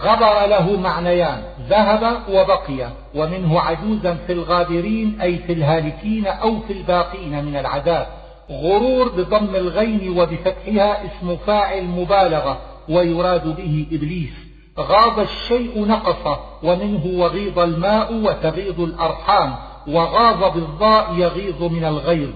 غبر 0.00 0.46
له 0.46 0.76
معنيان 0.76 1.42
ذهب 1.68 2.22
وبقي 2.32 2.88
ومنه 3.14 3.60
عجوزا 3.60 4.14
في 4.26 4.32
الغابرين 4.32 5.20
أي 5.20 5.38
في 5.38 5.52
الهالكين 5.52 6.26
أو 6.26 6.60
في 6.60 6.72
الباقين 6.72 7.44
من 7.44 7.56
العذاب. 7.56 8.06
غرور 8.50 9.08
بضم 9.08 9.54
الغين 9.54 10.18
وبفتحها 10.18 11.04
اسم 11.04 11.36
فاعل 11.36 11.84
مبالغة 11.84 12.58
ويراد 12.90 13.56
به 13.56 13.86
إبليس. 13.92 14.50
غاض 14.78 15.18
الشيء 15.18 15.86
نقص 15.86 16.38
ومنه 16.62 17.20
وغيض 17.20 17.58
الماء 17.58 18.14
وتغيض 18.14 18.80
الأرحام 18.80 19.54
وغاض 19.88 20.54
بالضاء 20.54 21.14
يغيظ 21.14 21.62
من 21.62 21.84
الغيظ. 21.84 22.30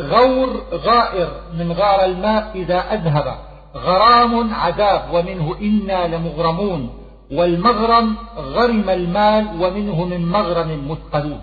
غور 0.00 0.62
غائر 0.72 1.30
من 1.58 1.72
غار 1.72 2.04
الماء 2.04 2.50
إذا 2.54 2.94
أذهب. 2.94 3.34
غرام 3.76 4.54
عذاب 4.54 5.02
ومنه 5.12 5.56
إنا 5.60 6.16
لمغرمون. 6.16 6.90
والمغرم 7.32 8.16
غرم 8.36 8.90
المال 8.90 9.46
ومنه 9.62 10.04
من 10.04 10.26
مغرم 10.26 10.90
مثقلون. 10.90 11.40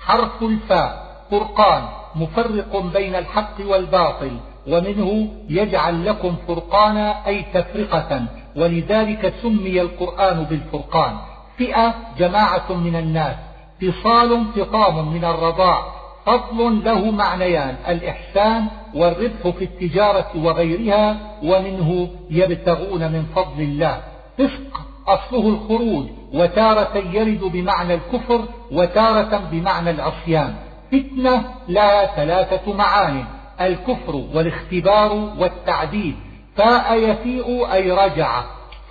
حرف 0.00 0.42
الفاء 0.42 1.22
فرقان 1.30 1.82
مفرق 2.14 2.76
بين 2.76 3.14
الحق 3.14 3.54
والباطل. 3.66 4.36
ومنه 4.68 5.28
يجعل 5.48 6.06
لكم 6.06 6.36
فرقانا 6.48 7.26
أي 7.26 7.44
تفرقة 7.54 8.22
ولذلك 8.56 9.34
سمي 9.42 9.80
القرآن 9.80 10.44
بالفرقان. 10.44 11.16
فئة 11.58 11.94
جماعة 12.18 12.72
من 12.72 12.96
الناس 12.96 13.36
فصال 13.82 14.44
فطام 14.56 15.12
من 15.12 15.24
الرضاع 15.24 15.84
فضل 16.26 16.84
له 16.84 17.10
معنيان 17.10 17.76
الإحسان 17.88 18.66
والربح 18.94 19.48
في 19.58 19.64
التجارة 19.64 20.30
وغيرها 20.36 21.16
ومنه 21.42 22.08
يبتغون 22.30 23.12
من 23.12 23.26
فضل 23.36 23.62
الله. 23.62 24.00
فسق 24.38 24.80
أصله 25.08 25.48
الخروج 25.48 26.06
وتارة 26.34 26.98
يرد 27.12 27.40
بمعنى 27.40 27.94
الكفر 27.94 28.44
وتارة 28.72 29.42
بمعنى 29.50 29.90
العصيان. 29.90 30.54
فتنة 30.92 31.44
لها 31.68 32.06
ثلاثة 32.16 32.72
معان. 32.72 33.24
الكفر 33.66 34.16
والاختبار 34.34 35.12
والتعديد 35.38 36.14
فاء 36.56 36.98
يفيء 36.98 37.72
أي 37.72 37.90
رجع 37.90 38.42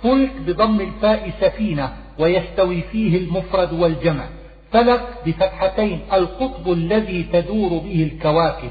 فلك 0.02 0.32
بضم 0.46 0.80
الفاء 0.80 1.30
سفينة 1.40 1.92
ويستوي 2.18 2.82
فيه 2.82 3.16
المفرد 3.16 3.72
والجمع 3.72 4.24
فلك 4.72 5.00
بفتحتين 5.26 6.00
القطب 6.12 6.72
الذي 6.72 7.22
تدور 7.32 7.68
به 7.68 8.10
الكواكب 8.12 8.70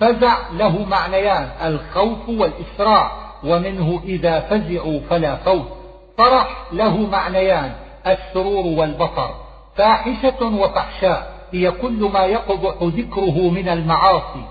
فزع 0.00 0.36
له 0.52 0.84
معنيان 0.84 1.48
الخوف 1.64 2.28
والإسراع 2.28 3.12
ومنه 3.44 4.00
إذا 4.04 4.40
فزعوا 4.40 5.00
فلا 5.10 5.36
خوف 5.44 5.66
فرح 6.18 6.66
له 6.72 6.96
معنيان 6.96 7.72
السرور 8.06 8.66
والبطر 8.66 9.34
فاحشة 9.76 10.44
وفحشاء 10.44 11.36
هي 11.52 11.70
كل 11.70 12.10
ما 12.12 12.24
يقبح 12.24 12.74
ذكره 12.82 13.50
من 13.50 13.68
المعاصي. 13.68 14.44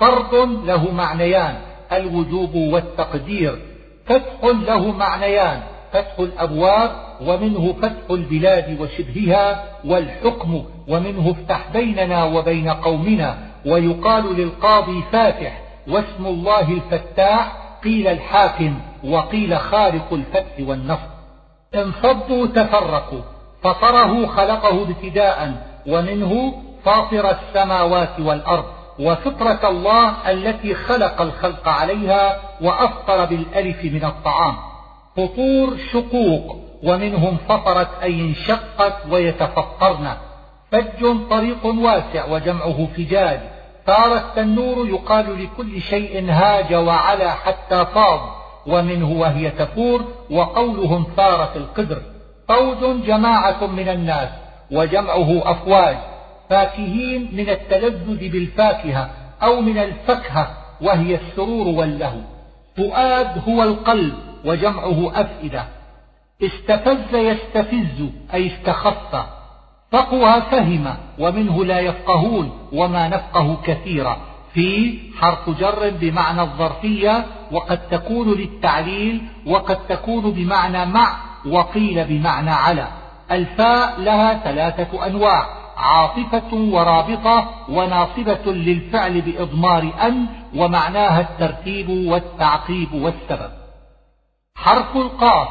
فرض 0.00 0.34
له 0.64 0.90
معنيان 0.90 1.56
الوجوب 1.92 2.54
والتقدير. 2.54 3.58
فتح 4.06 4.44
له 4.44 4.90
معنيان 4.90 5.60
فتح 5.92 6.18
الأبواب 6.18 6.90
ومنه 7.20 7.72
فتح 7.82 8.10
البلاد 8.10 8.80
وشبهها 8.80 9.64
والحكم 9.84 10.64
ومنه 10.88 11.30
افتح 11.30 11.68
بيننا 11.72 12.24
وبين 12.24 12.68
قومنا. 12.68 13.38
ويقال 13.66 14.36
للقاضي 14.36 15.02
فاتح 15.12 15.62
واسم 15.88 16.26
الله 16.26 16.70
الفتاح 16.70 17.56
قيل 17.84 18.08
الحاكم 18.08 18.74
وقيل 19.04 19.58
خالق 19.58 20.12
الفتح 20.12 20.68
والنصر. 20.68 21.08
انفضوا 21.74 22.46
تفرقوا 22.46 23.20
فطره 23.62 24.26
خلقه 24.26 24.82
ابتداء 24.82 25.52
ومنه 25.86 26.54
فاطر 26.84 27.30
السماوات 27.30 28.20
والأرض. 28.20 28.64
وفطرة 28.98 29.68
الله 29.68 30.30
التي 30.30 30.74
خلق 30.74 31.20
الخلق 31.20 31.68
عليها 31.68 32.40
وأفطر 32.60 33.24
بالألف 33.24 33.84
من 33.84 34.04
الطعام. 34.04 34.56
فطور 35.16 35.76
شقوق 35.92 36.56
ومنهم 36.82 37.36
فطرت 37.48 37.88
أي 38.02 38.20
انشقت 38.20 38.96
ويتفطرن. 39.10 40.16
فج 40.72 41.28
طريق 41.30 41.66
واسع 41.66 42.24
وجمعه 42.30 42.88
فجاج. 42.96 43.40
ثار 43.86 44.16
التنور 44.16 44.88
يقال 44.88 45.44
لكل 45.44 45.80
شيء 45.82 46.30
هاج 46.30 46.74
وعلى 46.74 47.30
حتى 47.30 47.86
فاض. 47.94 48.20
ومنه 48.66 49.12
وهي 49.20 49.50
تفور 49.50 50.04
وقولهم 50.30 51.06
ثارت 51.16 51.56
القدر. 51.56 52.02
فوج 52.48 53.04
جماعة 53.06 53.66
من 53.66 53.88
الناس 53.88 54.28
وجمعه 54.72 55.50
أفواج. 55.50 55.96
فاكهين 56.50 57.28
من 57.32 57.48
التلذذ 57.48 58.28
بالفاكهة 58.28 59.10
أو 59.42 59.60
من 59.60 59.78
الفكهة 59.78 60.48
وهي 60.80 61.14
السرور 61.14 61.68
واللهو. 61.68 62.20
فؤاد 62.76 63.48
هو 63.48 63.62
القلب 63.62 64.14
وجمعه 64.44 65.12
أفئدة. 65.20 65.64
استفز 66.42 67.14
يستفز 67.14 68.08
أي 68.34 68.46
استخف. 68.46 69.26
فقها 69.92 70.40
فهم 70.40 70.94
ومنه 71.18 71.64
لا 71.64 71.80
يفقهون 71.80 72.68
وما 72.72 73.08
نفقه 73.08 73.56
كثيرا. 73.64 74.16
في 74.54 74.98
حرف 75.20 75.50
جر 75.50 75.90
بمعنى 75.90 76.42
الظرفية 76.42 77.24
وقد 77.52 77.88
تكون 77.88 78.32
للتعليل 78.32 79.22
وقد 79.46 79.86
تكون 79.86 80.30
بمعنى 80.30 80.86
مع 80.86 81.16
وقيل 81.46 82.04
بمعنى 82.04 82.50
على. 82.50 82.88
الفاء 83.30 84.00
لها 84.00 84.34
ثلاثة 84.34 85.06
أنواع. 85.06 85.63
عاطفة 85.84 86.52
ورابطة 86.52 87.48
وناصبة 87.68 88.52
للفعل 88.52 89.20
بإضمار 89.20 89.92
أن 90.02 90.26
ومعناها 90.56 91.20
الترتيب 91.20 91.88
والتعقيب 91.88 92.94
والسبب. 92.94 93.50
حرف 94.56 94.96
القاف 94.96 95.48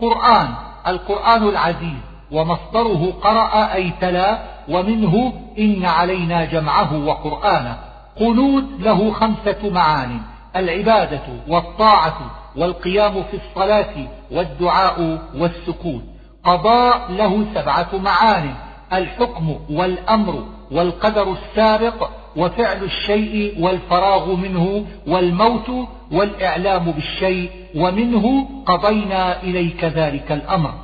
قرآن 0.00 0.48
القرآن 0.86 1.42
العزيز 1.48 2.00
ومصدره 2.32 3.12
قرأ 3.22 3.74
أي 3.74 3.92
تلا 4.00 4.38
ومنه 4.68 5.32
إن 5.58 5.84
علينا 5.84 6.44
جمعه 6.44 7.06
وقرآنه. 7.06 7.78
قنوت 8.20 8.64
له 8.78 9.12
خمسة 9.12 9.70
معان 9.70 10.20
العبادة 10.56 11.22
والطاعة 11.48 12.18
والقيام 12.56 13.22
في 13.22 13.36
الصلاة 13.36 13.94
والدعاء 14.30 15.18
والسكوت. 15.34 16.02
قضاء 16.44 17.12
له 17.12 17.46
سبعة 17.54 17.88
معان 17.94 18.54
الحكم 18.92 19.56
والأمر 19.70 20.44
والقدر 20.72 21.32
السابق 21.32 22.10
وفعل 22.36 22.84
الشيء 22.84 23.62
والفراغ 23.64 24.34
منه 24.34 24.86
والموت 25.06 25.70
والإعلام 26.12 26.90
بالشيء 26.90 27.50
ومنه 27.76 28.48
قضينا 28.66 29.42
إليك 29.42 29.84
ذلك 29.84 30.32
الأمر. 30.32 30.74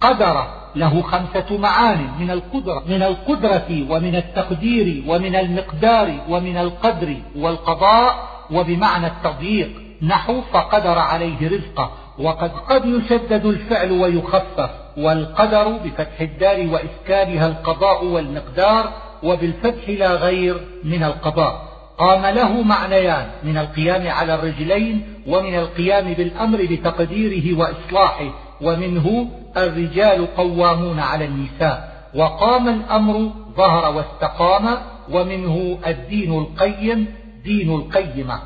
قدر 0.00 0.46
له 0.76 1.02
خمسة 1.02 1.58
معان 1.58 2.08
من 2.20 2.30
القدرة 2.30 2.82
من 2.88 3.02
القدرة 3.02 3.86
ومن 3.90 4.14
التقدير 4.16 5.04
ومن 5.08 5.36
المقدار 5.36 6.14
ومن 6.28 6.56
القدر 6.56 7.16
والقضاء 7.36 8.28
وبمعنى 8.50 9.06
التضييق. 9.06 9.70
نحو 10.02 10.40
فقدر 10.52 10.98
عليه 10.98 11.48
رزقه. 11.48 11.90
وقد 12.20 12.50
قد 12.50 12.84
يشدد 12.84 13.46
الفعل 13.46 13.92
ويخفف 13.92 14.70
والقدر 14.96 15.68
بفتح 15.68 16.20
الدار 16.20 16.66
وإسكانها 16.66 17.46
القضاء 17.46 18.04
والمقدار 18.04 18.92
وبالفتح 19.22 19.88
لا 19.88 20.14
غير 20.14 20.60
من 20.84 21.04
القضاء. 21.04 21.68
قام 21.98 22.26
له 22.26 22.62
معنيان 22.62 23.26
من 23.44 23.58
القيام 23.58 24.08
على 24.08 24.34
الرجلين 24.34 25.02
ومن 25.26 25.54
القيام 25.54 26.12
بالأمر 26.14 26.66
بتقديره 26.70 27.58
وإصلاحه 27.58 28.30
ومنه 28.60 29.28
الرجال 29.56 30.36
قوامون 30.36 31.00
على 31.00 31.24
النساء. 31.24 32.08
وقام 32.14 32.68
الأمر 32.68 33.30
ظهر 33.56 33.96
واستقام 33.96 34.78
ومنه 35.10 35.78
الدين 35.86 36.38
القيم 36.38 37.06
دين 37.44 37.74
القيمة. 37.74 38.38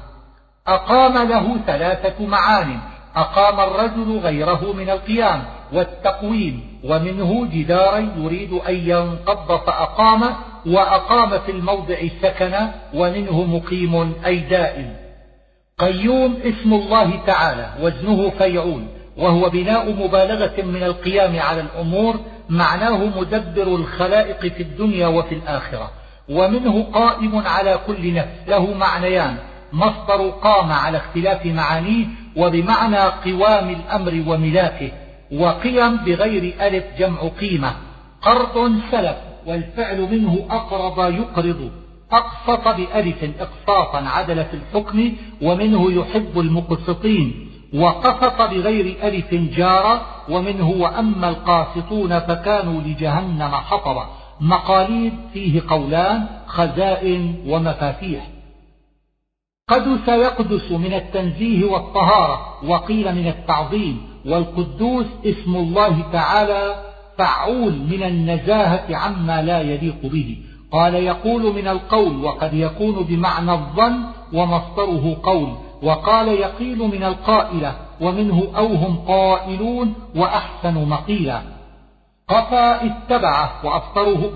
أقام 0.66 1.28
له 1.28 1.56
ثلاثة 1.66 2.26
معان 2.26 2.78
أقام 3.16 3.60
الرجل 3.60 4.18
غيره 4.18 4.72
من 4.72 4.90
القيام 4.90 5.44
والتقويم 5.72 6.80
ومنه 6.84 7.46
جدارا 7.46 8.12
يريد 8.16 8.52
أن 8.52 8.74
ينقض 8.74 9.60
فأقام 9.66 10.22
وأقام 10.66 11.38
في 11.38 11.52
الموضع 11.52 11.96
سكنا 12.22 12.74
ومنه 12.94 13.42
مقيم 13.42 14.14
أي 14.26 14.36
دائم. 14.36 14.96
قيوم 15.78 16.38
اسم 16.44 16.74
الله 16.74 17.20
تعالى 17.26 17.70
وزنه 17.80 18.30
فيعول 18.30 18.82
وهو 19.16 19.50
بناء 19.50 19.92
مبالغة 19.92 20.62
من 20.62 20.82
القيام 20.82 21.38
على 21.38 21.60
الأمور 21.60 22.20
معناه 22.48 23.04
مدبر 23.04 23.62
الخلائق 23.62 24.40
في 24.40 24.62
الدنيا 24.62 25.06
وفي 25.06 25.34
الآخرة 25.34 25.90
ومنه 26.28 26.86
قائم 26.92 27.42
على 27.46 27.78
كل 27.86 28.14
نفس 28.14 28.28
له 28.48 28.74
معنيان 28.74 29.36
مصدر 29.72 30.28
قام 30.30 30.72
على 30.72 30.98
اختلاف 30.98 31.46
معانيه 31.46 32.06
وبمعنى 32.36 32.96
قوام 32.96 33.70
الأمر 33.70 34.24
وملاكه 34.26 34.90
وقيم 35.32 35.96
بغير 35.96 36.54
ألف 36.60 36.84
جمع 36.98 37.28
قيمة. 37.40 37.72
قرض 38.22 38.72
سلف 38.90 39.16
والفعل 39.46 40.00
منه 40.00 40.46
أقرض 40.50 41.14
يقرض. 41.14 41.70
أقسط 42.12 42.68
بألف 42.68 43.24
إقساطا 43.40 44.08
عدل 44.08 44.44
في 44.44 44.54
الحكم 44.54 45.12
ومنه 45.42 45.92
يحب 45.92 46.40
المقسطين. 46.40 47.48
وقسط 47.74 48.42
بغير 48.42 48.96
ألف 49.02 49.34
جار 49.34 50.00
ومنه 50.28 50.68
وأما 50.68 51.28
القاسطون 51.28 52.18
فكانوا 52.18 52.80
لجهنم 52.80 53.50
حطبا. 53.54 54.06
مقاليد 54.40 55.12
فيه 55.32 55.62
قولان 55.68 56.26
خزائن 56.46 57.34
ومفاتيح. 57.46 58.31
قدس 59.72 60.08
يقدس 60.08 60.72
من 60.72 60.94
التنزيه 60.94 61.64
والطهارة 61.64 62.64
وقيل 62.66 63.14
من 63.14 63.26
التعظيم 63.26 64.02
والقدوس 64.26 65.06
اسم 65.26 65.56
الله 65.56 66.02
تعالى 66.12 66.74
فعول 67.18 67.72
من 67.72 68.02
النزاهة 68.02 68.96
عما 68.96 69.42
لا 69.42 69.60
يليق 69.60 70.00
به. 70.02 70.36
قال 70.72 70.94
يقول 70.94 71.54
من 71.54 71.68
القول 71.68 72.24
وقد 72.24 72.54
يكون 72.54 72.94
بمعنى 72.94 73.52
الظن 73.52 74.02
ومصدره 74.32 75.16
قول. 75.22 75.48
وقال 75.82 76.28
يقيل 76.28 76.78
من 76.78 77.02
القائلة 77.02 77.74
ومنه 78.00 78.48
أو 78.56 78.66
هم 78.66 78.96
قائلون 79.08 79.94
وأحسن 80.16 80.88
مقيلا. 80.88 81.42
قفا 82.28 82.86
اتبعه 82.86 83.50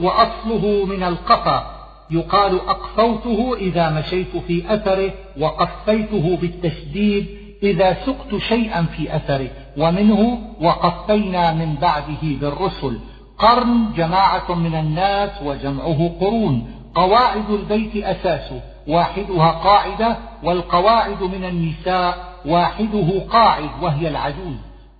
وأصله 0.00 0.84
من 0.86 1.02
القفا. 1.02 1.75
يقال 2.10 2.60
أقفوته 2.68 3.56
إذا 3.56 3.90
مشيت 3.90 4.36
في 4.36 4.74
أثره 4.74 5.10
وقفيته 5.40 6.38
بالتشديد 6.40 7.26
إذا 7.62 7.96
سقت 8.06 8.36
شيئا 8.36 8.82
في 8.82 9.16
أثره 9.16 9.48
ومنه 9.76 10.38
وقفينا 10.60 11.52
من 11.52 11.74
بعده 11.74 12.22
بالرسل. 12.22 12.98
قرن 13.38 13.92
جماعة 13.96 14.54
من 14.54 14.74
الناس 14.74 15.30
وجمعه 15.44 16.10
قرون. 16.20 16.66
قواعد 16.94 17.50
البيت 17.50 18.04
أساسه 18.04 18.60
واحدها 18.88 19.50
قاعدة 19.50 20.16
والقواعد 20.42 21.22
من 21.22 21.44
النساء 21.44 22.34
واحدة 22.46 23.20
قاعد 23.30 23.70
وهي 23.82 24.08
العجوز. 24.08 24.56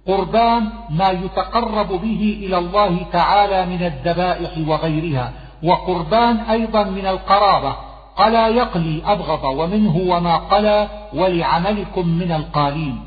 قربان 0.07 0.69
ما 0.91 1.11
يتقرب 1.11 1.89
به 1.89 2.39
إلى 2.43 2.59
الله 2.59 2.99
تعالى 3.13 3.67
من 3.67 3.83
الذبائح 3.83 4.69
وغيرها. 4.69 5.33
وقربان 5.67 6.37
أيضا 6.37 6.85
من 6.85 7.07
القرابة. 7.07 7.77
قلا 8.17 8.49
يقلي 8.49 9.03
أبغض 9.07 9.45
ومنه 9.45 9.97
وما 9.97 10.37
قلى 10.37 10.89
ولعملكم 11.15 12.09
من 12.09 12.33
القالين. 12.33 13.01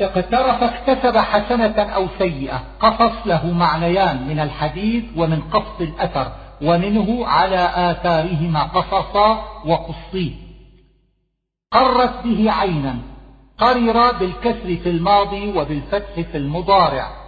اقترف 0.00 0.62
اكتسب 0.62 1.18
حسنة 1.18 1.82
أو 1.82 2.06
سيئة. 2.18 2.62
قصص 2.80 3.26
له 3.26 3.46
معنيان 3.46 4.28
من 4.28 4.40
الحديث 4.40 5.04
ومن 5.16 5.40
قص 5.40 5.80
الأثر 5.80 6.32
ومنه 6.62 7.26
على 7.26 7.70
آثارهما 7.74 8.62
قصصا 8.62 9.44
وقصي. 9.66 10.34
قرت 11.72 12.24
به 12.24 12.52
عينا. 12.52 12.96
قرر 13.58 14.12
بالكسر 14.12 14.76
في 14.82 14.90
الماضي 14.90 15.58
وبالفتح 15.58 16.14
في 16.14 16.36
المضارع. 16.36 17.19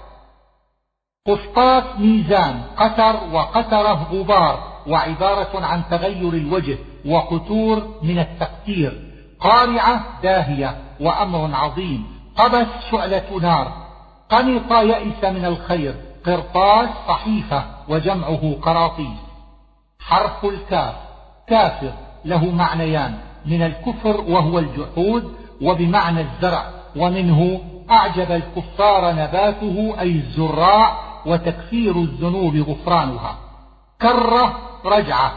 قسطاس 1.26 1.84
ميزان 1.98 2.62
قتر 2.76 3.16
وقتره 3.32 4.06
غبار 4.12 4.58
وعبارة 4.86 5.66
عن 5.66 5.82
تغير 5.90 6.32
الوجه 6.32 6.78
وقتور 7.06 7.88
من 8.02 8.18
التقتير. 8.18 9.10
قارعة 9.40 10.04
داهية 10.22 10.76
وأمر 11.00 11.50
عظيم. 11.54 12.06
قبس 12.36 12.66
شعلة 12.90 13.38
نار. 13.42 13.72
قنط 14.30 14.72
يئس 14.72 15.24
من 15.24 15.44
الخير. 15.44 15.94
قرطاس 16.26 16.88
صحيفة 17.08 17.64
وجمعه 17.88 18.56
قراطيس. 18.62 19.18
حرف 20.00 20.44
الكاف. 20.44 20.94
كافر 21.48 21.92
له 22.24 22.50
معنيان. 22.50 23.18
من 23.46 23.62
الكفر 23.62 24.20
وهو 24.20 24.58
الجحود 24.58 25.34
وبمعنى 25.60 26.20
الزرع. 26.20 26.64
ومنه 26.96 27.60
أعجب 27.90 28.32
الكفار 28.32 29.12
نباته 29.12 29.94
أي 30.00 30.10
الزراع 30.10 31.11
وتكفير 31.26 31.96
الذنوب 31.96 32.56
غفرانها. 32.56 33.36
كرة 34.02 34.58
رجعة. 34.84 35.32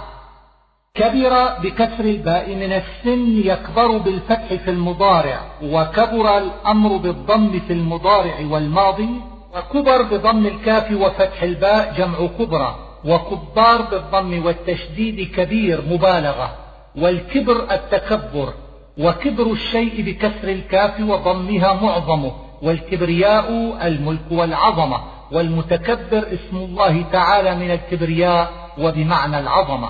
كبر 0.95 1.59
بكسر 1.63 2.05
الباء 2.05 2.55
من 2.55 2.73
السن 2.73 3.38
يكبر 3.45 3.97
بالفتح 3.97 4.53
في 4.53 4.69
المضارع 4.69 5.41
وكبر 5.63 6.38
الأمر 6.38 6.97
بالضم 6.97 7.59
في 7.59 7.73
المضارع 7.73 8.36
والماضي 8.49 9.09
وكبر 9.55 10.01
بضم 10.01 10.45
الكاف 10.45 10.91
وفتح 10.91 11.43
الباء 11.43 11.93
جمع 11.97 12.27
كبرى 12.39 12.75
وكبار 13.05 13.81
بالضم 13.81 14.45
والتشديد 14.45 15.31
كبير 15.36 15.81
مبالغة 15.89 16.55
والكبر 16.95 17.67
التكبر 17.71 18.53
وكبر 18.97 19.51
الشيء 19.51 20.01
بكسر 20.01 20.47
الكاف 20.47 20.99
وضمها 20.99 21.73
معظمه 21.73 22.31
والكبرياء 22.61 23.77
الملك 23.88 24.31
والعظمة. 24.31 24.99
والمتكبر 25.32 26.28
اسم 26.34 26.57
الله 26.57 27.05
تعالى 27.11 27.55
من 27.55 27.71
الكبرياء 27.71 28.51
وبمعنى 28.78 29.39
العظمة. 29.39 29.89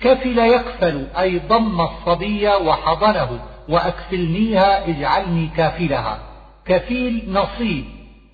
كفل 0.00 0.38
يكفل 0.38 1.06
أي 1.18 1.38
ضم 1.38 1.80
الصبي 1.80 2.48
وحضنه 2.48 3.40
وأكفلنيها 3.68 4.88
اجعلني 4.88 5.50
كافلها. 5.56 6.18
كفيل 6.66 7.24
نصيب 7.28 7.84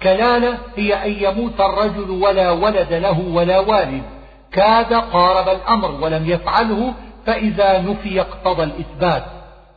كلالة 0.03 0.59
هي 0.77 0.95
أن 0.95 1.25
يموت 1.25 1.61
الرجل 1.61 2.11
ولا 2.11 2.51
ولد 2.51 2.93
له 2.93 3.21
ولا 3.21 3.59
والد. 3.59 4.03
كاد 4.53 4.95
قارب 4.95 5.49
الأمر 5.49 5.91
ولم 5.91 6.31
يفعله 6.31 6.95
فإذا 7.27 7.81
نفي 7.81 8.21
اقتضى 8.21 8.63
الإثبات. 8.63 9.25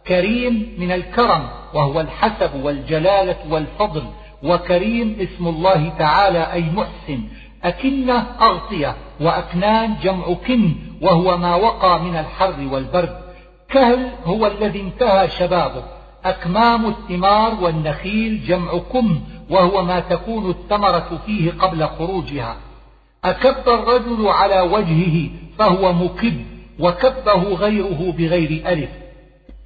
كريم 0.08 0.76
من 0.78 0.92
الكرم 0.92 1.48
وهو 1.74 2.02
الحسب 2.02 2.64
والجلالة 2.64 3.38
والفضل. 3.50 4.04
وكريم 4.44 5.18
اسم 5.20 5.48
الله 5.48 5.90
تعالى 6.00 6.54
أي 6.54 6.62
محسن 6.62 7.20
أكنة 7.64 8.26
أغطية 8.42 8.96
وأكنان 9.22 9.96
جمع 10.04 10.34
كن 10.48 10.76
وهو 11.02 11.38
ما 11.38 11.56
وقى 11.56 12.00
من 12.00 12.16
الحر 12.16 12.68
والبرد. 12.72 13.18
كهل 13.70 14.10
هو 14.26 14.48
الذي 14.48 14.82
انتهى 14.82 15.30
شبابه. 15.30 15.84
أكمام 16.26 16.86
الثمار 16.86 17.58
والنخيل 17.62 18.44
جمع 18.44 18.78
كم 18.78 19.22
وهو 19.50 19.84
ما 19.84 20.00
تكون 20.00 20.50
الثمرة 20.50 21.22
فيه 21.26 21.52
قبل 21.52 21.88
خروجها. 21.88 22.56
أكب 23.26 23.70
الرجل 23.70 24.28
على 24.28 24.62
وجهه 24.62 25.30
فهو 25.58 25.94
مكب 25.94 26.46
وكبه 26.80 27.44
غيره 27.54 28.14
بغير 28.18 28.64
ألف. 28.68 28.90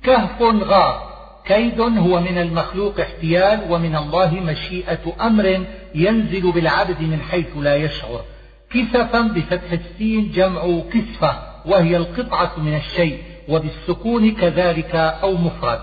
كهف 0.04 0.42
غار. 0.42 1.11
كيد 1.46 1.82
هو 1.82 2.20
من 2.20 2.38
المخلوق 2.38 3.00
احتيال 3.00 3.60
ومن 3.70 3.96
الله 3.96 4.34
مشيئة 4.34 5.14
أمر 5.22 5.66
ينزل 5.96 6.52
بالعبد 6.52 7.02
من 7.02 7.22
حيث 7.22 7.58
لا 7.58 7.76
يشعر. 7.76 8.22
كسفا 8.70 9.22
بفتح 9.22 9.72
السين 9.72 10.32
جمع 10.32 10.62
كسفة 10.94 11.40
وهي 11.66 11.98
القطعة 11.98 12.60
من 12.60 12.76
الشيء 12.76 13.18
وبالسكون 13.50 14.32
كذلك 14.32 14.96
أو 14.96 15.38
مفرد. 15.38 15.80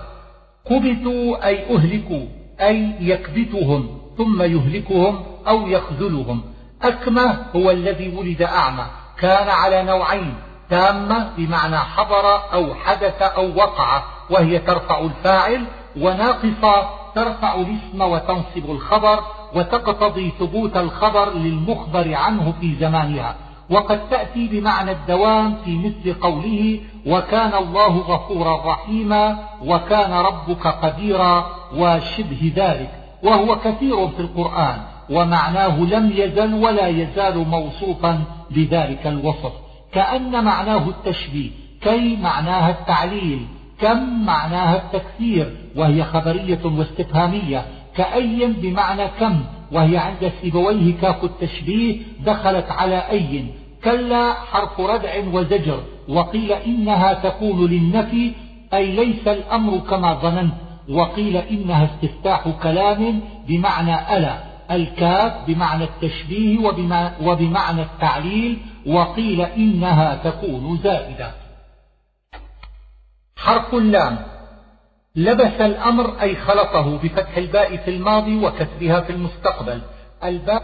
كبتوا 0.69 1.47
أي 1.47 1.75
أهلكوا 1.75 2.25
أي 2.61 2.93
يكبتهم 2.99 3.99
ثم 4.17 4.41
يهلكهم 4.41 5.23
أو 5.47 5.67
يخذلهم. 5.67 6.41
أكمة 6.81 7.45
هو 7.55 7.71
الذي 7.71 8.09
ولد 8.15 8.41
أعمى 8.41 8.85
كان 9.19 9.49
على 9.49 9.83
نوعين 9.83 10.33
تامة 10.69 11.29
بمعنى 11.37 11.77
حضر 11.77 12.53
أو 12.53 12.73
حدث 12.75 13.21
أو 13.21 13.55
وقع 13.55 14.03
وهي 14.29 14.59
ترفع 14.59 14.99
الفاعل 14.99 15.65
وناقصة 15.97 16.89
ترفع 17.15 17.55
الاسم 17.55 18.01
وتنصب 18.01 18.71
الخبر 18.71 19.19
وتقتضي 19.55 20.33
ثبوت 20.39 20.77
الخبر 20.77 21.33
للمخبر 21.33 22.13
عنه 22.15 22.53
في 22.61 22.75
زمانها. 22.75 23.35
وقد 23.69 24.09
تأتي 24.09 24.47
بمعنى 24.47 24.91
الدوام 24.91 25.57
في 25.65 25.77
مثل 25.77 26.19
قوله 26.19 26.79
وكان 27.07 27.53
الله 27.53 27.97
غفورا 27.97 28.71
رحيما 28.73 29.37
وكان 29.65 30.13
ربك 30.13 30.67
قديرا 30.67 31.45
وشبه 31.75 32.53
ذلك. 32.55 32.91
وهو 33.23 33.55
كثير 33.55 34.07
في 34.07 34.19
القرآن 34.19 34.77
ومعناه 35.09 35.79
لم 35.79 36.11
يزل 36.15 36.53
ولا 36.53 36.87
يزال 36.87 37.47
موصوفا 37.47 38.21
بذلك 38.51 39.07
الوصف. 39.07 39.68
كأن 39.93 40.43
معناه 40.43 40.89
التشبيه 40.89 41.49
كي 41.81 42.15
معناها 42.15 42.69
التعليل 42.69 43.47
كم 43.81 44.25
معناها 44.25 44.75
التكثير 44.75 45.57
وهي 45.75 46.03
خبرية 46.03 46.59
واستفهامية 46.65 47.65
كأي 47.95 48.47
بمعنى 48.47 49.07
كم 49.19 49.39
وهي 49.71 49.97
عند 49.97 50.31
سيبويه 50.41 50.93
كاف 51.01 51.23
التشبيه 51.23 51.97
دخلت 52.25 52.71
على 52.71 52.97
أي 53.09 53.45
كلا 53.83 54.33
حرف 54.33 54.79
ردع 54.79 55.11
وزجر 55.33 55.83
وقيل 56.09 56.51
إنها 56.51 57.13
تكون 57.13 57.69
للنفي 57.71 58.31
أي 58.73 58.91
ليس 58.91 59.27
الأمر 59.27 59.77
كما 59.77 60.13
ظننت 60.13 60.53
وقيل 60.89 61.37
إنها 61.37 61.85
استفتاح 61.85 62.47
كلام 62.63 63.21
بمعنى 63.47 64.17
ألا 64.17 64.37
الكاف 64.71 65.33
بمعنى 65.47 65.83
التشبيه 65.83 66.59
وبمعنى 67.21 67.81
التعليل 67.81 68.57
وقيل 68.87 69.41
إنها 69.41 70.15
تكون 70.23 70.79
زائدة. 70.83 71.31
حرف 73.37 73.73
اللام. 73.73 74.17
لبس 75.15 75.61
الأمر 75.61 76.21
أي 76.21 76.35
خلطه 76.35 76.97
بفتح 76.97 77.37
الباء 77.37 77.77
في 77.77 77.91
الماضي 77.91 78.45
وكسرها 78.45 79.01
في 79.01 79.09
المستقبل. 79.09 79.81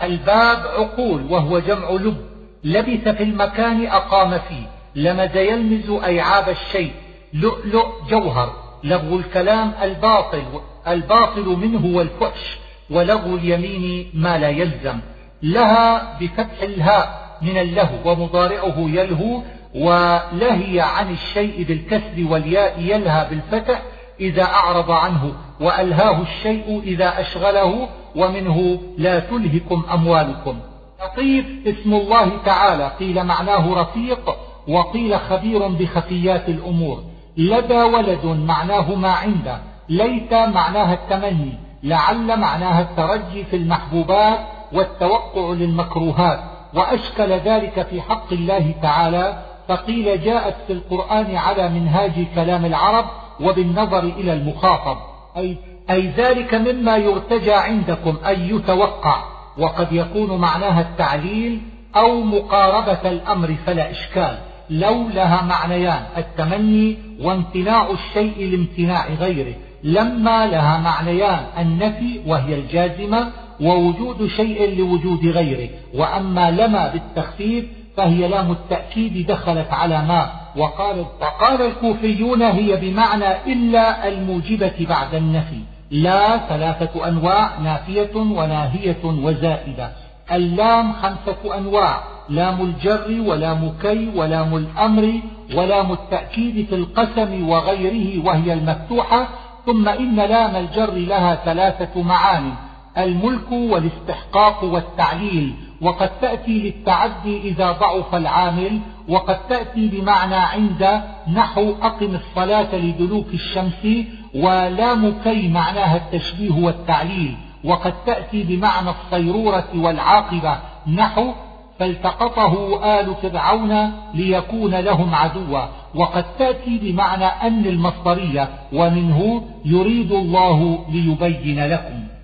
الباب 0.04 0.58
عقول 0.58 1.32
وهو 1.32 1.60
جمع 1.60 1.90
لب. 1.90 2.18
لبث 2.64 3.08
في 3.08 3.24
المكان 3.24 3.88
أقام 3.88 4.40
فيه. 4.40 4.68
لمز 4.96 5.36
يلمز 5.38 6.04
أي 6.04 6.20
عاب 6.20 6.50
الشيء. 6.50 6.94
لؤلؤ 7.34 7.88
جوهر. 8.10 8.54
لغو 8.84 9.18
الكلام 9.18 9.74
الباطل. 9.82 10.62
الباطل 10.88 11.46
منه 11.46 11.98
والفحش. 11.98 12.58
ولغو 12.90 13.36
اليمين 13.36 14.12
ما 14.14 14.38
لا 14.38 14.50
يلزم. 14.50 15.00
لها 15.42 16.18
بفتح 16.20 16.62
الهاء. 16.62 17.25
من 17.42 17.58
اللهو 17.58 18.12
ومضارعه 18.12 18.76
يلهو 18.78 19.42
ولهي 19.76 20.80
عن 20.80 21.12
الشيء 21.12 21.64
بالكسر 21.64 22.32
والياء 22.32 22.80
يلهى 22.80 23.28
بالفتح 23.30 23.82
إذا 24.20 24.44
أعرض 24.44 24.92
عنه 24.92 25.34
وألهاه 25.62 26.22
الشيء 26.22 26.82
إذا 26.84 27.22
أشغله 27.22 27.88
ومنه 28.16 28.80
لا 28.98 29.20
تلهكم 29.20 29.84
أموالكم. 29.94 30.60
لطيف 31.04 31.46
اسم 31.68 31.94
الله 31.94 32.32
تعالى 32.46 32.92
قيل 33.00 33.24
معناه 33.24 33.82
رفيق 33.82 34.36
وقيل 34.68 35.20
خبير 35.20 35.68
بخفيات 35.68 36.50
الأمور. 36.50 37.04
لدى 37.38 37.82
ولد 37.82 38.26
معناه 38.26 38.96
ما 38.96 39.12
عنده 39.12 39.60
ليت 39.90 40.34
معناها 40.34 40.94
التمني 40.94 41.54
لعل 41.84 42.40
معناها 42.40 42.82
الترجي 42.82 43.44
في 43.44 43.56
المحبوبات 43.56 44.40
والتوقع 44.74 45.54
للمكروهات. 45.54 46.55
وأشكل 46.76 47.32
ذلك 47.32 47.88
في 47.90 48.02
حق 48.02 48.34
الله 48.34 48.74
تعالى 48.82 49.44
فقيل 49.68 50.22
جاءت 50.22 50.56
في 50.68 50.74
القرآن 50.74 51.36
على 51.36 51.70
منهاج 51.70 52.12
كلام 52.36 52.66
العرب 52.66 53.06
وبالنظر 53.42 54.04
إلى 54.04 54.34
المخاطب. 54.34 54.98
أي, 55.38 55.58
أي 55.90 56.08
ذلك 56.08 56.54
مما 56.54 56.98
يرتجى 56.98 57.54
عندكم 57.54 58.18
أن 58.26 58.56
يتوقع 58.56 59.24
وقد 59.58 59.88
يكون 59.92 60.38
معناها 60.38 60.82
التعليل 60.82 61.62
أو 61.96 62.22
مقاربة 62.22 63.10
الأمر 63.10 63.56
فلا 63.66 63.92
إشكال. 63.92 64.38
لو 64.70 65.10
لها 65.10 65.42
معنيان 65.42 66.04
التمني 66.18 66.98
وامتناع 67.22 67.90
الشيء 67.92 68.50
لامتناع 68.52 69.08
غيره. 69.20 69.54
لما 69.84 70.48
لها 70.48 70.78
معنيان 70.78 71.46
النفي 71.58 72.22
وهي 72.28 72.56
الجازمة 72.56 73.32
ووجود 73.62 74.28
شيء 74.28 74.78
لوجود 74.78 75.26
غيره 75.26 75.70
وأما 75.94 76.52
لما 76.52 76.88
بالتخفيف 76.88 77.66
فهي 77.98 78.28
لام 78.28 78.52
التأكيد 78.52 79.28
دخلت 79.28 79.68
على 79.72 80.02
ما 80.02 80.32
وقال, 80.58 81.06
وقال 81.22 81.62
الكوفيون 81.62 82.42
هي 82.42 82.76
بمعنى 82.76 83.54
إلا 83.54 84.08
الموجبة 84.08 84.86
بعد 84.90 85.16
النفي 85.16 85.60
لا 85.92 86.38
ثلاثة 86.38 87.08
أنواع 87.08 87.60
نافية 87.60 88.16
وناهية 88.16 89.04
وزائدة. 89.04 89.92
اللام 90.32 90.94
خمسة 90.94 91.58
أنواع 91.58 92.04
لام 92.30 92.62
الجر 92.62 93.22
ولام 93.30 93.74
كي 93.82 94.10
ولام 94.16 94.56
الأمر 94.56 95.14
ولام 95.56 95.92
التأكيد 95.92 96.66
في 96.70 96.76
القسم 96.76 97.50
وغيره 97.50 98.26
وهي 98.26 98.54
المفتوحة 98.54 99.28
ثم 99.66 99.90
إن 99.90 100.16
لام 100.16 100.56
الجر 100.56 100.94
لها 100.94 101.36
ثلاثة 101.36 102.02
معاني 102.02 102.54
الملك 102.98 103.52
والاستحقاق 103.52 104.64
والتعليل 104.64 105.54
وقد 105.82 106.10
تأتي 106.22 106.60
للتعدي 106.60 107.42
إذا 107.42 107.72
ضعف 107.72 108.16
العامل 108.16 108.80
وقد 109.10 109.48
تأتي 109.48 109.88
بمعنى 109.88 110.36
عند 110.36 111.02
نحو 111.34 111.74
أقم 111.82 112.16
الصلاة 112.16 112.76
لدلوك 112.76 113.28
الشمس 113.34 113.88
ولام 114.36 115.14
كي 115.24 115.48
معناها 115.48 115.98
التشبيه 115.98 116.64
والتعليل 116.64 117.36
وقد 117.64 117.94
تأتي 118.06 118.44
بمعنى 118.44 118.90
الصيرورة 118.90 119.68
والعاقبة 119.76 120.58
نحو 120.88 121.34
فالتقطه 121.80 122.80
آل 123.00 123.16
فرعون 123.16 123.92
ليكون 124.14 124.76
لهم 124.76 125.16
عدوا 125.16 125.62
وقد 125.96 126.26
تأتي 126.40 126.78
بمعنى 126.78 127.26
أن 127.26 127.66
المصدرية 127.66 128.50
ومنه 128.74 129.44
يريد 129.66 130.12
الله 130.12 130.86
ليبين 130.90 131.68
لكم. 131.68 132.15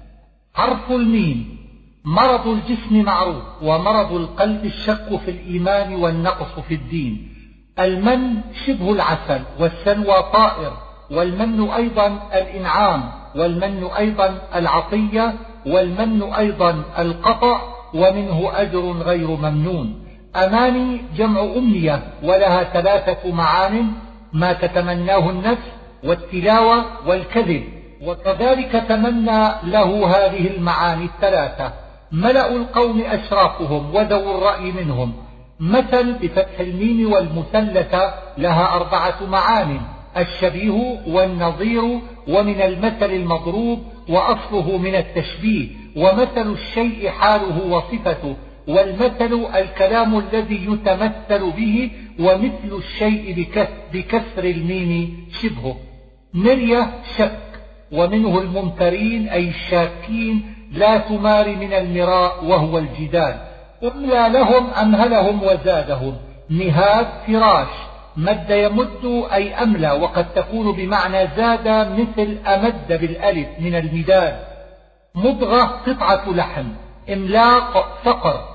حرف 0.53 0.91
الميم 0.91 1.57
مرض 2.05 2.47
الجسم 2.47 3.03
معروف 3.03 3.43
ومرض 3.61 4.13
القلب 4.13 4.65
الشك 4.65 5.19
في 5.25 5.31
الإيمان 5.31 5.93
والنقص 5.95 6.59
في 6.67 6.73
الدين. 6.73 7.27
المن 7.79 8.41
شبه 8.65 8.91
العسل 8.93 9.41
والسلوى 9.59 10.15
طائر 10.33 10.73
والمن 11.11 11.69
أيضا 11.69 12.07
الإنعام 12.33 13.11
والمن 13.35 13.83
أيضا 13.83 14.41
العطية 14.55 15.33
والمن 15.65 16.23
أيضا 16.23 16.83
القطع 16.99 17.61
ومنه 17.93 18.51
أجر 18.53 18.91
غير 18.91 19.27
ممنون. 19.27 20.05
أماني 20.35 21.01
جمع 21.17 21.41
أمنية 21.41 22.03
ولها 22.23 22.63
ثلاثة 22.63 23.31
معان 23.31 23.91
ما 24.33 24.53
تتمناه 24.53 25.29
النفس 25.29 25.71
والتلاوة 26.03 26.85
والكذب. 27.07 27.63
وكذلك 28.05 28.83
تمنى 28.89 29.49
له 29.63 30.07
هذه 30.07 30.47
المعاني 30.47 31.05
الثلاثة. 31.05 31.73
ملأ 32.11 32.55
القوم 32.55 33.01
أشرافهم 33.01 33.95
وذو 33.95 34.37
الرأي 34.37 34.71
منهم. 34.71 35.13
مثل 35.59 36.13
بفتح 36.13 36.59
الميم 36.59 37.11
والمثلثة 37.11 38.13
لها 38.37 38.75
أربعة 38.75 39.25
معان. 39.25 39.79
الشبيه 40.17 40.99
والنظير 41.07 41.83
ومن 42.27 42.61
المثل 42.61 43.11
المضروب 43.11 43.79
وأصله 44.09 44.77
من 44.77 44.95
التشبيه. 44.95 45.67
ومثل 45.95 46.51
الشيء 46.51 47.09
حاله 47.09 47.65
وصفته. 47.65 48.35
والمثل 48.67 49.47
الكلام 49.55 50.19
الذي 50.19 50.65
يتمثل 50.65 51.51
به 51.51 51.91
ومثل 52.19 52.77
الشيء 52.77 53.47
بكسر 53.93 54.43
الميم 54.43 55.27
شبهه. 55.41 55.77
مرية 56.33 56.87
شك 57.17 57.50
ومنه 57.91 58.39
الممترين 58.39 59.29
أي 59.29 59.49
الشاكين 59.49 60.55
لا 60.71 60.97
تمار 60.97 61.55
من 61.55 61.73
المراء 61.73 62.45
وهو 62.45 62.77
الجدال. 62.77 63.35
أملى 63.83 64.29
لهم 64.39 64.73
أمهلهم 64.81 65.43
وزادهم. 65.43 66.17
مهاد 66.49 67.07
فراش. 67.27 67.67
مد 68.17 68.49
يمد 68.49 69.25
أي 69.33 69.53
أملى. 69.53 69.91
وقد 69.91 70.33
تكون 70.33 70.71
بمعنى 70.75 71.27
زاد 71.37 71.67
مثل 71.67 72.37
أمد 72.47 72.87
بالألف 72.87 73.47
من 73.59 73.75
المداد. 73.75 74.39
مضغة 75.15 75.61
قطعة 75.61 76.29
لحم. 76.29 76.65
إملاق 77.13 77.99
فقر. 78.03 78.45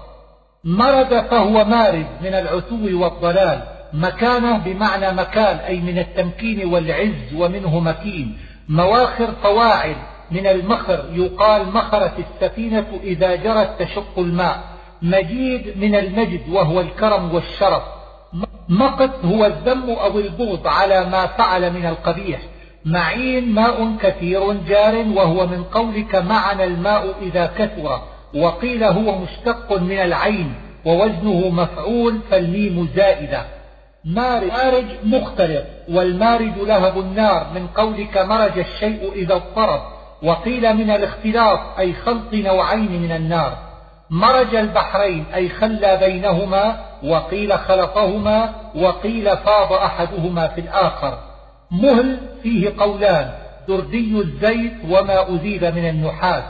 مرد 0.65 1.21
فهو 1.21 1.65
مارد 1.65 2.07
من 2.21 2.35
العتو 2.35 3.03
والضلال. 3.03 3.63
مكانه 3.93 4.59
بمعنى 4.59 5.13
مكان 5.13 5.57
أي 5.57 5.81
من 5.81 5.99
التمكين 5.99 6.73
والعز 6.73 7.35
ومنه 7.35 7.81
مكين. 7.81 8.39
مواخر 8.69 9.33
فواعل 9.43 9.97
من 10.31 10.47
المخر 10.47 11.05
يقال 11.13 11.67
مخرت 11.67 12.13
السفينة 12.19 12.87
إذا 13.03 13.35
جرت 13.35 13.83
تشق 13.83 14.19
الماء. 14.19 14.61
مجيد 15.03 15.79
من 15.79 15.95
المجد 15.95 16.49
وهو 16.49 16.81
الكرم 16.81 17.35
والشرف. 17.35 17.83
مقت 18.69 19.25
هو 19.25 19.47
الذم 19.47 19.91
أو 19.91 20.19
البغض 20.19 20.67
على 20.67 21.05
ما 21.05 21.27
فعل 21.27 21.73
من 21.73 21.87
القبيح. 21.87 22.41
معين 22.85 23.53
ماء 23.53 23.97
كثير 24.03 24.53
جار 24.53 24.95
وهو 25.15 25.47
من 25.47 25.65
قولك 25.65 26.15
معنى 26.15 26.65
الماء 26.65 27.15
إذا 27.23 27.47
كثر 27.59 28.01
وقيل 28.35 28.85
هو 28.85 29.19
مشتق 29.19 29.73
من 29.73 29.99
العين 29.99 30.55
ووزنه 30.85 31.49
مفعول 31.49 32.19
فالميم 32.31 32.89
زائدة. 32.97 33.56
مارج 34.07 34.85
مختلط 35.05 35.65
والمارج 35.89 36.59
لهب 36.59 36.99
النار 36.99 37.47
من 37.55 37.67
قولك 37.67 38.19
مرج 38.19 38.59
الشيء 38.59 39.13
إذا 39.13 39.35
اضطرب 39.35 39.81
وقيل 40.23 40.77
من 40.77 40.91
الاختلاط 40.91 41.61
أي 41.79 41.93
خلط 41.93 42.35
نوعين 42.35 43.03
من 43.03 43.13
النار. 43.13 43.59
مرج 44.11 44.55
البحرين 44.55 45.25
أي 45.35 45.49
خلى 45.49 45.97
بينهما 45.97 46.81
وقيل 47.05 47.59
خلطهما 47.59 48.55
وقيل 48.75 49.37
فاض 49.37 49.73
أحدهما 49.73 50.49
في 50.49 50.61
الآخر. 50.61 51.19
مهل 51.71 52.19
فيه 52.43 52.73
قولان 52.79 53.31
دردي 53.69 54.21
الزيت 54.21 54.73
وما 54.91 55.35
أزيد 55.35 55.65
من 55.65 55.89
النحاس. 55.89 56.45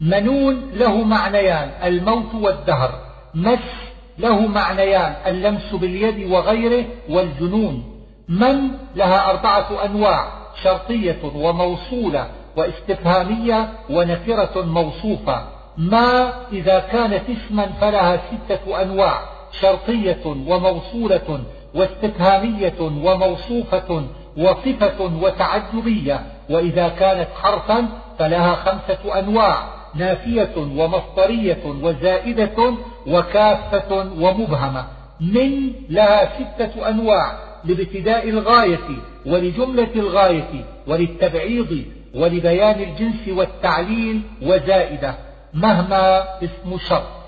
منون 0.00 0.70
له 0.74 1.04
معنيان 1.04 1.70
الموت 1.84 2.34
والدهر. 2.34 2.90
مس 3.34 3.91
له 4.18 4.46
معنيان 4.46 5.14
اللمس 5.26 5.74
باليد 5.74 6.30
وغيره 6.32 6.84
والجنون. 7.08 8.04
من؟ 8.28 8.68
لها 8.96 9.30
أربعة 9.30 9.84
أنواع 9.84 10.28
شرطية 10.62 11.18
وموصولة 11.34 12.26
واستفهامية 12.56 13.68
ونكرة 13.90 14.62
موصوفة. 14.62 15.42
ما؟ 15.76 16.32
إذا 16.52 16.78
كانت 16.78 17.22
اسما 17.30 17.66
فلها 17.80 18.16
ستة 18.16 18.82
أنواع 18.82 19.20
شرطية 19.60 20.26
وموصولة 20.26 21.40
واستفهامية 21.74 22.80
وموصوفة 22.80 24.04
وصفة 24.36 25.10
وتعجبية. 25.22 26.22
وإذا 26.50 26.88
كانت 26.88 27.28
حرفا 27.42 27.88
فلها 28.18 28.54
خمسة 28.54 29.18
أنواع 29.18 29.64
نافية 29.94 30.54
ومصدرية 30.56 31.64
وزائدة 31.82 32.74
وكافة 33.06 33.98
ومبهمة 34.18 34.86
من 35.20 35.72
لها 35.88 36.28
ستة 36.38 36.88
أنواع 36.88 37.32
لابتداء 37.64 38.28
الغاية 38.28 38.88
ولجملة 39.26 39.90
الغاية 39.96 40.64
وللتبعيض 40.86 41.84
ولبيان 42.14 42.80
الجنس 42.80 43.28
والتعليل 43.28 44.22
وزائدة 44.42 45.14
مهما 45.54 46.24
اسم 46.44 46.78
شرط. 46.88 47.22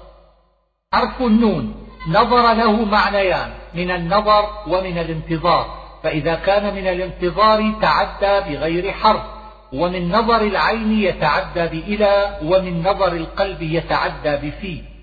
حرف 0.92 1.20
النون 1.20 1.74
نظر 2.08 2.54
له 2.54 2.84
معنيان 2.84 3.50
من 3.74 3.90
النظر 3.90 4.48
ومن 4.66 4.98
الانتظار. 4.98 5.84
فإذا 6.02 6.34
كان 6.34 6.74
من 6.74 6.86
الانتظار 6.86 7.72
تعدى 7.82 8.54
بغير 8.54 8.92
حرف 8.92 9.22
ومن 9.72 10.08
نظر 10.08 10.40
العين 10.40 10.92
يتعدى 10.92 11.66
بإلى 11.66 12.38
ومن 12.42 12.82
نظر 12.82 13.12
القلب 13.12 13.62
يتعدى 13.62 14.36
بفي. 14.36 14.93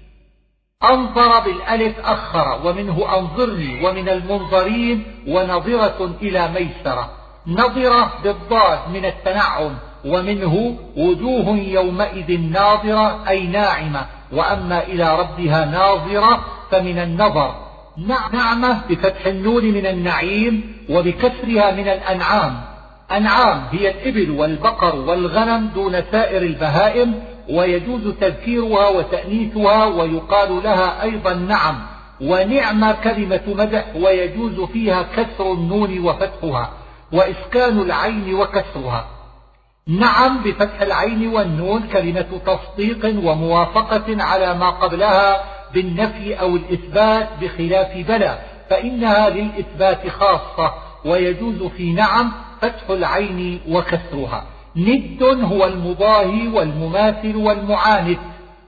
أنظر 0.83 1.39
بالألف 1.39 1.99
أخر 1.99 2.59
ومنه 2.65 3.17
أنظرني 3.17 3.85
ومن 3.85 4.09
المنظرين 4.09 5.03
ونظرة 5.27 6.15
إلى 6.21 6.47
ميسرة. 6.47 7.09
نظرة 7.47 8.13
بالضاد 8.23 8.79
من 8.93 9.05
التنعم 9.05 9.71
ومنه 10.05 10.77
وجوه 10.97 11.57
يومئذ 11.57 12.39
ناظرة 12.39 13.29
أي 13.29 13.47
ناعمة. 13.47 14.05
وأما 14.31 14.83
إلى 14.83 15.19
ربها 15.19 15.65
ناظرة 15.65 16.39
فمن 16.71 16.99
النظر. 16.99 17.55
نعمة 18.33 18.81
بفتح 18.89 19.25
النون 19.25 19.65
من 19.65 19.85
النعيم 19.85 20.75
وبكسرها 20.89 21.71
من 21.71 21.87
الأنعام. 21.87 22.61
أنعام 23.11 23.63
هي 23.71 23.91
الإبل 23.91 24.31
والبقر 24.31 24.95
والغنم 24.95 25.67
دون 25.67 26.01
سائر 26.11 26.41
البهائم 26.41 27.23
ويجوز 27.51 28.13
تذكيرها 28.21 28.89
وتأنيثها 28.89 29.85
ويقال 29.85 30.63
لها 30.63 31.03
أيضا 31.03 31.33
نعم 31.33 31.79
ونعم 32.21 32.91
كلمة 32.91 33.41
مدح 33.47 33.85
ويجوز 33.95 34.59
فيها 34.59 35.01
كسر 35.01 35.53
النون 35.53 35.99
وفتحها 35.99 36.69
وإسكان 37.13 37.81
العين 37.81 38.33
وكسرها. 38.33 39.07
نعم 39.87 40.43
بفتح 40.43 40.81
العين 40.81 41.27
والنون 41.27 41.87
كلمة 41.87 42.39
تصديق 42.45 43.05
وموافقة 43.05 44.23
على 44.23 44.53
ما 44.53 44.69
قبلها 44.69 45.43
بالنفي 45.73 46.39
أو 46.39 46.55
الإثبات 46.55 47.29
بخلاف 47.41 48.07
بلى 48.07 48.39
فإنها 48.69 49.29
للإثبات 49.29 50.07
خاصة 50.07 50.73
ويجوز 51.05 51.63
في 51.63 51.93
نعم 51.93 52.31
فتح 52.61 52.89
العين 52.89 53.61
وكسرها. 53.69 54.43
ند 54.75 55.23
هو 55.23 55.65
المضاهي 55.65 56.47
والمماثل 56.47 57.35
والمعاند 57.35 58.17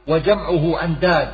وجمعه 0.08 0.84
أنداد. 0.84 1.28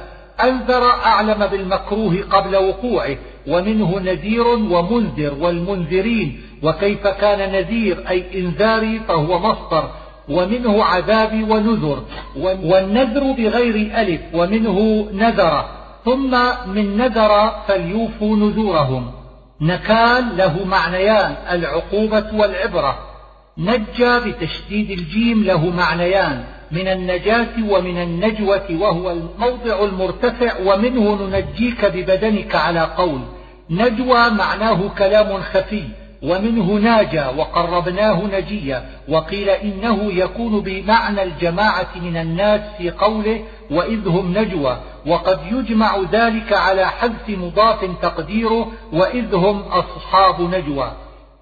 أنذر 0.43 0.84
أعلم 0.84 1.47
بالمكروه 1.47 2.24
قبل 2.32 2.55
وقوعه 2.55 3.17
ومنه 3.47 3.99
نذير 3.99 4.47
ومنذر 4.47 5.34
والمنذرين. 5.39 6.41
وكيف 6.64 7.07
كان 7.07 7.52
نذير 7.52 8.10
أي 8.10 8.39
إنذاري 8.39 8.99
فهو 9.07 9.39
مصدر. 9.39 9.89
ومنه 10.30 10.84
عذابي 10.84 11.44
ونذر 11.44 12.03
والنذر 12.64 13.31
بغير 13.31 14.02
ألف 14.02 14.22
ومنه 14.34 15.07
نذر. 15.14 15.65
ثم 16.06 16.31
من 16.68 16.98
نذر 16.98 17.52
فليوفوا 17.68 18.35
نذورهم. 18.35 19.11
نكال 19.61 20.38
له 20.38 20.65
معنيان 20.65 21.35
العقوبة 21.52 22.26
والعبرة. 22.34 23.09
نجى 23.60 24.19
بتشديد 24.19 24.91
الجيم 24.91 25.44
له 25.44 25.69
معنيان 25.69 26.44
من 26.72 26.88
النجاة 26.88 27.69
ومن 27.69 28.02
النجوة 28.02 28.65
وهو 28.72 29.11
الموضع 29.11 29.84
المرتفع 29.84 30.53
ومنه 30.65 31.15
ننجيك 31.15 31.86
ببدنك 31.86 32.56
على 32.56 32.80
قول. 32.80 33.19
نجوى 33.69 34.30
معناه 34.30 34.90
كلام 34.98 35.41
خفي 35.41 35.84
ومنه 36.23 36.73
ناجى 36.73 37.26
وقربناه 37.38 38.23
نجيا. 38.34 38.90
وقيل 39.10 39.49
إنه 39.49 40.14
يكون 40.14 40.60
بمعنى 40.60 41.23
الجماعة 41.23 41.90
من 41.95 42.18
الناس 42.18 42.61
في 42.77 42.91
قوله 42.91 43.44
وإذ 43.72 44.07
هم 44.07 44.38
نجوى. 44.38 44.80
وقد 45.07 45.40
يجمع 45.52 45.98
ذلك 46.11 46.53
على 46.53 46.88
حذف 46.88 47.30
مضاف 47.30 47.90
تقديره 48.02 48.72
وإذ 48.94 49.36
هم 49.36 49.60
أصحاب 49.60 50.41
نجوى. 50.41 50.91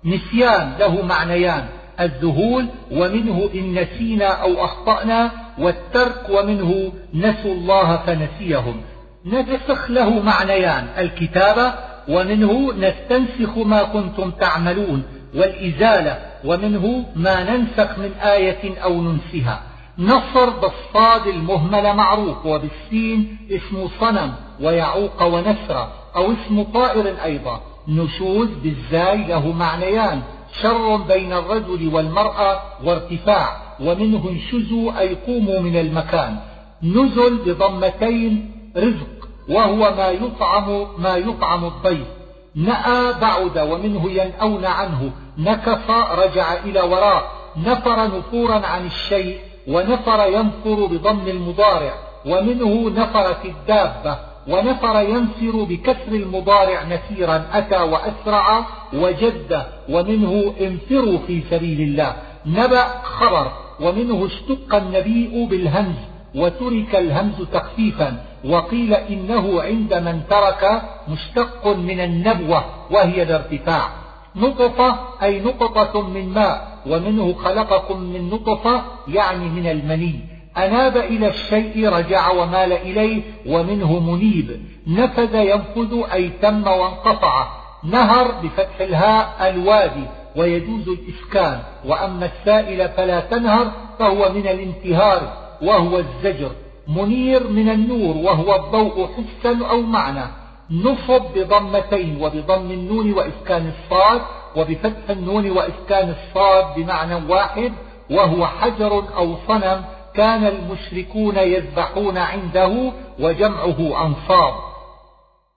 نسيان 0.06 0.74
له 0.80 1.06
معنيان 1.06 1.68
الذهول 2.00 2.66
ومنه 2.92 3.50
إن 3.56 3.80
نسينا 3.80 4.26
أو 4.26 4.66
أخطأنا 4.66 5.32
والترك 5.58 6.30
ومنه 6.30 6.92
نسوا 7.14 7.54
الله 7.54 7.98
فنسيهم. 7.98 8.82
نسخ 9.26 9.92
له 9.92 10.10
معنيان 10.10 10.88
الكتابة 10.98 11.74
ومنه 12.10 12.74
نستنسخ 12.74 13.58
ما 13.58 13.84
كنتم 13.84 14.32
تعملون 14.32 15.04
والإزالة 15.36 16.20
ومنه 16.46 17.06
ما 17.16 17.44
ننسخ 17.44 18.00
من 18.00 18.12
آية 18.12 18.84
أو 18.84 19.02
ننسها. 19.02 19.62
نصر 20.00 20.50
بالصاد 20.50 21.28
المهمل 21.28 21.96
معروف 21.96 22.46
وبالسين 22.46 23.38
اسم 23.52 23.90
صنم 24.00 24.34
ويعوق 24.62 25.24
ونسر 25.24 25.88
أو 26.16 26.34
اسم 26.34 26.64
طائر 26.64 27.24
أيضا. 27.24 27.62
نشوز 27.88 28.50
بالزاي 28.64 29.18
له 29.18 29.52
معنيان 29.52 30.22
شر 30.62 30.96
بين 30.96 31.34
الرجل 31.34 31.94
والمرأة 31.94 32.62
وارتفاع 32.84 33.58
ومنه 33.80 34.30
انشزوا 34.30 35.00
أي 35.00 35.16
قوموا 35.16 35.60
من 35.60 35.76
المكان. 35.76 36.38
نزل 36.84 37.38
بضمتين 37.46 38.52
رزق 38.78 39.30
وهو 39.50 39.78
ما 39.78 40.10
يطعم 40.10 40.88
ما 40.98 41.16
يطعم 41.16 41.66
الضيف. 41.66 42.08
نأى 42.56 43.14
بعد 43.22 43.58
ومنه 43.58 44.12
ينأون 44.12 44.66
عنه. 44.66 45.12
نكف 45.38 45.92
رجع 46.12 46.54
إلى 46.54 46.82
وراء. 46.82 47.32
نفر 47.58 48.18
نفورا 48.18 48.66
عن 48.66 48.86
الشيء 48.86 49.40
ونفر 49.68 50.28
ينفر 50.28 50.86
بضم 50.86 51.28
المضارع. 51.28 51.94
ومنه 52.26 52.90
نفرت 52.90 53.46
الدابة. 53.46 54.18
ونفر 54.50 55.02
ينفر 55.02 55.64
بكسر 55.64 56.12
المضارع 56.12 56.84
نفيرا 56.84 57.46
أتى 57.54 57.82
وأسرع 57.82 58.66
وجد 58.94 59.64
ومنه 59.90 60.54
انفروا 60.62 61.18
في 61.28 61.44
سبيل 61.50 61.82
الله. 61.82 62.16
نبأ 62.46 62.88
خبر 63.04 63.52
ومنه 63.82 64.26
اشتق 64.26 64.76
النبيء 64.76 65.46
بالهمز 65.46 65.96
وترك 66.36 66.96
الهمز 66.96 67.42
تخفيفا 67.54 68.24
وقيل 68.46 68.94
إنه 68.94 69.62
عند 69.62 69.94
من 69.94 70.22
ترك 70.30 70.82
مشتق 71.08 71.68
من 71.68 72.00
النبوة 72.00 72.66
وهي 72.92 73.24
الارتفاع 73.24 73.90
نطفة 74.36 74.96
أي 75.24 75.40
نقطة 75.40 76.02
من 76.02 76.30
ماء 76.30 76.78
ومنه 76.88 77.34
خلقكم 77.34 78.00
من 78.00 78.30
نطفة 78.30 78.82
يعني 79.08 79.50
من 79.50 79.68
المني. 79.68 80.37
أناب 80.58 80.98
إلى 80.98 81.28
الشيء 81.28 81.90
رجع 81.90 82.32
ومال 82.32 82.74
إليه 82.74 83.22
ومنه 83.46 84.00
منيب. 84.00 84.62
نفذ 84.88 85.36
ينفذ 85.36 86.04
أي 86.14 86.30
تم 86.30 86.68
وانقطع. 86.68 87.48
نهر 87.84 88.32
بفتح 88.44 88.82
الهاء 88.82 89.50
الوادي 89.50 90.06
ويجوز 90.36 90.90
الإسكان. 90.90 91.60
وأما 91.86 92.26
السائل 92.26 92.90
فلا 92.90 93.20
تنهر 93.20 93.72
فهو 94.00 94.32
من 94.32 94.48
الانتهار 94.48 95.34
وهو 95.62 95.98
الزجر. 95.98 96.52
منير 96.88 97.48
من 97.48 97.70
النور 97.70 98.18
وهو 98.18 98.56
الضوء 98.56 99.08
حسا 99.08 99.66
أو 99.70 99.82
معنى. 99.82 100.26
نصب 100.72 101.22
بضمتين 101.36 102.18
وبضم 102.22 102.72
النون 102.72 103.14
وإسكان 103.14 103.72
الصاد 103.72 104.22
وبفتح 104.56 105.10
النون 105.10 105.52
وإسكان 105.52 106.10
الصاد 106.10 106.66
بمعنى 106.76 107.16
واحد 107.30 107.74
وهو 108.12 108.48
حجر 108.48 109.04
أو 109.18 109.36
صنم 109.48 109.86
كان 110.18 110.48
المشركون 110.48 111.38
يذبحون 111.38 112.18
عنده 112.18 112.92
وجمعه 113.20 114.06
أنصاب. 114.06 114.54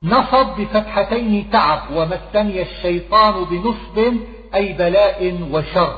نصب 0.05 0.47
بفتحتين 0.59 1.51
تعب 1.53 1.81
ومسني 1.95 2.63
الشيطان 2.63 3.45
بنصب 3.45 4.17
أي 4.55 4.73
بلاء 4.73 5.49
وشر. 5.53 5.95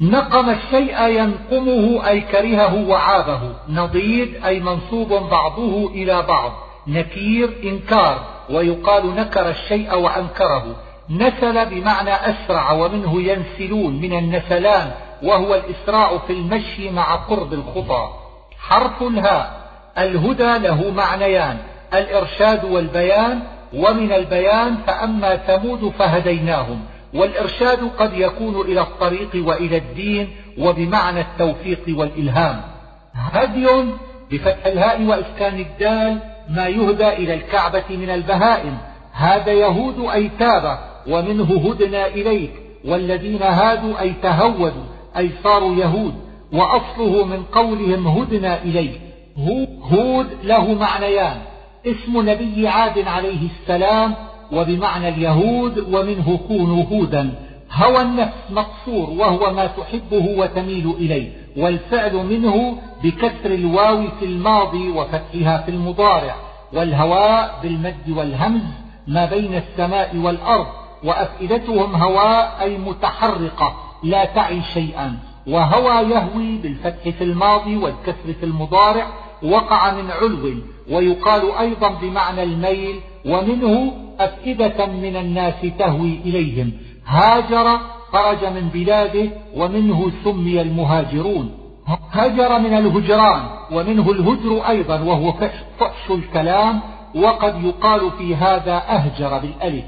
نقم 0.00 0.50
الشيء 0.50 1.02
ينقمه 1.06 2.08
أي 2.08 2.20
كرهه 2.20 2.88
وعابه. 2.88 3.40
نضيد 3.68 4.44
أي 4.44 4.60
منصوب 4.60 5.08
بعضه 5.08 5.86
إلى 5.86 6.22
بعض. 6.22 6.52
نكير 6.86 7.50
إنكار 7.64 8.24
ويقال 8.50 9.14
نكر 9.14 9.50
الشيء 9.50 9.94
وأنكره. 9.94 10.76
نسل 11.10 11.66
بمعنى 11.66 12.14
أسرع 12.14 12.72
ومنه 12.72 13.22
ينسلون 13.22 14.00
من 14.00 14.12
النسلان 14.18 14.92
وهو 15.22 15.54
الإسراع 15.54 16.18
في 16.18 16.32
المشي 16.32 16.90
مع 16.90 17.14
قرب 17.14 17.52
الخطى. 17.52 18.08
حرف 18.58 19.02
الهاء 19.02 19.62
الهدى 19.98 20.58
له 20.58 20.90
معنيان 20.90 21.58
الإرشاد 21.94 22.64
والبيان 22.64 23.42
ومن 23.74 24.12
البيان 24.12 24.76
فأما 24.86 25.36
ثمود 25.36 25.92
فهديناهم 25.98 26.80
والإرشاد 27.14 27.90
قد 27.98 28.14
يكون 28.14 28.60
إلى 28.60 28.80
الطريق 28.80 29.30
وإلى 29.34 29.76
الدين 29.76 30.30
وبمعنى 30.58 31.20
التوفيق 31.20 31.80
والإلهام. 31.88 32.60
هدي 33.14 33.68
بفتح 34.30 34.66
الهاء 34.66 35.02
وإسكان 35.02 35.60
الدال 35.60 36.18
ما 36.48 36.66
يهدى 36.66 37.08
إلى 37.08 37.34
الكعبة 37.34 37.84
من 37.90 38.10
البهائم. 38.10 38.78
هذا 39.12 39.52
يهود 39.52 40.10
أي 40.12 40.30
تاب 40.38 40.78
ومنه 41.08 41.70
هدنا 41.70 42.06
إليك 42.06 42.52
والذين 42.84 43.42
هادوا 43.42 44.00
أي 44.00 44.14
تهودوا. 44.22 44.91
أي 45.16 45.30
صاروا 45.44 45.76
يهود 45.76 46.14
وأصله 46.52 47.24
من 47.24 47.42
قولهم 47.42 48.08
هدنا 48.08 48.62
إليك 48.62 49.00
هود 49.92 50.26
له 50.44 50.74
معنيان. 50.74 51.36
اسم 51.86 52.30
نبي 52.30 52.68
عاد 52.68 53.08
عليه 53.08 53.48
السلام 53.50 54.14
وبمعنى 54.52 55.08
اليهود 55.08 55.78
ومنه 55.78 56.38
كونوا 56.48 56.84
هودا. 56.84 57.34
هوى 57.72 58.02
النفس 58.02 58.50
مقصور 58.50 59.10
وهو 59.10 59.52
ما 59.52 59.66
تحبه 59.66 60.38
وتميل 60.38 60.90
إليه. 60.98 61.32
والفعل 61.56 62.14
منه 62.14 62.78
بكسر 63.04 63.50
الواو 63.54 64.08
في 64.20 64.24
الماضي 64.24 64.90
وفتحها 64.90 65.58
في 65.58 65.70
المضارع. 65.70 66.34
والهواء 66.72 67.58
بالمد 67.62 68.10
والهمز 68.16 68.62
ما 69.06 69.24
بين 69.24 69.54
السماء 69.54 70.16
والأرض 70.16 70.66
وأفئدتهم 71.04 71.94
هواء 71.94 72.58
أي 72.60 72.78
متحرقة. 72.78 73.74
لا 74.02 74.24
تعي 74.24 74.62
شيئا. 74.62 75.18
وهوى 75.46 76.10
يهوي 76.10 76.56
بالفتح 76.56 77.08
في 77.08 77.24
الماضي 77.24 77.76
والكسر 77.76 78.32
في 78.40 78.46
المضارع 78.46 79.06
وقع 79.42 79.94
من 79.94 80.10
علو 80.10 80.54
ويقال 80.90 81.52
أيضا 81.52 81.88
بمعنى 81.88 82.42
الميل 82.42 83.00
ومنه 83.26 83.92
أفئدة 84.20 84.86
من 84.86 85.16
الناس 85.16 85.54
تهوي 85.78 86.20
إليهم. 86.24 86.72
هاجر 87.06 87.78
خرج 88.12 88.44
من 88.44 88.68
بلاده 88.68 89.30
ومنه 89.56 90.12
سمي 90.24 90.60
المهاجرون. 90.60 91.58
هجر 92.10 92.58
من 92.58 92.74
الهجران 92.74 93.42
ومنه 93.72 94.10
الهجر 94.10 94.68
أيضا 94.68 95.00
وهو 95.00 95.32
فحش 95.78 96.10
الكلام 96.10 96.80
وقد 97.14 97.64
يقال 97.64 98.10
في 98.18 98.34
هذا 98.34 98.82
أهجر 98.88 99.38
بالألف. 99.38 99.84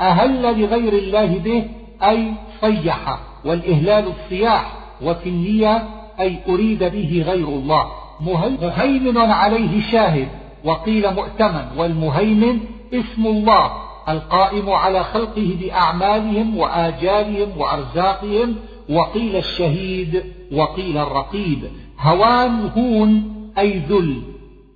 أهل 0.00 0.60
لغير 0.60 0.92
الله 0.92 1.38
به 1.38 1.64
أي 2.02 2.32
صيح. 2.60 3.18
والإهلال 3.44 4.04
الصياح 4.08 4.72
وفي 5.02 5.28
النية 5.28 5.88
أي 6.20 6.38
أريد 6.48 6.84
به 6.84 7.24
غير 7.26 7.48
الله. 7.48 7.86
مهيمن 8.20 9.18
عليه 9.18 9.80
شاهد 9.92 10.28
وقيل 10.64 11.14
مؤتمن 11.14 11.64
والمهيمن 11.76 12.60
اسم 12.94 13.26
الله 13.26 13.72
القائم 14.08 14.70
على 14.70 15.04
خلقه 15.04 15.56
بأعمالهم 15.60 16.58
وآجالهم 16.58 17.48
وأرزاقهم 17.58 18.56
وقيل 18.90 19.36
الشهيد 19.36 20.24
وقيل 20.52 20.98
الرقيب. 20.98 21.58
هوان 22.00 22.70
هون 22.76 23.32
أي 23.58 23.78
ذل 23.88 24.22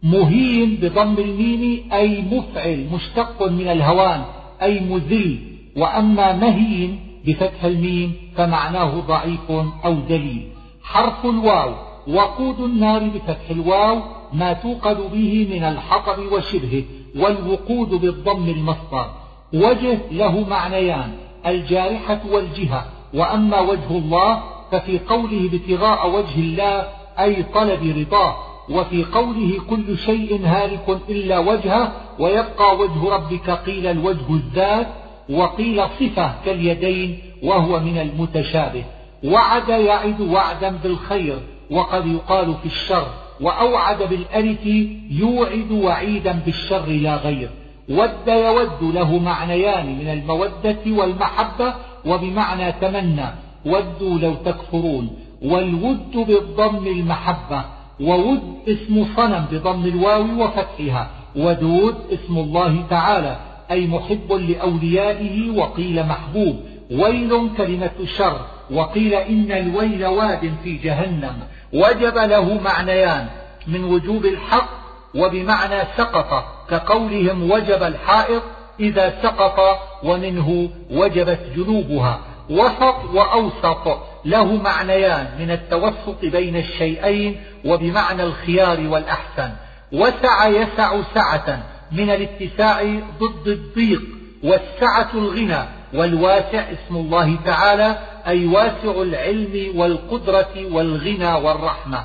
مهين 0.02 0.78
بضم 0.82 1.14
الميم 1.18 1.92
أي 1.92 2.24
مفعل 2.32 2.86
مشتق 2.92 3.42
من 3.42 3.68
الهوان 3.68 4.22
أي 4.62 4.80
مذل. 4.80 5.38
وأما 5.76 6.32
مهين 6.32 7.07
بفتح 7.28 7.64
الميم 7.64 8.12
فمعناه 8.36 9.00
ضعيف 9.00 9.50
أو 9.84 9.94
دليل 10.08 10.48
حرف 10.82 11.26
الواو 11.26 11.74
وقود 12.08 12.60
النار 12.60 13.02
بفتح 13.02 13.50
الواو 13.50 13.98
ما 14.32 14.52
توقد 14.52 14.96
به 15.12 15.48
من 15.50 15.64
الحطب 15.64 16.32
وشبهه 16.32 16.82
والوقود 17.16 17.88
بالضم 17.88 18.48
المصدر. 18.48 19.06
وجه 19.54 19.98
له 20.10 20.48
معنيان 20.48 21.10
الجارحة 21.46 22.20
والجهة. 22.30 22.86
وأما 23.14 23.60
وجه 23.60 23.90
الله 23.90 24.42
ففي 24.70 24.98
قوله 24.98 25.50
ابتغاء 25.52 26.10
وجه 26.10 26.40
الله 26.40 26.88
أي 27.18 27.42
طلب 27.42 27.82
رضاه. 27.98 28.36
وفي 28.70 29.04
قوله 29.04 29.60
كل 29.70 29.98
شيء 29.98 30.40
هالك 30.44 31.00
إلا 31.08 31.38
وجهه 31.38 31.92
ويبقى 32.18 32.76
وجه 32.76 33.14
ربك 33.14 33.50
قيل 33.50 33.86
الوجه 33.86 34.30
الذات 34.30 34.86
وقيل 35.30 35.82
صفة 36.00 36.32
كاليدين 36.44 37.18
وهو 37.42 37.80
من 37.80 37.98
المتشابه. 37.98 38.84
وعد 39.24 39.68
يعد 39.68 40.20
وعدا 40.20 40.76
بالخير 40.82 41.38
وقد 41.70 42.06
يقال 42.06 42.54
في 42.54 42.66
الشر 42.66 43.06
وأوعد 43.40 44.02
بالألف 44.02 44.66
يوعد 45.10 45.70
وعيدا 45.70 46.32
بالشر 46.46 46.86
لا 46.86 47.16
غير. 47.16 47.50
ود 47.88 48.28
يود 48.28 48.94
له 48.94 49.18
معنيان 49.18 49.98
من 49.98 50.08
المودة 50.08 50.78
والمحبة 50.86 51.74
وبمعنى 52.06 52.72
تمنى. 52.72 53.26
ودوا 53.66 54.18
لو 54.18 54.34
تكفرون. 54.34 55.10
والود 55.42 56.16
بالضم 56.16 56.86
المحبة 56.86 57.64
وود 58.00 58.42
اسم 58.68 59.06
صنم 59.16 59.44
بضم 59.52 59.84
الواو 59.84 60.44
وفتحها. 60.44 61.10
ودود 61.36 61.94
اسم 62.12 62.38
الله 62.38 62.84
تعالى. 62.90 63.36
أي 63.70 63.86
محب 63.86 64.32
لأوليائه 64.32 65.50
وقيل 65.50 66.06
محبوب. 66.06 66.60
ويل 66.90 67.50
كلمة 67.56 68.06
شر. 68.16 68.40
وقيل 68.70 69.14
إن 69.14 69.52
الويل 69.52 70.06
واد 70.06 70.54
في 70.64 70.76
جهنم. 70.76 71.36
وجب 71.72 72.18
له 72.18 72.60
معنيان. 72.60 73.26
من 73.66 73.84
وجوب 73.84 74.26
الحق 74.26 74.68
وبمعنى 75.14 75.82
سقط. 75.96 76.44
كقولهم 76.70 77.50
وجب 77.50 77.82
الحائط 77.82 78.42
إذا 78.80 79.22
سقط 79.22 79.78
ومنه 80.02 80.70
وجبت 80.90 81.40
جنوبها. 81.56 82.20
وسط 82.50 83.14
وأوسط 83.14 83.98
له 84.24 84.44
معنيان 84.44 85.26
من 85.38 85.50
التوسط 85.50 86.22
بين 86.22 86.56
الشيئين 86.56 87.36
وبمعنى 87.64 88.22
الخيار 88.22 88.80
والأحسن. 88.80 89.50
وسع 89.92 90.46
يسع 90.46 91.02
سعة. 91.14 91.77
من 91.92 92.10
الاتساع 92.10 93.00
ضد 93.20 93.48
الضيق 93.48 94.02
والسعة 94.44 95.08
الغنى 95.14 95.64
والواسع 95.94 96.64
اسم 96.72 96.96
الله 96.96 97.36
تعالى 97.44 97.98
أي 98.26 98.46
واسع 98.46 99.02
العلم 99.02 99.72
والقدرة 99.78 100.66
والغنى 100.72 101.32
والرحمة. 101.32 102.04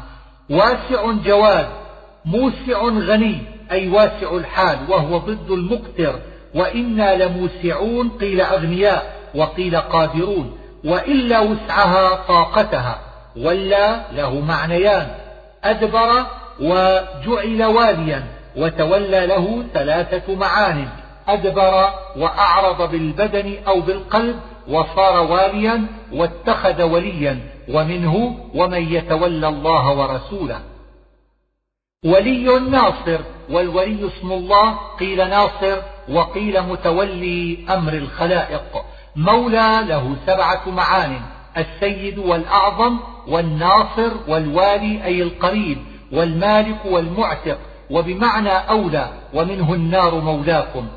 واسع 0.50 1.12
جواد 1.26 1.68
موسع 2.26 2.84
غني 2.84 3.38
أي 3.72 3.90
واسع 3.90 4.36
الحال 4.38 4.78
وهو 4.90 5.18
ضد 5.18 5.52
المقتر. 5.52 6.20
وإنا 6.56 7.24
لموسعون 7.24 8.10
قيل 8.10 8.42
أغنياء 8.42 9.14
وقيل 9.36 9.78
قادرون. 9.78 10.58
وإلا 10.84 11.40
وسعها 11.40 12.16
طاقتها 12.28 13.00
ولا 13.38 14.12
له 14.12 14.40
معنيان. 14.40 15.08
أدبر 15.64 16.26
وجعل 16.60 17.64
واليا. 17.64 18.24
وتولى 18.58 19.26
له 19.26 19.64
ثلاثة 19.74 20.36
معان 20.36 20.88
أدبر 21.28 21.90
وأعرض 22.18 22.92
بالبدن 22.92 23.58
أو 23.68 23.82
بالقلب 23.82 24.40
وصار 24.68 25.32
واليا 25.32 25.86
واتخذ 26.14 26.84
وليا 26.84 27.40
ومنه 27.70 28.36
ومن 28.56 28.94
يتولى 28.94 29.48
الله 29.48 30.00
ورسوله. 30.00 30.62
ولي 32.06 32.60
ناصر 32.60 33.20
والولي 33.50 34.08
اسم 34.08 34.32
الله 34.32 34.78
قيل 35.00 35.30
ناصر 35.30 35.78
وقيل 36.10 36.62
متولي 36.62 37.58
أمر 37.70 37.94
الخلائق. 37.94 38.86
مولى 39.16 39.80
له 39.88 40.16
سبعة 40.28 40.70
معان 40.70 41.22
السيد 41.58 42.18
والأعظم 42.18 43.00
والناصر 43.28 44.12
والوالي 44.28 45.06
أي 45.06 45.22
القريب 45.22 45.78
والمالك 46.12 46.86
والمعتق. 46.86 47.58
وبمعنى 47.94 48.50
أولى 48.50 49.08
ومنه 49.34 49.74
النار 49.74 50.16
مولاكم. 50.16 50.88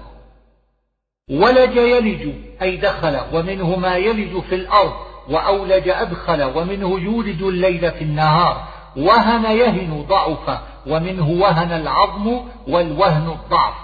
ولج 1.31 1.77
يلج 1.77 2.29
أي 2.63 2.77
دخل 2.77 3.21
ومنه 3.33 3.77
ما 3.77 3.97
يلج 3.97 4.41
في 4.41 4.55
الأرض 4.55 4.93
وأولج 5.31 5.89
أدخل 5.89 6.43
ومنه 6.43 7.01
يولج 7.01 7.43
الليل 7.43 7.91
في 7.91 8.05
النهار. 8.05 8.63
وهن 8.97 9.45
يهن 9.45 10.05
ضعف 10.09 10.59
ومنه 10.87 11.31
وهن 11.31 11.73
العظم 11.73 12.41
والوهن 12.69 13.29
الضعف. 13.29 13.75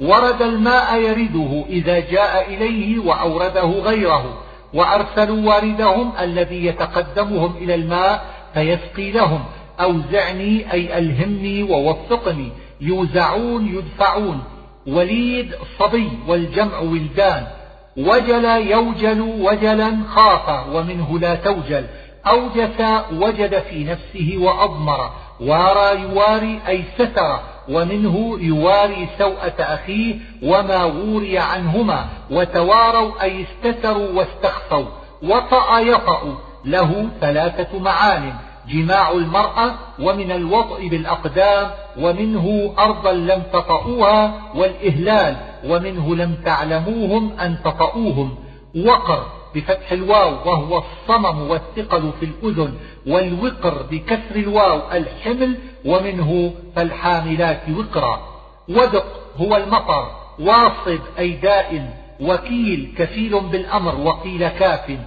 ورد 0.00 0.42
الماء 0.42 1.00
يرده 1.00 1.64
إذا 1.68 2.00
جاء 2.00 2.54
إليه 2.54 2.98
وأورده 2.98 3.64
غيره 3.64 4.38
وأرسلوا 4.74 5.48
واردهم 5.48 6.12
الذي 6.20 6.66
يتقدمهم 6.66 7.56
إلى 7.56 7.74
الماء 7.74 8.24
فيسقي 8.54 9.10
لهم. 9.10 9.44
أوزعني 9.82 10.72
أي 10.72 10.98
ألهمني 10.98 11.62
ووفقني. 11.62 12.52
يوزعون 12.80 13.68
يدفعون. 13.76 14.44
وليد 14.86 15.54
صبي 15.78 16.08
والجمع 16.28 16.78
ولدان. 16.78 17.46
وجل 17.96 18.44
يوجل 18.44 19.20
وجلا 19.20 19.96
خاف 20.08 20.68
ومنه 20.74 21.18
لا 21.18 21.34
توجل. 21.34 21.86
أوجس 22.26 23.02
وجد 23.12 23.58
في 23.58 23.84
نفسه 23.84 24.36
وأضمر. 24.38 25.10
وارى 25.40 26.00
يواري 26.00 26.60
أي 26.68 26.84
ستر. 26.98 27.40
ومنه 27.68 28.38
يواري 28.40 29.08
سوءة 29.18 29.54
أخيه 29.58 30.14
وما 30.42 30.84
وري 30.84 31.38
عنهما. 31.38 32.04
وتواروا 32.30 33.22
أي 33.22 33.44
استتروا 33.44 34.08
واستخفوا. 34.12 34.86
وطأ 35.22 35.78
يطأ 35.78 36.38
له 36.64 37.08
ثلاثة 37.20 37.78
معان. 37.78 38.32
جماع 38.72 39.10
المرأة 39.10 39.74
ومن 40.00 40.30
الوطء 40.32 40.88
بالأقدام 40.88 41.70
ومنه 41.98 42.74
أرضا 42.78 43.12
لم 43.12 43.42
تطئوها 43.52 44.42
والإهلال 44.54 45.36
ومنه 45.64 46.16
لم 46.16 46.34
تعلموهم 46.44 47.40
أن 47.40 47.56
تطئوهم. 47.64 48.34
وقر 48.86 49.26
بفتح 49.54 49.92
الواو 49.92 50.30
وهو 50.30 50.78
الصمم 50.78 51.50
والثقل 51.50 52.12
في 52.20 52.26
الأذن 52.26 52.74
والوقر 53.06 53.82
بكسر 53.90 54.36
الواو 54.36 54.80
الحمل 54.92 55.58
ومنه 55.84 56.52
فالحاملات 56.76 57.60
وقرا. 57.78 58.20
ودق 58.68 59.06
هو 59.36 59.56
المطر 59.56 60.10
واصب 60.40 61.00
أي 61.18 61.30
دائم 61.30 61.90
وكيل 62.20 62.94
كفيل 62.98 63.40
بالأمر 63.40 64.00
وقيل 64.00 64.48
كاف. 64.48 64.98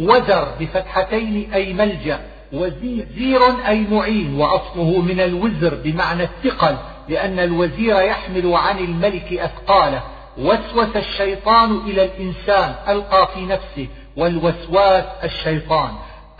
وزر 0.00 0.48
بفتحتين 0.60 1.52
أي 1.52 1.72
ملجأ 1.72 2.20
وزير 2.52 3.40
أي 3.68 3.86
معين 3.90 4.40
وأصله 4.40 5.00
من 5.00 5.20
الوزر 5.20 5.74
بمعنى 5.84 6.22
الثقل 6.22 6.76
لأن 7.08 7.38
الوزير 7.38 8.00
يحمل 8.00 8.54
عن 8.54 8.78
الملك 8.78 9.32
أثقاله. 9.32 10.02
وسوس 10.38 10.96
الشيطان 10.96 11.76
إلى 11.86 12.04
الإنسان 12.04 12.74
ألقى 12.88 13.28
في 13.34 13.46
نفسه 13.46 13.88
والوسواس 14.16 15.04
الشيطان. 15.24 15.90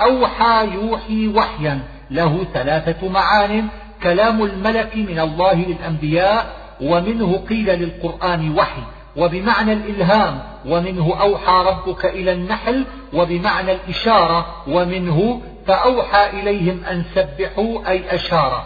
أوحى 0.00 0.68
يوحي 0.74 1.28
وحيا 1.28 1.80
له 2.10 2.46
ثلاثة 2.54 3.08
معان. 3.08 3.68
كلام 4.02 4.42
الملك 4.42 4.96
من 4.96 5.18
الله 5.18 5.54
للأنبياء 5.54 6.56
ومنه 6.80 7.44
قيل 7.48 7.66
للقرآن 7.66 8.58
وحي 8.58 8.82
وبمعنى 9.16 9.72
الإلهام 9.72 10.42
ومنه 10.66 11.16
أوحى 11.20 11.64
ربك 11.66 12.04
إلى 12.06 12.32
النحل 12.32 12.84
وبمعنى 13.12 13.72
الإشارة 13.72 14.46
ومنه 14.68 15.42
فأوحى 15.66 16.40
إليهم 16.40 16.84
أن 16.84 17.04
سبحوا 17.14 17.88
أي 17.88 18.14
أشار 18.14 18.64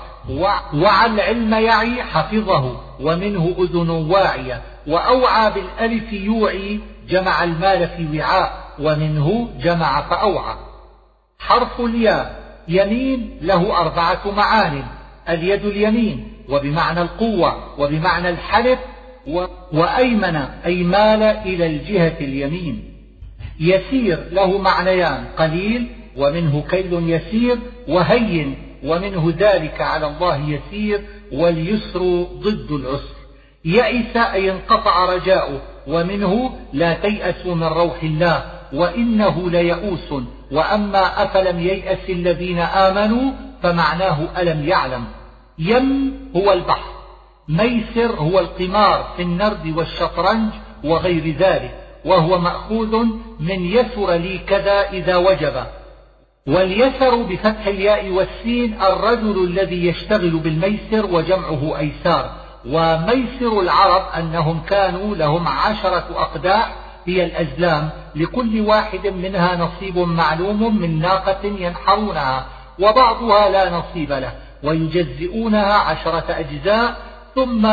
وعى 0.75 1.07
العلم 1.07 1.55
يعي 1.55 2.03
حفظه 2.03 2.81
ومنه 3.01 3.55
أذن 3.59 3.91
واعية. 3.91 4.63
وأوعى 4.87 5.51
بالألف 5.51 6.13
يوعي 6.13 6.81
جمع 7.09 7.45
المال 7.45 7.89
في 7.89 8.19
وعاء 8.19 8.53
ومنه 8.79 9.49
جمع 9.63 10.01
فأوعى. 10.01 10.55
حرف 11.39 11.81
الياء 11.81 12.41
يمين 12.69 13.39
له 13.43 13.81
أربعة 13.81 14.31
معان 14.37 14.83
اليد 15.29 15.65
اليمين 15.65 16.33
وبمعنى 16.49 17.03
القوة 17.03 17.81
وبمعنى 17.81 18.29
الحلف 18.29 18.79
وأيمن 19.73 20.37
أي 20.65 20.83
مال 20.83 21.23
إلى 21.23 21.67
الجهة 21.67 22.17
اليمين. 22.21 22.95
يسير 23.61 24.29
له 24.33 24.59
معنيان 24.59 25.25
قليل 25.39 26.00
ومنه 26.17 26.65
كيل 26.71 27.11
يسير 27.11 27.59
وهين 27.89 28.57
ومنه 28.85 29.35
ذلك 29.39 29.81
على 29.81 30.07
الله 30.07 30.37
يسير 30.49 31.01
واليسر 31.33 32.23
ضد 32.23 32.71
العسر. 32.71 33.15
يئس 33.65 34.17
أي 34.17 34.51
انقطع 34.51 35.05
رجاؤه 35.05 35.61
ومنه 35.87 36.51
لا 36.73 36.95
تيأسوا 36.95 37.55
من 37.55 37.67
روح 37.67 38.03
الله 38.03 38.45
وإنه 38.73 39.51
ليئوس. 39.51 40.13
وأما 40.53 41.25
أفلم 41.25 41.61
ييأس 41.61 42.11
الذين 42.11 42.59
آمنوا 42.59 43.33
فمعناه 43.63 44.19
ألم 44.39 44.69
يعلم. 44.69 45.05
يم 45.59 46.15
هو 46.37 46.53
البحر 46.53 46.91
ميسر 47.49 48.15
هو 48.17 48.39
القمار 48.39 49.13
في 49.17 49.23
النرد 49.23 49.77
والشطرنج 49.77 50.51
وغير 50.85 51.37
ذلك 51.39 51.75
وهو 52.05 52.39
مأخوذ 52.39 52.97
من 53.41 53.65
يسر 53.65 54.13
لي 54.13 54.39
كذا 54.39 54.91
إذا 54.91 55.17
وجب. 55.17 55.67
واليسر 56.51 57.23
بفتح 57.23 57.67
الياء 57.67 58.11
والسين 58.11 58.83
الرجل 58.83 59.45
الذي 59.45 59.87
يشتغل 59.87 60.31
بالميسر 60.31 61.07
وجمعه 61.07 61.79
أيسار. 61.79 62.31
وميسر 62.67 63.61
العرب 63.61 64.03
أنهم 64.19 64.61
كانوا 64.69 65.17
لهم 65.17 65.49
عشرة 65.49 66.05
أقداح 66.17 66.75
هي 67.07 67.25
الأزلام 67.25 67.91
لكل 68.15 68.61
واحد 68.61 69.07
منها 69.07 69.57
نصيب 69.57 69.99
معلوم 69.99 70.81
من 70.81 71.01
ناقة 71.01 71.47
ينحرونها 71.47 72.47
وبعضها 72.79 73.49
لا 73.49 73.71
نصيب 73.71 74.13
له 74.13 74.33
ويجزئونها 74.63 75.75
عشرة 75.75 76.25
أجزاء 76.29 76.97
ثم 77.35 77.69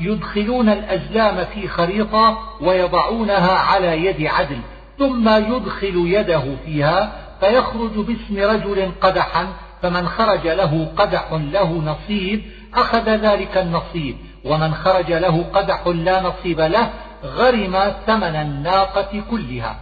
يدخلون 0.00 0.68
الأزلام 0.68 1.44
في 1.54 1.68
خريطة 1.68 2.38
ويضعونها 2.60 3.58
على 3.58 4.04
يد 4.06 4.26
عدل 4.26 4.58
ثم 4.98 5.28
يدخل 5.28 5.94
يده 6.06 6.44
فيها 6.64 7.12
فيخرج 7.42 7.92
باسم 7.92 8.38
رجل 8.38 8.92
قدحا 9.00 9.46
فمن 9.82 10.08
خرج 10.08 10.48
له 10.48 10.92
قدح 10.96 11.32
له 11.32 11.72
نصيب 11.72 12.42
أخذ 12.74 13.10
ذلك 13.10 13.58
النصيب. 13.58 14.16
ومن 14.44 14.74
خرج 14.74 15.12
له 15.12 15.42
قدح 15.42 15.86
لا 15.86 16.22
نصيب 16.22 16.60
له 16.60 16.90
غرم 17.24 17.94
ثمن 18.06 18.36
الناقة 18.36 19.22
كلها. 19.30 19.76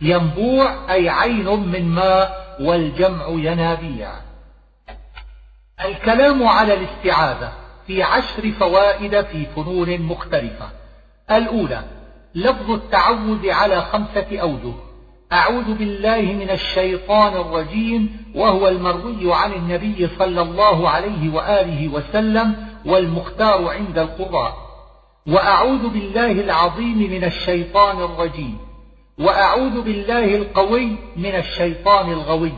ينبوع 0.00 0.74
أي 0.90 1.08
عين 1.08 1.48
من 1.48 1.88
ماء 1.88 2.56
والجمع 2.60 3.26
ينابيع. 3.28 4.10
الكلام 5.84 6.48
على 6.48 6.74
الاستعاذة 6.74 7.52
في 7.86 8.02
عشر 8.02 8.52
فوائد 8.52 9.20
في 9.20 9.46
فنون 9.56 10.00
مختلفة. 10.00 10.68
الأولى 11.30 11.84
لفظ 12.34 12.70
التعوذ 12.70 13.50
على 13.50 13.80
خمسة 13.80 14.38
أوجه. 14.40 14.85
أعوذ 15.32 15.74
بالله 15.74 16.20
من 16.20 16.50
الشيطان 16.50 17.32
الرجيم 17.40 18.16
وهو 18.34 18.68
المروي 18.68 19.34
عن 19.34 19.52
النبي 19.52 20.08
صلى 20.18 20.42
الله 20.42 20.88
عليه 20.88 21.34
وآله 21.34 21.88
وسلم 21.88 22.54
والمختار 22.86 23.68
عند 23.68 23.98
القراء 23.98 24.56
وأعوذ 25.26 25.88
بالله 25.88 26.30
العظيم 26.30 26.98
من 26.98 27.24
الشيطان 27.24 27.98
الرجيم. 27.98 28.58
وأعوذ 29.18 29.80
بالله 29.82 30.36
القوي 30.36 30.96
من 31.16 31.34
الشيطان 31.34 32.12
الغوي. 32.12 32.52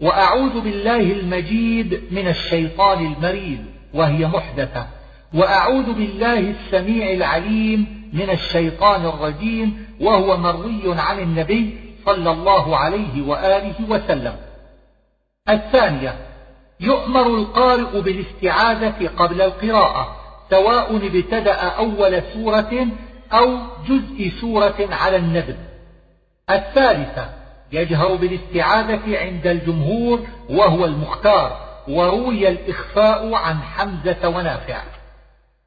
وأعوذ 0.00 0.60
بالله 0.60 1.00
المجيد 1.00 2.02
من 2.10 2.28
الشيطان 2.28 3.06
المريد 3.06 3.64
وهي 3.94 4.26
محدثة. 4.26 4.86
وأعوذ 5.34 5.92
بالله 5.92 6.38
السميع 6.38 7.12
العليم 7.12 8.10
من 8.12 8.30
الشيطان 8.30 9.06
الرجيم 9.06 9.86
وهو 10.00 10.36
مروي 10.36 10.82
عن 10.86 11.18
النبي 11.18 11.89
صلى 12.06 12.30
الله 12.30 12.76
عليه 12.76 13.28
وآله 13.28 13.74
وسلم. 13.88 14.36
الثانية 15.48 16.14
يؤمر 16.80 17.26
القارئ 17.26 18.00
بالاستعاذة 18.00 19.10
قبل 19.16 19.42
القراءة 19.42 20.16
سواء 20.50 20.96
ابتدأ 20.96 21.54
أول 21.54 22.22
سورة 22.32 22.86
أو 23.32 23.58
جزء 23.88 24.32
سورة 24.40 24.88
على 24.90 25.16
النبذ 25.16 25.56
الثالثة 26.50 27.30
يجهر 27.72 28.14
بالاستعاذة 28.14 29.18
عند 29.18 29.46
الجمهور 29.46 30.26
وهو 30.50 30.84
المختار 30.84 31.60
وروي 31.88 32.48
الإخفاء 32.48 33.34
عن 33.34 33.56
حمزة 33.62 34.28
ونافع. 34.28 34.82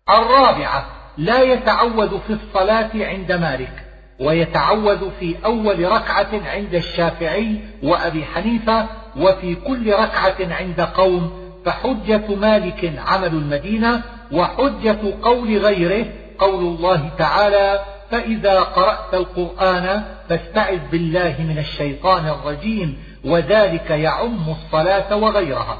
الرابعة 0.09 0.85
لا 1.17 1.41
يتعوذ 1.41 2.19
في 2.19 2.33
الصلاة 2.33 2.91
عند 2.95 3.31
مالك. 3.31 3.82
ويتعوذ 4.23 5.09
في 5.19 5.35
أول 5.45 5.91
ركعة 5.91 6.29
عند 6.45 6.75
الشافعي 6.75 7.57
وأبي 7.83 8.25
حنيفة 8.25 8.87
وفي 9.17 9.55
كل 9.55 9.93
ركعة 9.93 10.35
عند 10.39 10.81
قوم 10.81 11.43
فحجة 11.65 12.35
مالك 12.35 12.93
عمل 13.07 13.27
المدينة 13.27 14.01
وحجة 14.31 14.99
قول 15.21 15.57
غيره 15.57 16.05
قول 16.39 16.63
الله 16.63 17.09
تعالى 17.17 17.79
فإذا 18.11 18.59
قرأت 18.59 19.13
القرآن 19.13 20.03
فاستعذ 20.29 20.79
بالله 20.91 21.35
من 21.39 21.57
الشيطان 21.57 22.27
الرجيم 22.27 22.97
وذلك 23.25 23.89
يعم 23.89 24.49
الصلاة 24.49 25.15
وغيرها. 25.15 25.77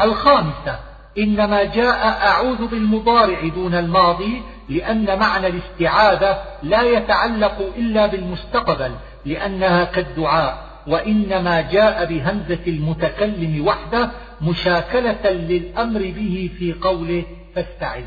الخامسة 0.00 0.91
إنما 1.18 1.64
جاء 1.64 2.26
أعوذ 2.28 2.66
بالمضارع 2.66 3.48
دون 3.48 3.74
الماضي 3.74 4.42
لأن 4.68 5.18
معنى 5.18 5.46
الاستعاذة 5.46 6.42
لا 6.62 6.82
يتعلق 6.82 7.72
إلا 7.76 8.06
بالمستقبل 8.06 8.92
لأنها 9.26 9.84
كالدعاء 9.84 10.72
وإنما 10.86 11.60
جاء 11.60 12.04
بهمزة 12.04 12.60
المتكلم 12.66 13.66
وحده 13.66 14.10
مشاكلة 14.42 15.30
للأمر 15.30 16.00
به 16.00 16.50
في 16.58 16.72
قوله 16.72 17.24
فاستعذ. 17.54 18.04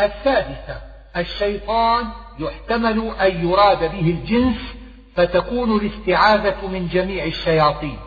السادسة 0.00 0.80
الشيطان 1.16 2.04
يحتمل 2.38 3.12
أن 3.20 3.48
يراد 3.48 3.78
به 3.78 4.00
الجنس 4.00 4.56
فتكون 5.16 5.76
الاستعاذة 5.76 6.66
من 6.66 6.88
جميع 6.88 7.24
الشياطين 7.24 7.98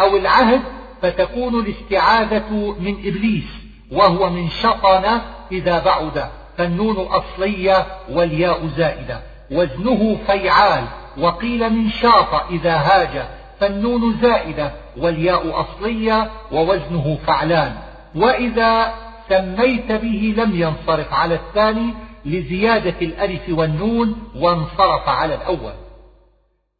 أو 0.00 0.16
العهد 0.16 0.62
فتكون 1.02 1.60
الاستعاذة 1.60 2.76
من 2.80 2.96
إبليس 3.04 3.44
وهو 3.92 4.30
من 4.30 4.50
شطن 4.50 5.20
إذا 5.52 5.78
بعد 5.78 6.24
فالنون 6.58 6.96
أصلية 6.96 7.86
والياء 8.10 8.66
زائدة 8.76 9.20
وزنه 9.50 10.18
فيعال 10.26 10.84
وقيل 11.18 11.70
من 11.70 11.90
شاط 11.90 12.34
إذا 12.50 12.74
هاج 12.74 13.22
فالنون 13.60 14.18
زائدة 14.22 14.72
والياء 14.96 15.60
أصلية 15.60 16.30
ووزنه 16.52 17.18
فعلان. 17.26 17.76
وإذا 18.14 18.94
سميت 19.28 19.92
به 19.92 20.34
لم 20.36 20.50
ينصرف 20.54 21.12
على 21.14 21.34
الثاني 21.34 21.94
لزيادة 22.24 22.94
الألف 23.02 23.42
والنون 23.48 24.16
وانصرف 24.36 25.08
على 25.08 25.34
الأول. 25.34 25.72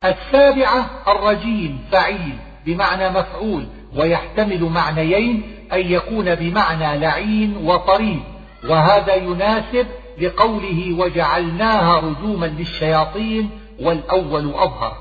السابعة 0.05 0.91
الرجيم 1.09 1.85
فعيل 1.93 2.37
بمعنى 2.67 3.09
مفعول 3.09 3.67
ويحتمل 3.97 4.65
معنيين 4.65 5.67
أن 5.73 5.81
يكون 5.81 6.35
بمعنى 6.35 6.99
لعين 6.99 7.57
وطريد 7.57 8.23
وهذا 8.69 9.15
يناسب 9.15 9.87
لقوله 10.19 10.97
وجعلناها 10.99 12.01
رجوما 12.01 12.47
للشياطين 12.47 13.51
والأول 13.81 14.55
أظهر. 14.55 14.97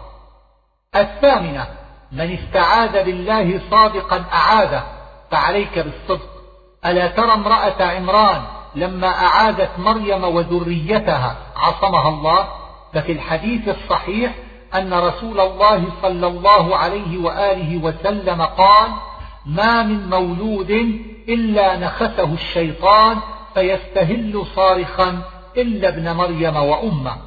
الثامنة 0.95 1.67
من 2.11 2.37
استعاذ 2.37 3.03
بالله 3.03 3.61
صادقا 3.71 4.25
أعاذه 4.33 4.83
فعليك 5.31 5.79
بالصدق. 5.79 6.29
ألا 6.85 7.07
ترى 7.07 7.33
امرأة 7.33 7.83
عمران 7.83 8.41
لما 8.75 9.07
أعادت 9.07 9.69
مريم 9.77 10.23
وذريتها 10.23 11.35
عصمها 11.55 12.09
الله؟ 12.09 12.47
ففي 12.93 13.11
الحديث 13.11 13.69
الصحيح 13.69 14.31
أن 14.75 14.93
رسول 14.93 15.39
الله 15.39 15.83
صلى 16.01 16.27
الله 16.27 16.77
عليه 16.77 17.17
وآله 17.17 17.77
وسلم 17.77 18.41
قال 18.41 18.89
ما 19.45 19.83
من 19.83 20.09
مولود 20.09 20.71
إلا 21.29 21.77
نخسه 21.77 22.33
الشيطان 22.33 23.17
فيستهل 23.53 24.45
صارخا 24.55 25.21
إلا 25.57 25.87
ابن 25.87 26.11
مريم 26.11 26.55
وأمه. 26.55 27.17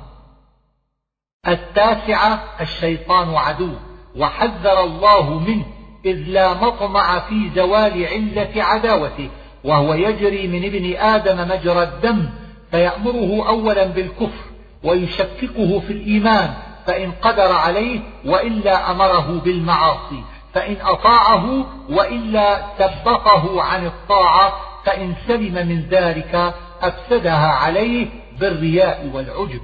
التاسعة 1.48 2.44
الشيطان 2.60 3.34
عدو 3.34 3.70
وحذر 4.16 4.84
الله 4.84 5.38
منه 5.38 5.64
إذ 6.04 6.16
لا 6.16 6.54
مطمع 6.54 7.18
في 7.18 7.50
زوال 7.56 8.06
علة 8.06 8.62
عداوته 8.62 9.30
وهو 9.64 9.94
يجري 9.94 10.48
من 10.48 10.64
ابن 10.64 10.96
آدم 10.96 11.48
مجرى 11.48 11.82
الدم 11.82 12.28
فيأمره 12.70 13.48
أولا 13.48 13.84
بالكفر 13.84 14.44
ويشككه 14.84 15.80
في 15.80 15.92
الإيمان 15.92 16.54
فإن 16.86 17.12
قدر 17.12 17.52
عليه 17.52 18.00
وإلا 18.24 18.90
أمره 18.90 19.40
بالمعاصي 19.44 20.24
فإن 20.54 20.76
أطاعه 20.80 21.66
وإلا 21.90 22.62
ثبطه 22.78 23.62
عن 23.62 23.86
الطاعة 23.86 24.52
فإن 24.84 25.14
سلم 25.26 25.68
من 25.68 25.88
ذلك 25.90 26.54
أفسدها 26.82 27.46
عليه 27.48 28.08
بالرياء 28.40 29.10
والعجب. 29.14 29.60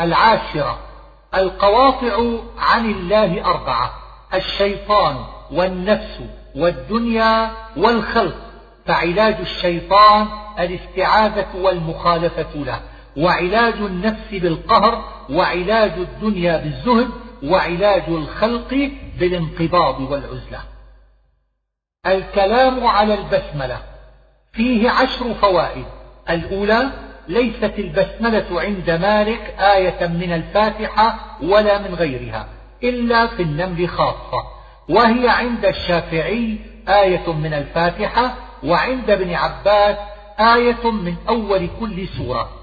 العاشرة 0.00 0.78
القواطع 1.34 2.16
عن 2.58 2.90
الله 2.90 3.44
أربعة 3.44 3.90
الشيطان 4.34 5.16
والنفس 5.52 6.20
والدنيا 6.56 7.50
والخلق 7.76 8.36
فعلاج 8.86 9.36
الشيطان 9.40 10.26
الاستعاذة 10.58 11.46
والمخالفة 11.54 12.54
له. 12.54 12.80
وعلاج 13.16 13.74
النفس 13.74 14.30
بالقهر 14.32 15.04
وعلاج 15.30 15.92
الدنيا 15.92 16.56
بالزهد 16.56 17.08
وعلاج 17.42 18.02
الخلق 18.08 18.90
بالانقباض 19.18 20.00
والعزلة. 20.00 20.60
الكلام 22.06 22.86
على 22.86 23.14
البسملة. 23.14 23.78
فيه 24.52 24.90
عشر 24.90 25.34
فوائد. 25.34 25.84
الأولى 26.30 26.90
ليست 27.28 27.74
البسملة 27.78 28.60
عند 28.60 28.90
مالك 28.90 29.54
آية 29.58 30.06
من 30.06 30.32
الفاتحة 30.32 31.36
ولا 31.42 31.78
من 31.78 31.94
غيرها 31.94 32.48
إلا 32.82 33.26
في 33.26 33.42
النمل 33.42 33.88
خاصة. 33.88 34.42
وهي 34.88 35.28
عند 35.28 35.64
الشافعي 35.64 36.58
آية 36.88 37.32
من 37.32 37.54
الفاتحة 37.54 38.34
وعند 38.64 39.10
ابن 39.10 39.34
عباس 39.34 39.96
آية 40.40 40.90
من 40.90 41.14
أول 41.28 41.68
كل 41.80 42.08
سورة. 42.08 42.55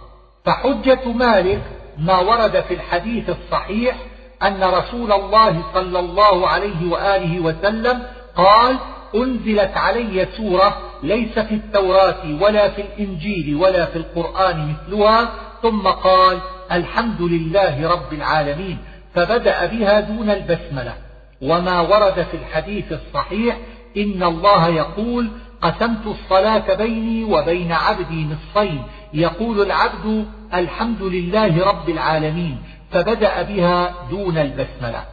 فحجة 0.46 1.12
مالك 1.12 1.62
ما 1.98 2.20
ورد 2.20 2.64
في 2.68 2.74
الحديث 2.74 3.30
الصحيح 3.30 3.96
أن 4.44 4.64
رسول 4.64 5.12
الله 5.12 5.64
صلى 5.74 6.00
الله 6.00 6.48
عليه 6.48 6.92
وآله 6.92 7.40
وسلم 7.40 8.04
قال 8.36 8.78
أنزلت 9.16 9.78
علي 9.78 10.28
سورة 10.38 10.78
ليس 11.04 11.40
في 11.40 11.56
التوراة 11.56 12.42
ولا 12.42 12.70
في 12.70 12.82
الإنجيل 12.82 13.56
ولا 13.56 13.86
في 13.86 13.96
القرآن 13.96 14.76
مثلها 14.76 15.30
ثم 15.62 15.88
قال 15.88 16.40
الحمد 16.72 17.22
لله 17.22 17.90
رب 17.90 18.14
العالمين 18.14 18.78
فبدأ 19.16 19.66
بها 19.66 20.00
دون 20.00 20.30
البسملة. 20.30 20.94
وما 21.42 21.80
ورد 21.80 22.26
في 22.32 22.38
الحديث 22.38 22.92
الصحيح 22.92 23.58
إن 23.98 24.24
الله 24.24 24.68
يقول 24.68 25.30
قسمت 25.64 26.06
الصلاة 26.08 26.74
بيني 26.74 27.24
وبين 27.24 27.72
عبدي 27.72 28.26
نصفين. 28.26 28.84
يقول 29.14 29.62
العبد 29.62 30.26
الحمد 30.54 31.02
لله 31.02 31.66
رب 31.66 31.90
العالمين 31.90 32.58
فبدأ 32.92 33.42
بها 33.42 33.94
دون 34.10 34.38
البسملة. 34.38 35.06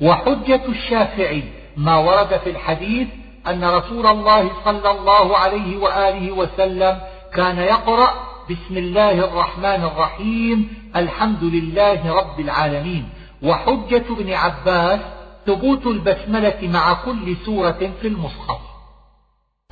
وحجة 0.00 0.60
الشافعي 0.68 1.42
ما 1.76 1.96
ورد 1.96 2.40
في 2.44 2.50
الحديث 2.50 3.08
أن 3.46 3.64
رسول 3.64 4.06
الله 4.06 4.50
صلى 4.64 4.90
الله 4.90 5.36
عليه 5.36 5.76
وآله 5.76 6.32
وسلم 6.32 6.98
كان 7.34 7.58
يقرأ 7.58 8.10
بسم 8.50 8.76
الله 8.76 9.24
الرحمن 9.24 9.84
الرحيم 9.84 10.68
الحمد 10.96 11.44
لله 11.44 12.14
رب 12.14 12.40
العالمين. 12.40 13.08
وحجة 13.42 14.04
ابن 14.10 14.32
عباس 14.32 15.00
ثبوت 15.46 15.86
البسملة 15.86 16.58
مع 16.62 16.92
كل 16.92 17.36
سورة 17.46 17.92
في 18.00 18.08
المصحف. 18.08 18.73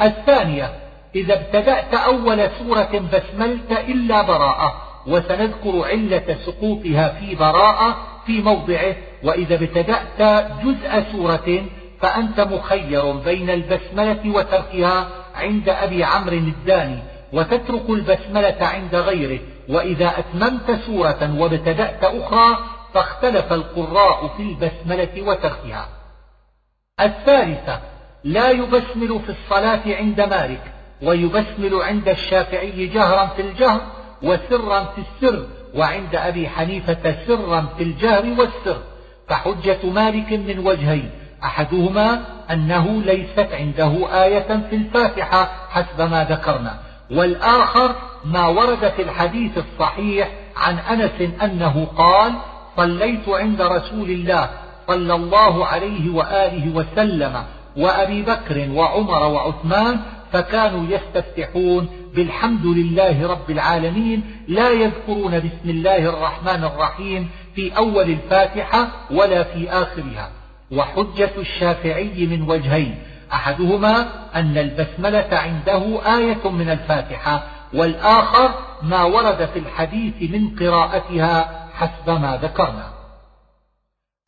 الثانية 0.00 0.72
إذا 1.14 1.34
ابتدأت 1.34 1.94
أول 1.94 2.50
سورة 2.58 3.08
بسملت 3.12 3.72
إلا 3.72 4.22
براءة 4.22 4.82
وسنذكر 5.06 5.84
علة 5.84 6.36
سقوطها 6.46 7.08
في 7.08 7.34
براءة 7.34 7.96
في 8.26 8.42
موضعه 8.42 8.96
وإذا 9.24 9.54
ابتدأت 9.54 10.46
جزء 10.64 11.04
سورة 11.12 11.64
فأنت 12.00 12.40
مخير 12.40 13.12
بين 13.12 13.50
البسملة 13.50 14.36
وتركها 14.36 15.08
عند 15.34 15.68
أبي 15.68 16.04
عمرو 16.04 16.36
الداني 16.36 17.02
وتترك 17.32 17.90
البسملة 17.90 18.56
عند 18.60 18.94
غيره 18.94 19.40
وإذا 19.68 20.12
أتممت 20.18 20.70
سورة 20.86 21.34
وابتدأت 21.38 22.04
أخرى 22.04 22.58
فاختلف 22.94 23.52
القراء 23.52 24.28
في 24.36 24.42
البسملة 24.42 25.22
وتركها. 25.22 25.88
الثالثة 27.00 27.91
لا 28.24 28.50
يبسمل 28.50 29.20
في 29.26 29.32
الصلاة 29.32 29.80
عند 29.86 30.20
مالك 30.20 30.72
ويبسمل 31.02 31.82
عند 31.82 32.08
الشافعي 32.08 32.86
جهرا 32.86 33.26
في 33.26 33.42
الجهر 33.42 33.80
وسرا 34.22 34.84
في 34.84 35.00
السر 35.00 35.46
وعند 35.74 36.14
أبي 36.14 36.48
حنيفة 36.48 37.16
سرا 37.26 37.66
في 37.76 37.82
الجهر 37.82 38.24
والسر. 38.38 38.82
فحجة 39.28 39.86
مالك 39.86 40.32
من 40.32 40.58
وجهين 40.58 41.10
أحدهما 41.44 42.22
أنه 42.50 43.02
ليست 43.02 43.48
عنده 43.52 44.22
آية 44.24 44.66
في 44.70 44.76
الفاتحة 44.76 45.50
حسب 45.70 46.10
ما 46.10 46.24
ذكرنا 46.24 46.78
والآخر 47.10 47.94
ما 48.24 48.46
ورد 48.46 48.92
في 48.96 49.02
الحديث 49.02 49.58
الصحيح 49.58 50.30
عن 50.56 50.78
أنس 50.78 51.32
أنه 51.42 51.86
قال 51.96 52.32
صليت 52.76 53.28
عند 53.28 53.62
رسول 53.62 54.10
الله 54.10 54.50
صلى 54.86 55.14
الله 55.14 55.66
عليه 55.66 56.10
وآله 56.14 56.74
وسلم 56.74 57.44
وأبي 57.76 58.22
بكر 58.22 58.70
وعمر 58.70 59.22
وعثمان 59.22 60.00
فكانوا 60.32 60.86
يستفتحون 60.88 61.88
بالحمد 62.14 62.66
لله 62.66 63.26
رب 63.26 63.50
العالمين 63.50 64.22
لا 64.48 64.70
يذكرون 64.70 65.38
بسم 65.38 65.70
الله 65.70 65.98
الرحمن 65.98 66.64
الرحيم 66.64 67.30
في 67.54 67.76
أول 67.76 68.10
الفاتحة 68.10 68.88
ولا 69.10 69.42
في 69.42 69.70
آخرها. 69.70 70.30
وحجة 70.72 71.30
الشافعي 71.38 72.26
من 72.26 72.42
وجهين. 72.42 72.98
أحدهما 73.32 74.08
أن 74.34 74.58
البسملة 74.58 75.28
عنده 75.32 76.00
آية 76.16 76.50
من 76.50 76.70
الفاتحة 76.70 77.46
والآخر 77.74 78.54
ما 78.82 79.02
ورد 79.02 79.48
في 79.52 79.58
الحديث 79.58 80.30
من 80.30 80.56
قراءتها 80.56 81.68
حسب 81.74 82.10
ما 82.10 82.38
ذكرنا. 82.42 82.92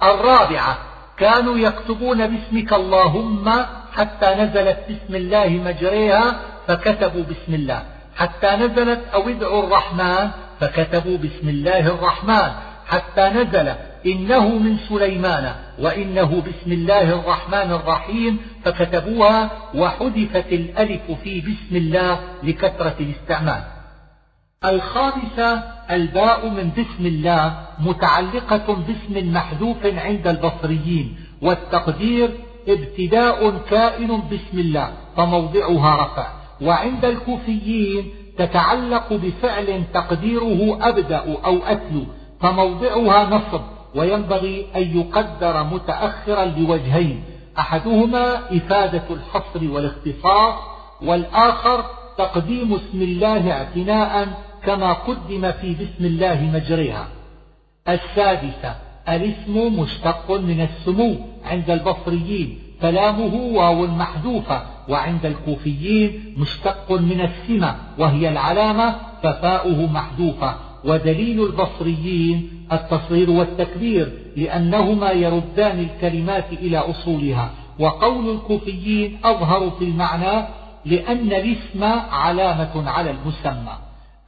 الرابعة 0.02 0.78
كانوا 1.18 1.58
يكتبون 1.58 2.26
باسمك 2.26 2.72
اللهم 2.72 3.52
حتى 3.92 4.34
نزلت 4.34 4.78
بسم 4.90 5.14
الله 5.14 5.48
مجريها 5.48 6.40
فكتبوا 6.66 7.22
بسم 7.22 7.54
الله. 7.54 7.82
حتى 8.16 8.50
نزلت 8.56 9.00
أو 9.14 9.28
ادعوا 9.28 9.66
الرحمن 9.66 10.30
فكتبوا 10.60 11.16
بسم 11.16 11.48
الله 11.48 11.86
الرحمن. 11.86 12.50
حتى 12.86 13.28
نزل 13.28 13.72
إنه 14.06 14.48
من 14.48 14.76
سليمان 14.88 15.54
وإنه 15.78 16.42
بسم 16.46 16.72
الله 16.72 17.12
الرحمن 17.20 17.72
الرحيم 17.72 18.38
فكتبوها 18.64 19.50
وحذفت 19.74 20.52
الألف 20.52 21.10
في 21.24 21.40
بسم 21.40 21.76
الله 21.76 22.20
لكثرة 22.42 22.94
الاستعمال. 23.00 23.73
الخامسة 24.64 25.62
الباء 25.90 26.48
من 26.48 26.70
بسم 26.70 27.06
الله 27.06 27.54
متعلقة 27.80 28.74
باسم 28.74 29.32
محذوف 29.32 29.86
عند 29.86 30.26
البصريين 30.26 31.16
والتقدير 31.42 32.30
ابتداء 32.68 33.58
كائن 33.70 34.22
بسم 34.32 34.58
الله 34.58 34.92
فموضعها 35.16 36.02
رفع. 36.02 36.26
وعند 36.62 37.04
الكوفيين 37.04 38.10
تتعلق 38.38 39.12
بفعل 39.12 39.84
تقديره 39.94 40.78
أبدأ 40.88 41.36
أو 41.44 41.58
أتلو 41.66 42.04
فموضعها 42.40 43.24
نصب 43.24 43.60
وينبغي 43.94 44.66
أن 44.76 44.98
يقدر 45.00 45.64
متأخرا 45.64 46.44
لوجهين. 46.44 47.24
أحدهما 47.58 48.56
إفادة 48.56 49.04
الحصر 49.10 49.70
والاختصاص 49.70 50.54
والآخر 51.02 51.84
تقديم 52.18 52.74
اسم 52.74 53.02
الله 53.02 53.52
اعتناء 53.52 54.28
كما 54.66 54.92
قدم 54.92 55.52
في 55.52 55.74
بسم 55.74 56.04
الله 56.04 56.50
مجريها. 56.54 57.08
السادسة 57.88 58.76
الاسم 59.08 59.80
مشتق 59.80 60.30
من 60.30 60.60
السمو 60.60 61.16
عند 61.44 61.70
البصريين 61.70 62.58
فلامه 62.80 63.34
واو 63.34 63.86
محذوفة 63.86 64.62
وعند 64.88 65.26
الكوفيين 65.26 66.34
مشتق 66.36 66.92
من 66.92 67.20
السمة 67.20 67.76
وهي 67.98 68.28
العلامة 68.28 68.96
ففاؤه 69.22 69.86
محذوفة. 69.92 70.54
ودليل 70.84 71.44
البصريين 71.44 72.66
التصغير 72.72 73.30
والتكبير 73.30 74.12
لأنهما 74.36 75.10
يردان 75.10 75.78
الكلمات 75.78 76.52
إلى 76.52 76.78
أصولها. 76.78 77.50
وقول 77.78 78.34
الكوفيين 78.34 79.18
أظهر 79.24 79.70
في 79.70 79.84
المعنى 79.84 80.46
لأن 80.84 81.32
الاسم 81.32 81.84
علامة 82.10 82.90
على 82.90 83.10
المسمى. 83.10 83.72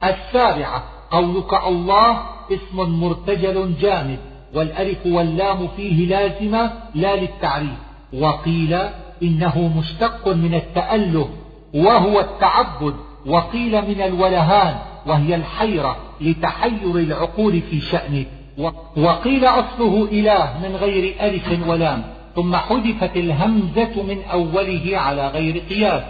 السابعة 0.03 0.83
قولك 1.11 1.53
الله 1.67 2.19
اسم 2.51 3.01
مرتجل 3.01 3.73
جامد 3.81 4.19
والألف 4.53 5.05
واللام 5.05 5.67
فيه 5.67 6.07
لازمة 6.07 6.71
لا 6.95 7.15
للتعريف 7.15 7.77
وقيل 8.13 8.77
إنه 9.23 9.71
مشتق 9.77 10.27
من 10.27 10.53
التأله 10.53 11.29
وهو 11.73 12.19
التعبد 12.19 12.95
وقيل 13.25 13.87
من 13.87 14.01
الولهان 14.01 14.75
وهي 15.07 15.35
الحيرة 15.35 15.97
لتحير 16.21 16.95
العقول 16.95 17.61
في 17.61 17.81
شأنه 17.81 18.25
وقيل 18.97 19.45
أصله 19.45 20.07
إله 20.11 20.59
من 20.63 20.75
غير 20.75 21.15
ألف 21.21 21.67
ولام 21.67 22.03
ثم 22.35 22.55
حذفت 22.55 23.17
الهمزة 23.17 24.03
من 24.03 24.23
أوله 24.31 24.91
على 24.93 25.27
غير 25.27 25.63
قياس 25.69 26.03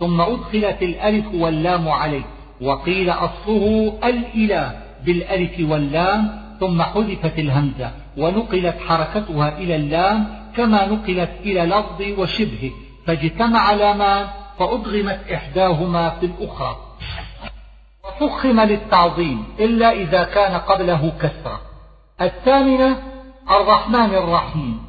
ثم 0.00 0.20
أدخلت 0.20 0.82
الألف 0.82 1.24
واللام 1.34 1.88
عليه. 1.88 2.22
وقيل 2.60 3.10
أصله 3.10 3.98
الإله 4.04 4.80
بالألف 5.04 5.70
واللام 5.70 6.44
ثم 6.60 6.82
حذفت 6.82 7.38
الهمزة 7.38 7.90
ونقلت 8.16 8.76
حركتها 8.88 9.58
إلى 9.58 9.76
اللام 9.76 10.44
كما 10.56 10.86
نقلت 10.86 11.30
إلى 11.40 11.60
لفظ 11.60 12.18
وشبهه 12.18 12.70
فاجتمع 13.06 13.72
لامان 13.72 14.26
فأدغمت 14.58 15.20
إحداهما 15.34 16.10
في 16.10 16.26
الأخرى. 16.26 16.76
وفخم 18.04 18.60
للتعظيم 18.60 19.44
إلا 19.60 19.92
إذا 19.92 20.24
كان 20.24 20.60
قبله 20.60 21.12
كسرة. 21.20 21.60
الثامنة 22.20 23.02
الرحمن 23.50 24.14
الرحيم. 24.14 24.82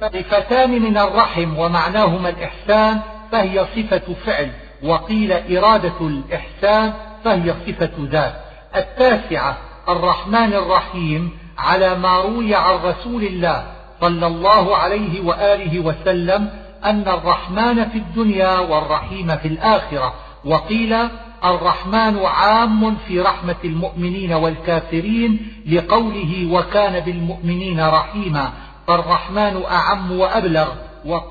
صفتان 0.00 0.82
من 0.82 0.98
الرحم 0.98 1.58
ومعناهما 1.58 2.28
الإحسان 2.28 3.00
فهي 3.32 3.66
صفة 3.76 4.14
فعل. 4.26 4.50
وقيل 4.84 5.32
إرادة 5.32 6.00
الإحسان 6.00 6.92
فهي 7.24 7.54
صفة 7.66 7.90
ذات. 8.00 8.34
التاسعة 8.76 9.56
الرحمن 9.88 10.52
الرحيم 10.52 11.30
على 11.58 11.94
ما 11.94 12.20
روي 12.20 12.54
عن 12.54 12.74
رسول 12.84 13.22
الله 13.22 13.64
صلى 14.00 14.26
الله 14.26 14.76
عليه 14.76 15.20
وآله 15.20 15.80
وسلم 15.80 16.48
أن 16.84 17.08
الرحمن 17.08 17.84
في 17.84 17.98
الدنيا 17.98 18.58
والرحيم 18.58 19.36
في 19.36 19.48
الآخرة. 19.48 20.14
وقيل 20.44 20.96
الرحمن 21.44 22.18
عام 22.24 22.96
في 23.08 23.20
رحمة 23.20 23.56
المؤمنين 23.64 24.32
والكافرين 24.32 25.62
لقوله 25.68 26.48
وكان 26.52 27.00
بالمؤمنين 27.00 27.80
رحيما. 27.80 28.52
فالرحمن 28.86 29.62
أعم 29.70 30.12
وأبلغ. 30.12 30.68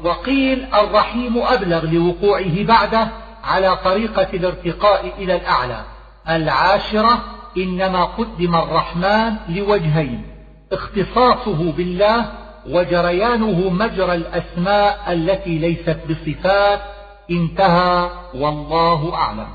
وقيل 0.04 0.66
الرحيم 0.74 1.38
أبلغ 1.38 1.86
لوقوعه 1.86 2.64
بعده 2.64 3.08
على 3.44 3.78
طريقة 3.84 4.28
الارتقاء 4.34 5.14
إلى 5.18 5.36
الأعلى. 5.36 5.84
العاشرة 6.30 7.20
إنما 7.58 8.06
قدم 8.06 8.56
الرحمن 8.56 9.36
لوجهين 9.50 10.24
اختصاصه 10.72 11.72
بالله 11.72 12.32
وجريانه 12.70 13.70
مجرى 13.70 14.16
الأسماء 14.16 15.14
التي 15.14 15.58
ليست 15.58 16.00
بصفات 16.10 16.82
انتهى 17.32 18.10
والله 18.36 19.16
أعلم. 19.16 19.48